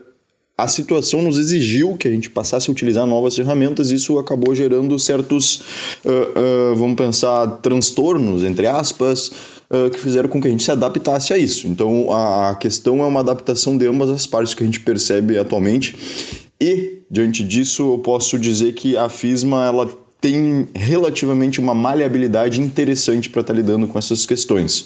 a 0.64 0.68
situação 0.68 1.22
nos 1.22 1.38
exigiu 1.38 1.96
que 1.96 2.08
a 2.08 2.12
gente 2.12 2.30
passasse 2.30 2.70
a 2.70 2.72
utilizar 2.72 3.06
novas 3.06 3.36
ferramentas, 3.36 3.92
e 3.92 3.96
isso 3.96 4.20
acabou 4.20 4.54
gerando 4.54 4.98
certos, 5.00 5.62
uh, 6.04 6.72
uh, 6.72 6.76
vamos 6.76 6.96
pensar, 6.96 7.48
transtornos, 7.62 8.44
entre 8.44 8.68
aspas, 8.68 9.32
uh, 9.70 9.90
que 9.90 10.00
fizeram 10.00 10.28
com 10.28 10.42
que 10.42 10.48
a 10.48 10.52
gente 10.52 10.64
se 10.64 10.72
adaptasse 10.72 11.34
a 11.34 11.38
isso. 11.38 11.68
Então, 11.68 12.12
a, 12.12 12.56
questão 12.56 13.02
é 13.02 13.06
uma 13.06 13.22
adaptação 13.22 13.78
de 13.78 13.88
ambas 13.88 14.10
as 14.10 14.28
partes 14.28 14.54
que 14.54 14.64
a 14.64 14.66
gente 14.66 14.82
percebe 14.82 15.38
atualmente, 15.38 15.96
e, 16.60 17.00
diante 17.10 17.44
disso, 17.44 17.94
eu 17.94 18.00
posso 18.00 18.38
dizer 18.38 18.74
que 18.74 18.98
a 18.98 19.08
FISMA, 19.08 19.66
ela 19.66 19.90
tem 20.20 20.68
relativamente 20.76 21.62
uma 21.62 21.74
maleabilidade 21.74 22.60
interessante 22.60 23.30
para 23.30 23.40
estar 23.40 23.54
tá 23.54 23.58
lidando 23.58 23.88
com 23.88 23.98
essas 23.98 24.26
questões. 24.26 24.86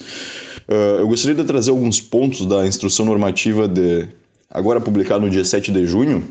eu 1.00 1.08
gostaria 1.08 1.36
de 1.36 1.44
trazer 1.44 1.72
alguns 1.72 2.00
pontos 2.00 2.46
da 2.46 2.68
instrução 2.68 3.04
normativa 3.04 3.68
de 3.68 4.08
agora 4.54 4.80
publicado 4.80 5.26
no 5.26 5.30
dia 5.30 5.44
7 5.44 5.72
de 5.72 5.86
junho, 5.88 6.24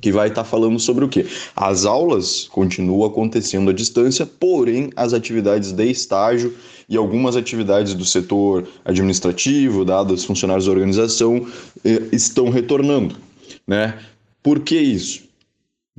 que 0.00 0.12
vai 0.12 0.28
estar 0.28 0.44
falando 0.44 0.78
sobre 0.78 1.04
o 1.04 1.08
quê? 1.08 1.26
As 1.56 1.84
aulas 1.84 2.48
continuam 2.50 3.04
acontecendo 3.04 3.70
à 3.70 3.72
distância, 3.72 4.24
porém 4.24 4.90
as 4.94 5.12
atividades 5.12 5.72
de 5.72 5.90
estágio 5.90 6.54
e 6.88 6.96
algumas 6.96 7.36
atividades 7.36 7.94
do 7.94 8.04
setor 8.04 8.66
administrativo, 8.84 9.84
dados 9.84 10.24
funcionários 10.24 10.66
da 10.66 10.72
organização, 10.72 11.46
eh, 11.84 12.02
estão 12.12 12.48
retornando, 12.48 13.16
né? 13.66 13.98
Por 14.42 14.60
que 14.60 14.78
isso? 14.78 15.27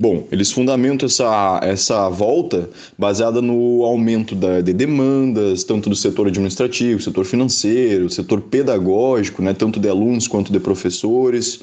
Bom, 0.00 0.26
eles 0.32 0.50
fundamentam 0.50 1.04
essa, 1.04 1.60
essa 1.62 2.08
volta 2.08 2.70
baseada 2.96 3.42
no 3.42 3.84
aumento 3.84 4.34
da, 4.34 4.62
de 4.62 4.72
demandas, 4.72 5.62
tanto 5.62 5.90
do 5.90 5.94
setor 5.94 6.28
administrativo, 6.28 7.02
setor 7.02 7.26
financeiro, 7.26 8.08
setor 8.08 8.40
pedagógico, 8.40 9.42
né, 9.42 9.52
tanto 9.52 9.78
de 9.78 9.90
alunos 9.90 10.26
quanto 10.26 10.50
de 10.50 10.58
professores. 10.58 11.56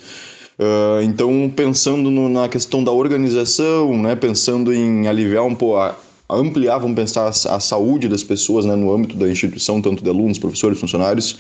Uh, 0.59 1.01
então, 1.01 1.51
pensando 1.55 2.11
no, 2.11 2.29
na 2.29 2.47
questão 2.47 2.83
da 2.83 2.91
organização, 2.91 3.99
né, 3.99 4.15
pensando 4.15 4.71
em 4.71 5.07
aliviar 5.07 5.43
um 5.43 5.55
pouco, 5.55 5.77
a, 5.77 5.95
ampliar, 6.29 6.77
vamos 6.77 6.95
pensar, 6.95 7.23
a, 7.23 7.55
a, 7.55 7.59
saúde 7.59 8.07
das 8.07 8.21
pessoas 8.21 8.65
né, 8.65 8.75
no 8.75 8.93
âmbito 8.93 9.15
da 9.15 9.27
instituição, 9.27 9.81
tanto 9.81 10.03
de 10.03 10.09
alunos, 10.11 10.38
professores, 10.38 10.79
funcionários, 10.79 11.39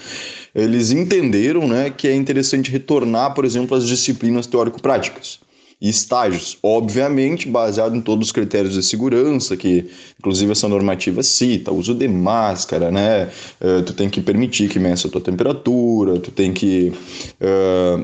eles 0.55 0.89
entenderam 0.89 1.67
né, 1.67 1.91
que 1.91 2.07
é 2.07 2.15
interessante 2.15 2.71
retornar, 2.71 3.35
por 3.35 3.45
exemplo, 3.45 3.77
às 3.77 3.85
disciplinas 3.85 4.47
teórico-práticas 4.47 5.45
e 5.79 5.89
estágios, 5.89 6.57
obviamente 6.63 7.47
baseado 7.47 7.95
em 7.95 8.01
todos 8.01 8.27
os 8.27 8.31
critérios 8.31 8.73
de 8.73 8.81
segurança, 8.81 9.55
que 9.55 9.85
inclusive 10.19 10.51
essa 10.51 10.67
normativa 10.67 11.21
cita, 11.21 11.71
uso 11.71 11.93
de 11.93 12.07
máscara, 12.07 12.89
né? 12.89 13.29
Uh, 13.61 13.83
tu 13.83 13.93
tem 13.93 14.09
que 14.09 14.19
permitir 14.19 14.69
que 14.69 14.79
meça 14.79 15.07
a 15.07 15.11
tua 15.11 15.21
temperatura, 15.21 16.19
tu 16.19 16.31
tem 16.31 16.51
que 16.51 16.91
uh, 17.39 18.03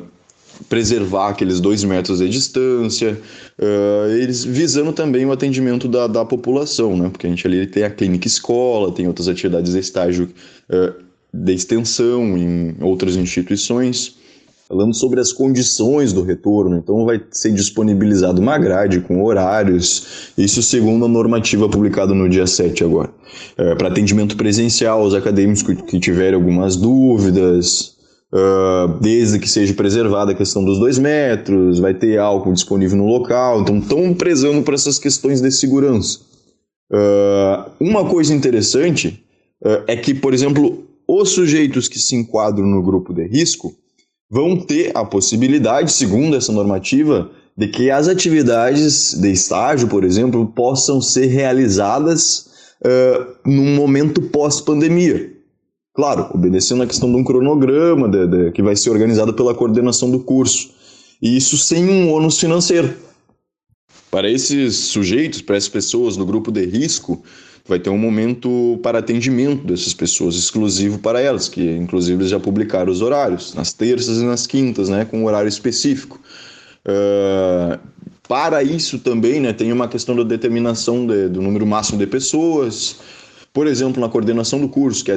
preservar 0.69 1.29
aqueles 1.29 1.59
dois 1.59 1.83
metros 1.83 2.19
de 2.19 2.29
distância, 2.29 3.19
uh, 3.57 4.11
eles 4.21 4.43
visando 4.43 4.93
também 4.93 5.25
o 5.25 5.31
atendimento 5.31 5.87
da, 5.87 6.05
da 6.05 6.23
população, 6.23 6.95
né? 6.95 7.09
Porque 7.09 7.25
a 7.25 7.29
gente 7.29 7.45
ali 7.47 7.65
tem 7.65 7.83
a 7.83 7.89
clínica 7.89 8.27
escola, 8.27 8.91
tem 8.91 9.07
outras 9.07 9.27
atividades 9.27 9.73
de 9.73 9.79
estágio 9.79 10.29
de 11.33 11.53
extensão 11.53 12.37
em 12.37 12.75
outras 12.79 13.15
instituições 13.15 14.15
falando 14.73 14.95
sobre 14.95 15.19
as 15.19 15.31
condições 15.31 16.11
do 16.11 16.23
retorno. 16.23 16.75
Então, 16.77 17.05
vai 17.05 17.21
ser 17.29 17.51
disponibilizado 17.51 18.41
uma 18.41 18.57
grade 18.57 19.01
com 19.01 19.23
horários, 19.23 20.31
isso 20.35 20.63
segundo 20.63 21.05
a 21.05 21.07
normativa 21.07 21.69
publicada 21.69 22.15
no 22.15 22.27
dia 22.27 22.47
7 22.47 22.83
agora. 22.83 23.11
É, 23.55 23.75
Para 23.75 23.89
atendimento 23.89 24.35
presencial, 24.35 25.03
os 25.03 25.13
acadêmicos 25.13 25.61
que 25.61 25.99
tiverem 25.99 26.33
algumas 26.33 26.75
dúvidas, 26.75 27.93
uh, 28.33 28.97
desde 28.99 29.37
que 29.37 29.47
seja 29.47 29.75
preservada 29.75 30.31
a 30.31 30.35
questão 30.35 30.65
dos 30.65 30.79
dois 30.79 30.97
metros, 30.97 31.77
vai 31.79 31.93
ter 31.93 32.17
álcool 32.17 32.53
disponível 32.53 32.97
no 32.97 33.05
local, 33.05 33.61
então 33.61 33.77
estão 33.77 34.11
prezando 34.15 34.63
por 34.63 34.73
essas 34.73 34.97
questões 34.97 35.39
de 35.39 35.51
segurança. 35.51 36.19
Uh, 36.91 37.69
uma 37.79 38.05
coisa 38.09 38.33
interessante 38.33 39.23
uh, 39.63 39.83
é 39.85 39.95
que, 39.95 40.15
por 40.15 40.33
exemplo, 40.33 40.83
os 41.07 41.29
sujeitos 41.29 41.87
que 41.87 41.99
se 41.99 42.15
enquadram 42.15 42.65
no 42.65 42.81
grupo 42.81 43.13
de 43.13 43.27
risco, 43.27 43.75
vão 44.33 44.57
ter 44.57 44.91
a 44.97 45.05
possibilidade, 45.05 45.91
segundo 45.91 46.35
essa 46.35 46.51
normativa, 46.51 47.29
de 47.55 47.67
que 47.67 47.91
as 47.91 48.07
atividades 48.07 49.13
de 49.13 49.31
estágio, 49.31 49.87
por 49.87 50.03
exemplo, 50.03 50.47
possam 50.47 50.99
ser 50.99 51.27
realizadas 51.27 52.47
uh, 52.81 53.35
num 53.45 53.75
momento 53.75 54.23
pós-pandemia. 54.23 55.31
Claro, 55.93 56.31
obedecendo 56.33 56.81
a 56.81 56.87
questão 56.87 57.11
de 57.11 57.15
um 57.15 57.23
cronograma 57.23 58.09
de, 58.09 58.25
de, 58.25 58.51
que 58.53 58.63
vai 58.63 58.75
ser 58.75 58.89
organizado 58.89 59.35
pela 59.35 59.53
coordenação 59.53 60.09
do 60.09 60.19
curso. 60.19 60.71
E 61.21 61.37
isso 61.37 61.55
sem 61.55 61.87
um 61.87 62.11
ônus 62.11 62.39
financeiro. 62.39 62.91
Para 64.09 64.31
esses 64.31 64.75
sujeitos, 64.75 65.43
para 65.43 65.57
essas 65.57 65.69
pessoas 65.69 66.17
do 66.17 66.25
grupo 66.25 66.51
de 66.51 66.65
risco, 66.65 67.23
vai 67.65 67.79
ter 67.79 67.89
um 67.89 67.97
momento 67.97 68.79
para 68.83 68.99
atendimento 68.99 69.65
dessas 69.65 69.93
pessoas, 69.93 70.35
exclusivo 70.35 70.99
para 70.99 71.21
elas, 71.21 71.47
que 71.47 71.61
inclusive 71.61 72.21
eles 72.21 72.29
já 72.29 72.39
publicaram 72.39 72.91
os 72.91 73.01
horários, 73.01 73.53
nas 73.53 73.71
terças 73.71 74.17
e 74.17 74.25
nas 74.25 74.45
quintas, 74.45 74.89
né, 74.89 75.05
com 75.05 75.19
um 75.19 75.25
horário 75.25 75.47
específico. 75.47 76.19
Uh, 76.85 77.79
para 78.27 78.63
isso 78.63 78.99
também 78.99 79.39
né, 79.39 79.53
tem 79.53 79.71
uma 79.71 79.87
questão 79.87 80.15
da 80.15 80.23
determinação 80.23 81.05
de, 81.07 81.29
do 81.29 81.41
número 81.41 81.65
máximo 81.65 81.97
de 81.97 82.07
pessoas. 82.07 82.97
Por 83.53 83.67
exemplo, 83.67 84.01
na 84.01 84.09
coordenação 84.09 84.59
do 84.59 84.67
curso, 84.67 85.05
que 85.05 85.11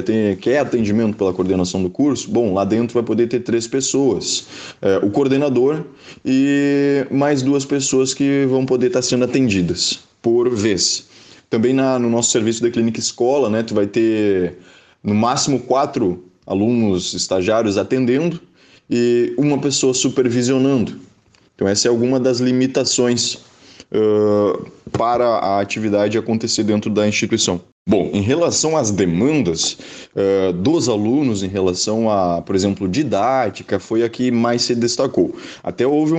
é, 0.51 0.59
atendimento 0.59 1.17
pela 1.17 1.33
coordenação 1.33 1.81
do 1.81 1.89
curso, 1.89 2.29
bom, 2.29 2.53
lá 2.53 2.63
dentro 2.63 2.93
vai 2.93 3.01
poder 3.01 3.27
ter 3.27 3.39
três 3.39 3.67
pessoas. 3.67 4.45
É, 4.81 4.97
o 4.97 5.09
coordenador 5.09 5.83
e 6.23 7.07
mais 7.09 7.41
duas 7.41 7.65
pessoas 7.65 8.13
que 8.13 8.45
vão 8.45 8.65
poder 8.65 8.87
estar 8.87 9.01
sendo 9.01 9.25
atendidas 9.25 9.99
por 10.21 10.53
vez. 10.53 11.07
Também 11.49 11.73
na, 11.73 11.97
no 11.97 12.09
nosso 12.09 12.31
serviço 12.31 12.61
da 12.61 12.69
clínica 12.69 12.99
escola, 12.99 13.49
né, 13.49 13.63
tu 13.63 13.73
vai 13.73 13.87
ter 13.87 14.57
no 15.03 15.15
máximo 15.15 15.59
quatro 15.61 16.25
alunos 16.45 17.13
estagiários 17.13 17.77
atendendo 17.77 18.41
e 18.89 19.33
uma 19.37 19.59
pessoa 19.59 19.93
supervisionando. 19.93 20.99
Então 21.55 21.67
essa 21.67 21.87
é 21.87 21.89
alguma 21.89 22.19
das 22.19 22.39
limitações 22.39 23.35
uh, 23.91 24.71
para 24.91 25.25
a 25.25 25.59
atividade 25.59 26.17
acontecer 26.17 26.63
dentro 26.63 26.89
da 26.89 27.07
instituição. 27.07 27.61
Bom, 27.87 28.09
em 28.11 28.19
relação 28.21 28.75
às 28.75 28.91
demandas 28.91 29.77
uh, 30.13 30.51
dos 30.51 30.89
alunos, 30.89 31.41
em 31.41 31.47
relação 31.47 32.09
a, 32.09 32.41
por 32.41 32.53
exemplo, 32.53 32.85
didática, 32.85 33.79
foi 33.79 34.03
a 34.03 34.09
que 34.09 34.29
mais 34.29 34.63
se 34.63 34.75
destacou. 34.75 35.33
Até 35.63 35.87
houve 35.87 36.11
um, 36.11 36.17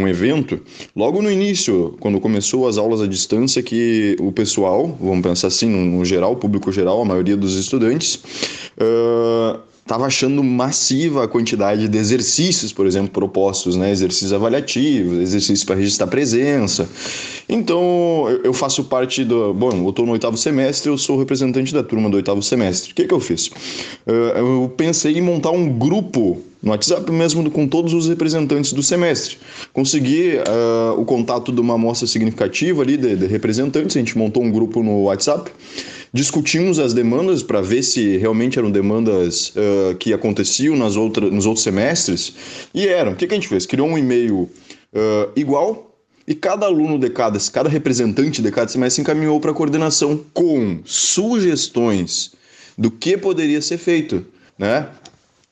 um, 0.00 0.08
evento, 0.08 0.58
logo 0.96 1.20
no 1.20 1.30
início, 1.30 1.94
quando 2.00 2.18
começou 2.18 2.66
as 2.66 2.78
aulas 2.78 3.02
à 3.02 3.06
distância, 3.06 3.62
que 3.62 4.16
o 4.18 4.32
pessoal, 4.32 4.96
vamos 4.98 5.20
pensar 5.20 5.48
assim, 5.48 5.68
no 5.68 6.02
geral, 6.06 6.36
público 6.36 6.72
geral, 6.72 7.02
a 7.02 7.04
maioria 7.04 7.36
dos 7.36 7.54
estudantes, 7.54 8.14
uh, 8.78 9.60
estava 9.90 10.06
achando 10.06 10.44
massiva 10.44 11.24
a 11.24 11.28
quantidade 11.28 11.88
de 11.88 11.98
exercícios, 11.98 12.72
por 12.72 12.86
exemplo, 12.86 13.10
propostos, 13.10 13.74
né? 13.74 13.90
Exercícios 13.90 14.32
avaliativos, 14.32 15.18
exercícios 15.18 15.64
para 15.64 15.74
registrar 15.74 16.06
presença. 16.06 16.88
Então, 17.48 18.28
eu 18.44 18.52
faço 18.52 18.84
parte 18.84 19.24
do. 19.24 19.52
Bom, 19.52 19.72
eu 19.72 19.90
estou 19.90 20.06
no 20.06 20.12
oitavo 20.12 20.36
semestre, 20.36 20.88
eu 20.88 20.96
sou 20.96 21.18
representante 21.18 21.74
da 21.74 21.82
turma 21.82 22.08
do 22.08 22.16
oitavo 22.16 22.40
semestre. 22.40 22.92
O 22.92 22.94
que, 22.94 23.04
que 23.04 23.12
eu 23.12 23.18
fiz? 23.18 23.50
Eu 24.06 24.72
pensei 24.76 25.18
em 25.18 25.20
montar 25.20 25.50
um 25.50 25.68
grupo 25.68 26.40
no 26.62 26.70
WhatsApp 26.70 27.10
mesmo 27.10 27.50
com 27.50 27.66
todos 27.66 27.92
os 27.92 28.06
representantes 28.06 28.72
do 28.72 28.84
semestre. 28.84 29.38
Consegui 29.72 30.34
uh, 30.36 31.00
o 31.00 31.04
contato 31.04 31.50
de 31.50 31.60
uma 31.60 31.74
amostra 31.74 32.06
significativa 32.06 32.82
ali 32.82 32.96
de, 32.96 33.16
de 33.16 33.26
representantes, 33.26 33.96
a 33.96 33.98
gente 33.98 34.16
montou 34.16 34.42
um 34.42 34.52
grupo 34.52 34.82
no 34.82 35.04
WhatsApp 35.04 35.50
discutimos 36.12 36.78
as 36.78 36.92
demandas 36.92 37.42
para 37.42 37.60
ver 37.60 37.82
se 37.82 38.16
realmente 38.16 38.58
eram 38.58 38.70
demandas 38.70 39.50
uh, 39.50 39.94
que 39.96 40.12
aconteciam 40.12 40.76
nas 40.76 40.96
outra, 40.96 41.30
nos 41.30 41.46
outros 41.46 41.62
semestres, 41.62 42.34
e 42.74 42.86
eram. 42.86 43.12
O 43.12 43.16
que, 43.16 43.26
que 43.26 43.34
a 43.34 43.36
gente 43.36 43.48
fez? 43.48 43.66
Criou 43.66 43.88
um 43.88 43.98
e-mail 43.98 44.42
uh, 44.92 45.30
igual 45.36 45.90
e 46.26 46.34
cada 46.34 46.66
aluno 46.66 46.98
de 46.98 47.10
cada, 47.10 47.38
cada 47.52 47.68
representante 47.68 48.40
de 48.40 48.50
cada 48.50 48.68
semestre 48.68 49.02
encaminhou 49.02 49.40
para 49.40 49.50
a 49.50 49.54
coordenação 49.54 50.24
com 50.32 50.80
sugestões 50.84 52.32
do 52.76 52.90
que 52.90 53.16
poderia 53.16 53.60
ser 53.60 53.78
feito, 53.78 54.24
né? 54.58 54.88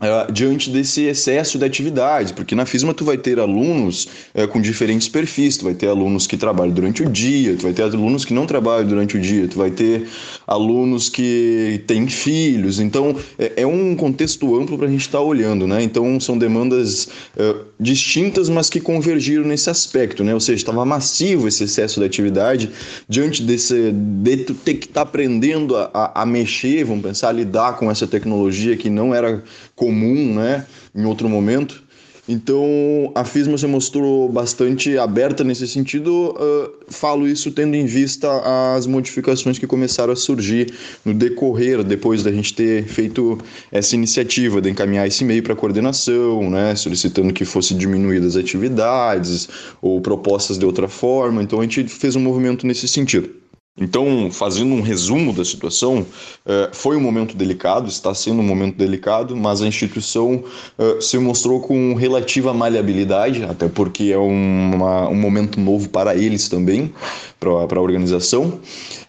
Uh, 0.01 0.31
diante 0.31 0.71
desse 0.71 1.07
excesso 1.07 1.59
de 1.59 1.65
atividades, 1.65 2.31
porque 2.31 2.55
na 2.55 2.65
FISMA 2.65 2.95
tu 2.95 3.05
vai 3.05 3.19
ter 3.19 3.41
alunos 3.41 4.07
uh, 4.33 4.47
com 4.47 4.61
diferentes 4.61 5.09
perfis, 5.09 5.57
tu 5.57 5.65
vai 5.65 5.75
ter 5.75 5.89
alunos 5.89 6.25
que 6.25 6.37
trabalham 6.37 6.73
durante 6.73 7.03
o 7.03 7.11
dia, 7.11 7.57
tu 7.57 7.65
vai 7.65 7.73
ter 7.73 7.83
alunos 7.83 8.25
que 8.25 8.33
não 8.33 8.47
trabalham 8.47 8.87
durante 8.87 9.17
o 9.17 9.21
dia, 9.21 9.49
tu 9.49 9.59
vai 9.59 9.73
ter 9.73 10.07
alunos 10.47 11.09
que 11.09 11.83
têm 11.89 12.07
filhos, 12.07 12.79
então 12.79 13.17
é, 13.37 13.63
é 13.63 13.67
um 13.67 13.97
contexto 13.97 14.57
amplo 14.57 14.79
para 14.79 14.87
a 14.87 14.91
gente 14.91 15.01
estar 15.01 15.19
tá 15.19 15.25
olhando, 15.25 15.67
né? 15.67 15.83
Então 15.83 16.21
são 16.21 16.39
demandas 16.39 17.09
uh, 17.37 17.65
distintas, 17.81 18.49
mas 18.49 18.71
que 18.71 18.79
convergiram 18.79 19.43
nesse 19.43 19.69
aspecto, 19.69 20.23
né? 20.23 20.33
Ou 20.33 20.39
seja, 20.39 20.59
estava 20.59 20.85
massivo 20.85 21.49
esse 21.49 21.65
excesso 21.65 21.99
de 21.99 22.07
atividade 22.07 22.71
diante 23.09 23.43
desse 23.43 23.91
de 23.91 24.37
tu 24.37 24.55
ter 24.55 24.75
que 24.75 24.87
estar 24.87 25.03
tá 25.05 25.09
aprendendo 25.09 25.77
a, 25.77 25.91
a, 25.93 26.23
a 26.23 26.25
mexer, 26.25 26.85
vamos 26.85 27.03
pensar, 27.03 27.31
a 27.31 27.33
lidar 27.33 27.77
com 27.77 27.91
essa 27.91 28.07
tecnologia 28.07 28.77
que 28.77 28.89
não 28.89 29.13
era 29.13 29.43
comum, 29.89 30.35
né, 30.35 30.67
em 30.95 31.07
outro 31.07 31.29
momento. 31.29 31.83
Então, 32.29 33.11
a 33.15 33.25
FISMA 33.25 33.57
se 33.57 33.67
mostrou 33.67 34.29
bastante 34.29 34.99
aberta 34.99 35.43
nesse 35.43 35.67
sentido. 35.67 36.35
Uh, 36.37 36.93
falo 36.93 37.27
isso 37.27 37.51
tendo 37.51 37.75
em 37.75 37.87
vista 37.87 38.29
as 38.77 38.87
modificações 38.87 39.59
que 39.59 39.67
começaram 39.67 40.13
a 40.13 40.17
surgir 40.17 40.75
no 41.07 41.15
decorrer, 41.15 41.83
depois 41.83 42.23
da 42.23 42.31
gente 42.31 42.53
ter 42.53 42.85
feito 42.85 43.39
essa 43.73 43.95
iniciativa 43.95 44.61
de 44.61 44.69
encaminhar 44.69 45.07
esse 45.07 45.25
e-mail 45.25 45.43
para 45.43 45.57
coordenação, 45.57 46.51
né, 46.51 46.75
solicitando 46.77 47.33
que 47.33 47.47
fosse 47.47 47.73
diminuídas 47.73 48.37
as 48.37 48.45
atividades 48.45 49.49
ou 49.81 49.99
propostas 50.03 50.59
de 50.59 50.67
outra 50.67 50.87
forma. 50.87 51.43
Então, 51.43 51.61
a 51.61 51.63
gente 51.63 51.85
fez 51.85 52.15
um 52.15 52.21
movimento 52.21 52.67
nesse 52.67 52.87
sentido. 52.87 53.48
Então, 53.81 54.29
fazendo 54.33 54.75
um 54.75 54.81
resumo 54.81 55.33
da 55.33 55.45
situação, 55.45 56.05
eh, 56.45 56.71
foi 56.73 56.97
um 56.97 57.01
momento 57.01 57.37
delicado, 57.37 57.89
está 57.89 58.13
sendo 58.13 58.41
um 58.41 58.45
momento 58.45 58.77
delicado, 58.77 59.37
mas 59.37 59.63
a 59.63 59.67
instituição 59.67 60.43
eh, 60.79 60.99
se 61.01 61.17
mostrou 61.19 61.61
com 61.61 61.95
relativa 61.95 62.53
maleabilidade, 62.53 63.45
até 63.45 63.69
porque 63.69 64.11
é 64.13 64.19
uma, 64.19 65.09
um 65.09 65.15
momento 65.15 65.61
novo 65.61 65.89
para 65.89 66.17
eles 66.17 66.49
também, 66.49 66.93
para 67.39 67.51
a 67.51 67.81
organização. 67.81 68.61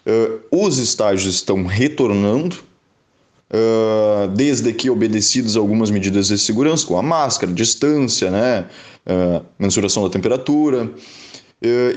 Eh, 0.05 0.31
os 0.51 0.77
estágios 0.77 1.35
estão 1.35 1.65
retornando, 1.65 2.69
desde 4.35 4.71
que 4.71 4.91
obedecidos 4.91 5.57
algumas 5.57 5.89
medidas 5.89 6.27
de 6.27 6.37
segurança, 6.37 6.85
com 6.85 6.99
a 6.99 7.01
máscara, 7.01 7.51
distância, 7.51 8.29
né, 8.29 8.65
mensuração 9.57 10.03
da 10.03 10.09
temperatura, 10.11 10.87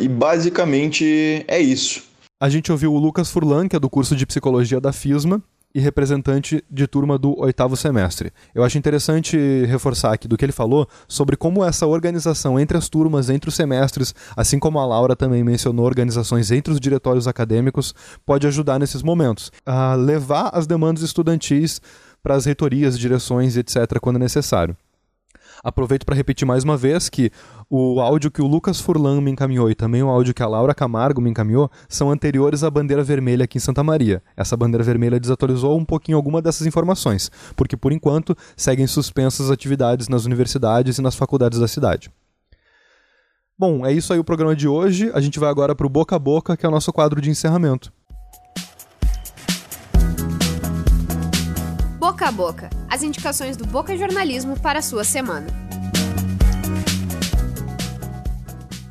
e 0.00 0.08
basicamente 0.08 1.44
é 1.46 1.60
isso. 1.60 2.04
A 2.42 2.48
gente 2.48 2.72
ouviu 2.72 2.92
o 2.92 2.98
Lucas 2.98 3.30
Furlan, 3.30 3.68
que 3.68 3.76
é 3.76 3.78
do 3.78 3.88
curso 3.88 4.16
de 4.16 4.26
Psicologia 4.26 4.80
da 4.80 4.92
FISMA, 4.92 5.40
e 5.72 5.78
representante 5.78 6.60
de 6.68 6.88
turma 6.88 7.16
do 7.16 7.38
oitavo 7.38 7.76
semestre. 7.76 8.32
Eu 8.52 8.64
acho 8.64 8.76
interessante 8.76 9.36
reforçar 9.64 10.12
aqui 10.12 10.26
do 10.26 10.36
que 10.36 10.44
ele 10.44 10.50
falou 10.50 10.88
sobre 11.06 11.36
como 11.36 11.64
essa 11.64 11.86
organização 11.86 12.58
entre 12.58 12.76
as 12.76 12.88
turmas, 12.88 13.30
entre 13.30 13.48
os 13.48 13.54
semestres, 13.54 14.12
assim 14.36 14.58
como 14.58 14.80
a 14.80 14.84
Laura 14.84 15.14
também 15.14 15.44
mencionou 15.44 15.86
organizações 15.86 16.50
entre 16.50 16.72
os 16.72 16.80
diretórios 16.80 17.28
acadêmicos, 17.28 17.94
pode 18.26 18.44
ajudar 18.44 18.80
nesses 18.80 19.04
momentos 19.04 19.52
a 19.64 19.94
levar 19.94 20.50
as 20.52 20.66
demandas 20.66 21.04
estudantis 21.04 21.80
para 22.24 22.34
as 22.34 22.44
reitorias, 22.44 22.98
direções, 22.98 23.56
etc., 23.56 24.00
quando 24.00 24.18
necessário. 24.18 24.76
Aproveito 25.62 26.04
para 26.04 26.16
repetir 26.16 26.44
mais 26.44 26.64
uma 26.64 26.76
vez 26.76 27.08
que 27.08 27.30
o 27.70 28.00
áudio 28.00 28.32
que 28.32 28.42
o 28.42 28.46
Lucas 28.48 28.80
Furlan 28.80 29.20
me 29.20 29.30
encaminhou 29.30 29.70
e 29.70 29.76
também 29.76 30.02
o 30.02 30.08
áudio 30.08 30.34
que 30.34 30.42
a 30.42 30.48
Laura 30.48 30.74
Camargo 30.74 31.20
me 31.20 31.30
encaminhou 31.30 31.70
são 31.88 32.10
anteriores 32.10 32.64
à 32.64 32.70
bandeira 32.70 33.04
vermelha 33.04 33.44
aqui 33.44 33.58
em 33.58 33.60
Santa 33.60 33.84
Maria. 33.84 34.20
Essa 34.36 34.56
bandeira 34.56 34.82
vermelha 34.82 35.20
desatualizou 35.20 35.78
um 35.78 35.84
pouquinho 35.84 36.16
alguma 36.16 36.42
dessas 36.42 36.66
informações, 36.66 37.30
porque 37.54 37.76
por 37.76 37.92
enquanto 37.92 38.36
seguem 38.56 38.88
suspensas 38.88 39.52
atividades 39.52 40.08
nas 40.08 40.24
universidades 40.24 40.98
e 40.98 41.02
nas 41.02 41.14
faculdades 41.14 41.60
da 41.60 41.68
cidade. 41.68 42.10
Bom, 43.56 43.86
é 43.86 43.92
isso 43.92 44.12
aí 44.12 44.18
o 44.18 44.24
programa 44.24 44.56
de 44.56 44.66
hoje. 44.66 45.12
A 45.14 45.20
gente 45.20 45.38
vai 45.38 45.48
agora 45.48 45.76
para 45.76 45.86
o 45.86 45.90
Boca 45.90 46.16
a 46.16 46.18
Boca, 46.18 46.56
que 46.56 46.66
é 46.66 46.68
o 46.68 46.72
nosso 46.72 46.92
quadro 46.92 47.20
de 47.20 47.30
encerramento. 47.30 47.92
Boca 52.22 52.28
a 52.28 52.30
Boca 52.30 52.70
as 52.88 53.02
indicações 53.02 53.56
do 53.56 53.66
Boca 53.66 53.96
Jornalismo 53.96 54.56
para 54.60 54.78
a 54.78 54.82
sua 54.82 55.02
semana. 55.02 55.48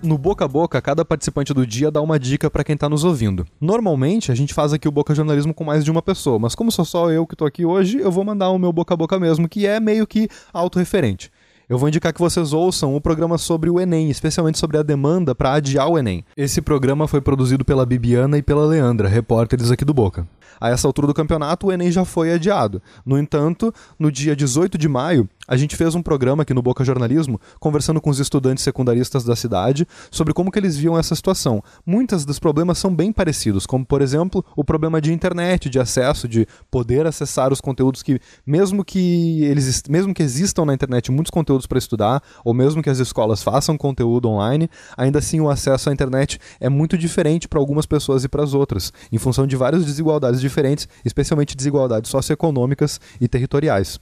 No 0.04 0.18
boca 0.18 0.44
a 0.44 0.48
boca, 0.50 0.82
cada 0.82 1.06
participante 1.06 1.54
do 1.54 1.66
dia 1.66 1.90
dá 1.90 2.02
uma 2.02 2.20
dica 2.20 2.50
para 2.50 2.64
quem 2.64 2.74
está 2.74 2.90
nos 2.90 3.06
ouvindo. 3.06 3.48
Normalmente, 3.62 4.34
a 4.34 4.36
gente 4.36 4.54
faz 4.54 4.74
aqui 4.74 4.86
o 4.86 4.92
Boca 4.92 5.16
Jornalismo 5.16 5.54
com 5.54 5.64
mais 5.64 5.86
de 5.86 5.92
uma 5.92 6.02
pessoa, 6.02 6.40
mas 6.40 6.56
como 6.56 6.72
sou 6.72 6.84
só 6.84 7.10
eu 7.10 7.26
que 7.26 7.36
estou 7.36 7.48
aqui 7.48 7.64
hoje, 7.64 8.00
eu 8.00 8.12
vou 8.12 8.26
mandar 8.26 8.50
o 8.50 8.60
meu 8.60 8.74
boca 8.74 8.96
a 8.96 8.98
boca 8.98 9.18
mesmo, 9.18 9.48
que 9.48 9.66
é 9.66 9.80
meio 9.80 10.06
que 10.06 10.28
autorreferente. 10.52 11.32
Eu 11.72 11.78
vou 11.78 11.88
indicar 11.88 12.12
que 12.12 12.20
vocês 12.20 12.52
ouçam 12.52 12.94
o 12.98 13.00
programa 13.00 13.38
sobre 13.38 13.70
o 13.70 13.80
Enem, 13.80 14.10
especialmente 14.10 14.60
sobre 14.60 14.78
a 14.78 14.84
demanda 14.84 15.34
para 15.34 15.54
adiar 15.54 15.88
o 15.88 15.98
Enem. 15.98 16.26
Esse 16.36 16.62
programa 16.62 17.08
foi 17.08 17.22
produzido 17.22 17.64
pela 17.64 17.86
Bibiana 17.86 18.38
e 18.38 18.42
pela 18.42 18.66
Leandra, 18.66 19.08
repórteres 19.08 19.72
aqui 19.72 19.86
do 19.86 19.94
Boca. 19.94 20.28
A 20.60 20.70
essa 20.70 20.86
altura 20.86 21.08
do 21.08 21.14
campeonato, 21.14 21.68
o 21.68 21.72
Enem 21.72 21.90
já 21.90 22.04
foi 22.04 22.34
adiado. 22.34 22.82
No 23.06 23.18
entanto, 23.18 23.74
no 23.98 24.12
dia 24.12 24.36
18 24.36 24.78
de 24.78 24.90
maio, 24.90 25.30
a 25.52 25.58
gente 25.58 25.76
fez 25.76 25.94
um 25.96 26.02
programa 26.02 26.44
aqui 26.44 26.54
no 26.54 26.62
Boca 26.62 26.82
Jornalismo, 26.82 27.38
conversando 27.60 28.00
com 28.00 28.10
os 28.10 28.22
estudantes 28.22 28.64
secundaristas 28.64 29.26
da 29.26 29.36
cidade 29.36 29.86
sobre 30.10 30.34
como 30.34 30.50
que 30.50 30.58
eles 30.58 30.78
viam 30.78 30.98
essa 30.98 31.14
situação. 31.14 31.62
Muitos 31.86 32.24
dos 32.24 32.40
problemas 32.40 32.78
são 32.78 32.96
bem 32.96 33.12
parecidos, 33.12 33.66
como 33.66 33.86
por 33.86 34.02
exemplo, 34.02 34.46
o 34.56 34.64
problema 34.64 35.02
de 35.02 35.12
internet, 35.12 35.70
de 35.70 35.78
acesso, 35.78 36.26
de 36.26 36.48
poder 36.72 37.06
acessar 37.06 37.52
os 37.52 37.60
conteúdos 37.60 38.02
que 38.02 38.18
mesmo 38.46 38.86
que 38.86 39.44
eles 39.44 39.84
mesmo 39.90 40.14
que 40.14 40.24
existam 40.24 40.64
na 40.64 40.74
internet 40.74 41.12
muitos 41.12 41.32
conteúdos 41.32 41.68
para 41.68 41.78
estudar, 41.78 42.24
ou 42.46 42.54
mesmo 42.54 42.82
que 42.82 42.90
as 42.90 43.00
escolas 43.00 43.44
façam 43.44 43.78
conteúdo 43.78 44.30
online, 44.30 44.70
ainda 44.96 45.20
assim 45.20 45.42
o 45.42 45.50
acesso 45.50 45.90
à 45.90 45.94
internet 45.94 46.40
é 46.62 46.70
muito 46.70 46.98
diferente 46.98 47.50
para 47.50 47.60
algumas 47.60 47.86
pessoas 47.86 48.24
e 48.24 48.30
para 48.30 48.42
as 48.42 48.54
outras, 48.54 48.94
em 49.12 49.18
função 49.18 49.46
de 49.46 49.58
várias 49.58 49.84
desigualdades 49.84 50.40
diferentes, 50.40 50.88
especialmente 51.04 51.58
desigualdades 51.58 52.10
socioeconômicas 52.10 53.02
e 53.20 53.28
territoriais. 53.28 54.00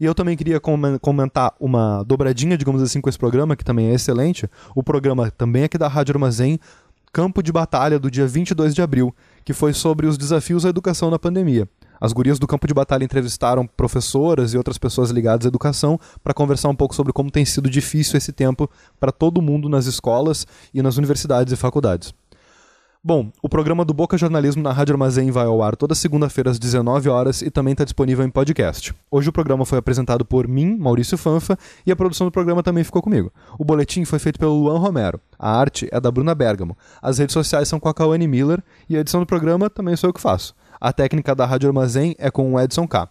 E 0.00 0.04
eu 0.04 0.14
também 0.14 0.36
queria 0.36 0.60
comentar 1.00 1.54
uma 1.58 2.02
dobradinha, 2.04 2.56
digamos 2.56 2.82
assim, 2.82 3.00
com 3.00 3.08
esse 3.08 3.18
programa, 3.18 3.56
que 3.56 3.64
também 3.64 3.90
é 3.90 3.94
excelente. 3.94 4.48
O 4.74 4.82
programa 4.82 5.30
também 5.30 5.64
aqui 5.64 5.76
da 5.76 5.88
Rádio 5.88 6.14
Armazém, 6.14 6.58
Campo 7.12 7.42
de 7.42 7.50
Batalha, 7.50 7.98
do 7.98 8.10
dia 8.10 8.26
22 8.26 8.74
de 8.74 8.82
abril, 8.82 9.14
que 9.44 9.52
foi 9.52 9.72
sobre 9.72 10.06
os 10.06 10.16
desafios 10.16 10.64
à 10.64 10.68
educação 10.68 11.10
na 11.10 11.18
pandemia. 11.18 11.68
As 12.00 12.12
gurias 12.12 12.38
do 12.38 12.46
campo 12.46 12.66
de 12.66 12.74
batalha 12.74 13.02
entrevistaram 13.02 13.66
professoras 13.66 14.54
e 14.54 14.56
outras 14.56 14.78
pessoas 14.78 15.10
ligadas 15.10 15.46
à 15.46 15.48
educação 15.48 15.98
para 16.22 16.32
conversar 16.32 16.68
um 16.68 16.74
pouco 16.76 16.94
sobre 16.94 17.12
como 17.12 17.30
tem 17.30 17.44
sido 17.44 17.68
difícil 17.68 18.16
esse 18.16 18.32
tempo 18.32 18.70
para 19.00 19.10
todo 19.10 19.42
mundo 19.42 19.68
nas 19.68 19.86
escolas 19.86 20.46
e 20.72 20.80
nas 20.80 20.96
universidades 20.96 21.52
e 21.52 21.56
faculdades. 21.56 22.14
Bom, 23.08 23.32
o 23.40 23.48
programa 23.48 23.86
do 23.86 23.94
Boca 23.94 24.18
Jornalismo 24.18 24.62
na 24.62 24.70
Rádio 24.70 24.92
Armazém 24.92 25.30
vai 25.30 25.46
ao 25.46 25.62
ar 25.62 25.74
toda 25.74 25.94
segunda-feira 25.94 26.50
às 26.50 26.58
19 26.58 27.08
horas 27.08 27.40
e 27.40 27.50
também 27.50 27.72
está 27.72 27.82
disponível 27.82 28.22
em 28.22 28.28
podcast. 28.28 28.94
Hoje 29.10 29.30
o 29.30 29.32
programa 29.32 29.64
foi 29.64 29.78
apresentado 29.78 30.26
por 30.26 30.46
mim, 30.46 30.76
Maurício 30.76 31.16
Fanfa, 31.16 31.58
e 31.86 31.90
a 31.90 31.96
produção 31.96 32.26
do 32.26 32.30
programa 32.30 32.62
também 32.62 32.84
ficou 32.84 33.00
comigo. 33.00 33.32
O 33.58 33.64
boletim 33.64 34.04
foi 34.04 34.18
feito 34.18 34.38
pelo 34.38 34.62
Luan 34.62 34.78
Romero. 34.78 35.18
A 35.38 35.58
arte 35.58 35.88
é 35.90 35.98
da 35.98 36.10
Bruna 36.10 36.34
Bergamo. 36.34 36.76
As 37.00 37.16
redes 37.16 37.32
sociais 37.32 37.66
são 37.66 37.80
com 37.80 37.88
a 37.88 37.94
Kawane 37.94 38.28
Miller 38.28 38.62
e 38.90 38.94
a 38.94 39.00
edição 39.00 39.20
do 39.20 39.26
programa 39.26 39.70
também 39.70 39.96
sou 39.96 40.10
eu 40.10 40.12
que 40.12 40.20
faço. 40.20 40.54
A 40.78 40.92
técnica 40.92 41.34
da 41.34 41.46
Rádio 41.46 41.70
Armazém 41.70 42.14
é 42.18 42.30
com 42.30 42.52
o 42.52 42.60
Edson 42.60 42.86
K. 42.86 43.08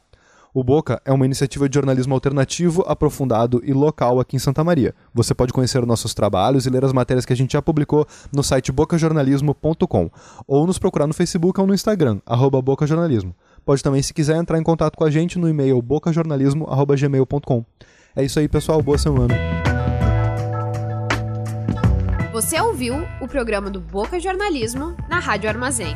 O 0.57 0.63
Boca 0.63 0.99
é 1.05 1.13
uma 1.13 1.23
iniciativa 1.23 1.69
de 1.69 1.75
jornalismo 1.75 2.15
alternativo, 2.15 2.83
aprofundado 2.87 3.61
e 3.63 3.71
local 3.73 4.19
aqui 4.19 4.37
em 4.37 4.39
Santa 4.39 4.63
Maria. 4.63 4.95
Você 5.13 5.35
pode 5.35 5.53
conhecer 5.53 5.85
nossos 5.85 6.15
trabalhos 6.15 6.65
e 6.65 6.69
ler 6.71 6.83
as 6.83 6.91
matérias 6.91 7.27
que 7.27 7.31
a 7.31 7.35
gente 7.35 7.53
já 7.53 7.61
publicou 7.61 8.07
no 8.33 8.41
site 8.41 8.71
bocajornalismo.com 8.71 10.09
ou 10.47 10.65
nos 10.65 10.79
procurar 10.79 11.05
no 11.05 11.13
Facebook 11.13 11.61
ou 11.61 11.67
no 11.67 11.75
Instagram, 11.75 12.19
bocajornalismo. 12.63 13.35
Pode 13.63 13.83
também, 13.83 14.01
se 14.01 14.11
quiser, 14.11 14.35
entrar 14.35 14.57
em 14.57 14.63
contato 14.63 14.97
com 14.97 15.03
a 15.03 15.11
gente 15.11 15.37
no 15.37 15.47
e-mail 15.47 15.79
bocajornalismo.gmail.com. 15.79 17.65
É 18.15 18.23
isso 18.23 18.39
aí, 18.39 18.47
pessoal. 18.47 18.81
Boa 18.81 18.97
semana. 18.97 19.35
Você 22.33 22.59
ouviu 22.59 22.95
o 23.21 23.27
programa 23.27 23.69
do 23.69 23.79
Boca 23.79 24.19
Jornalismo 24.19 24.97
na 25.07 25.19
Rádio 25.19 25.49
Armazém. 25.49 25.95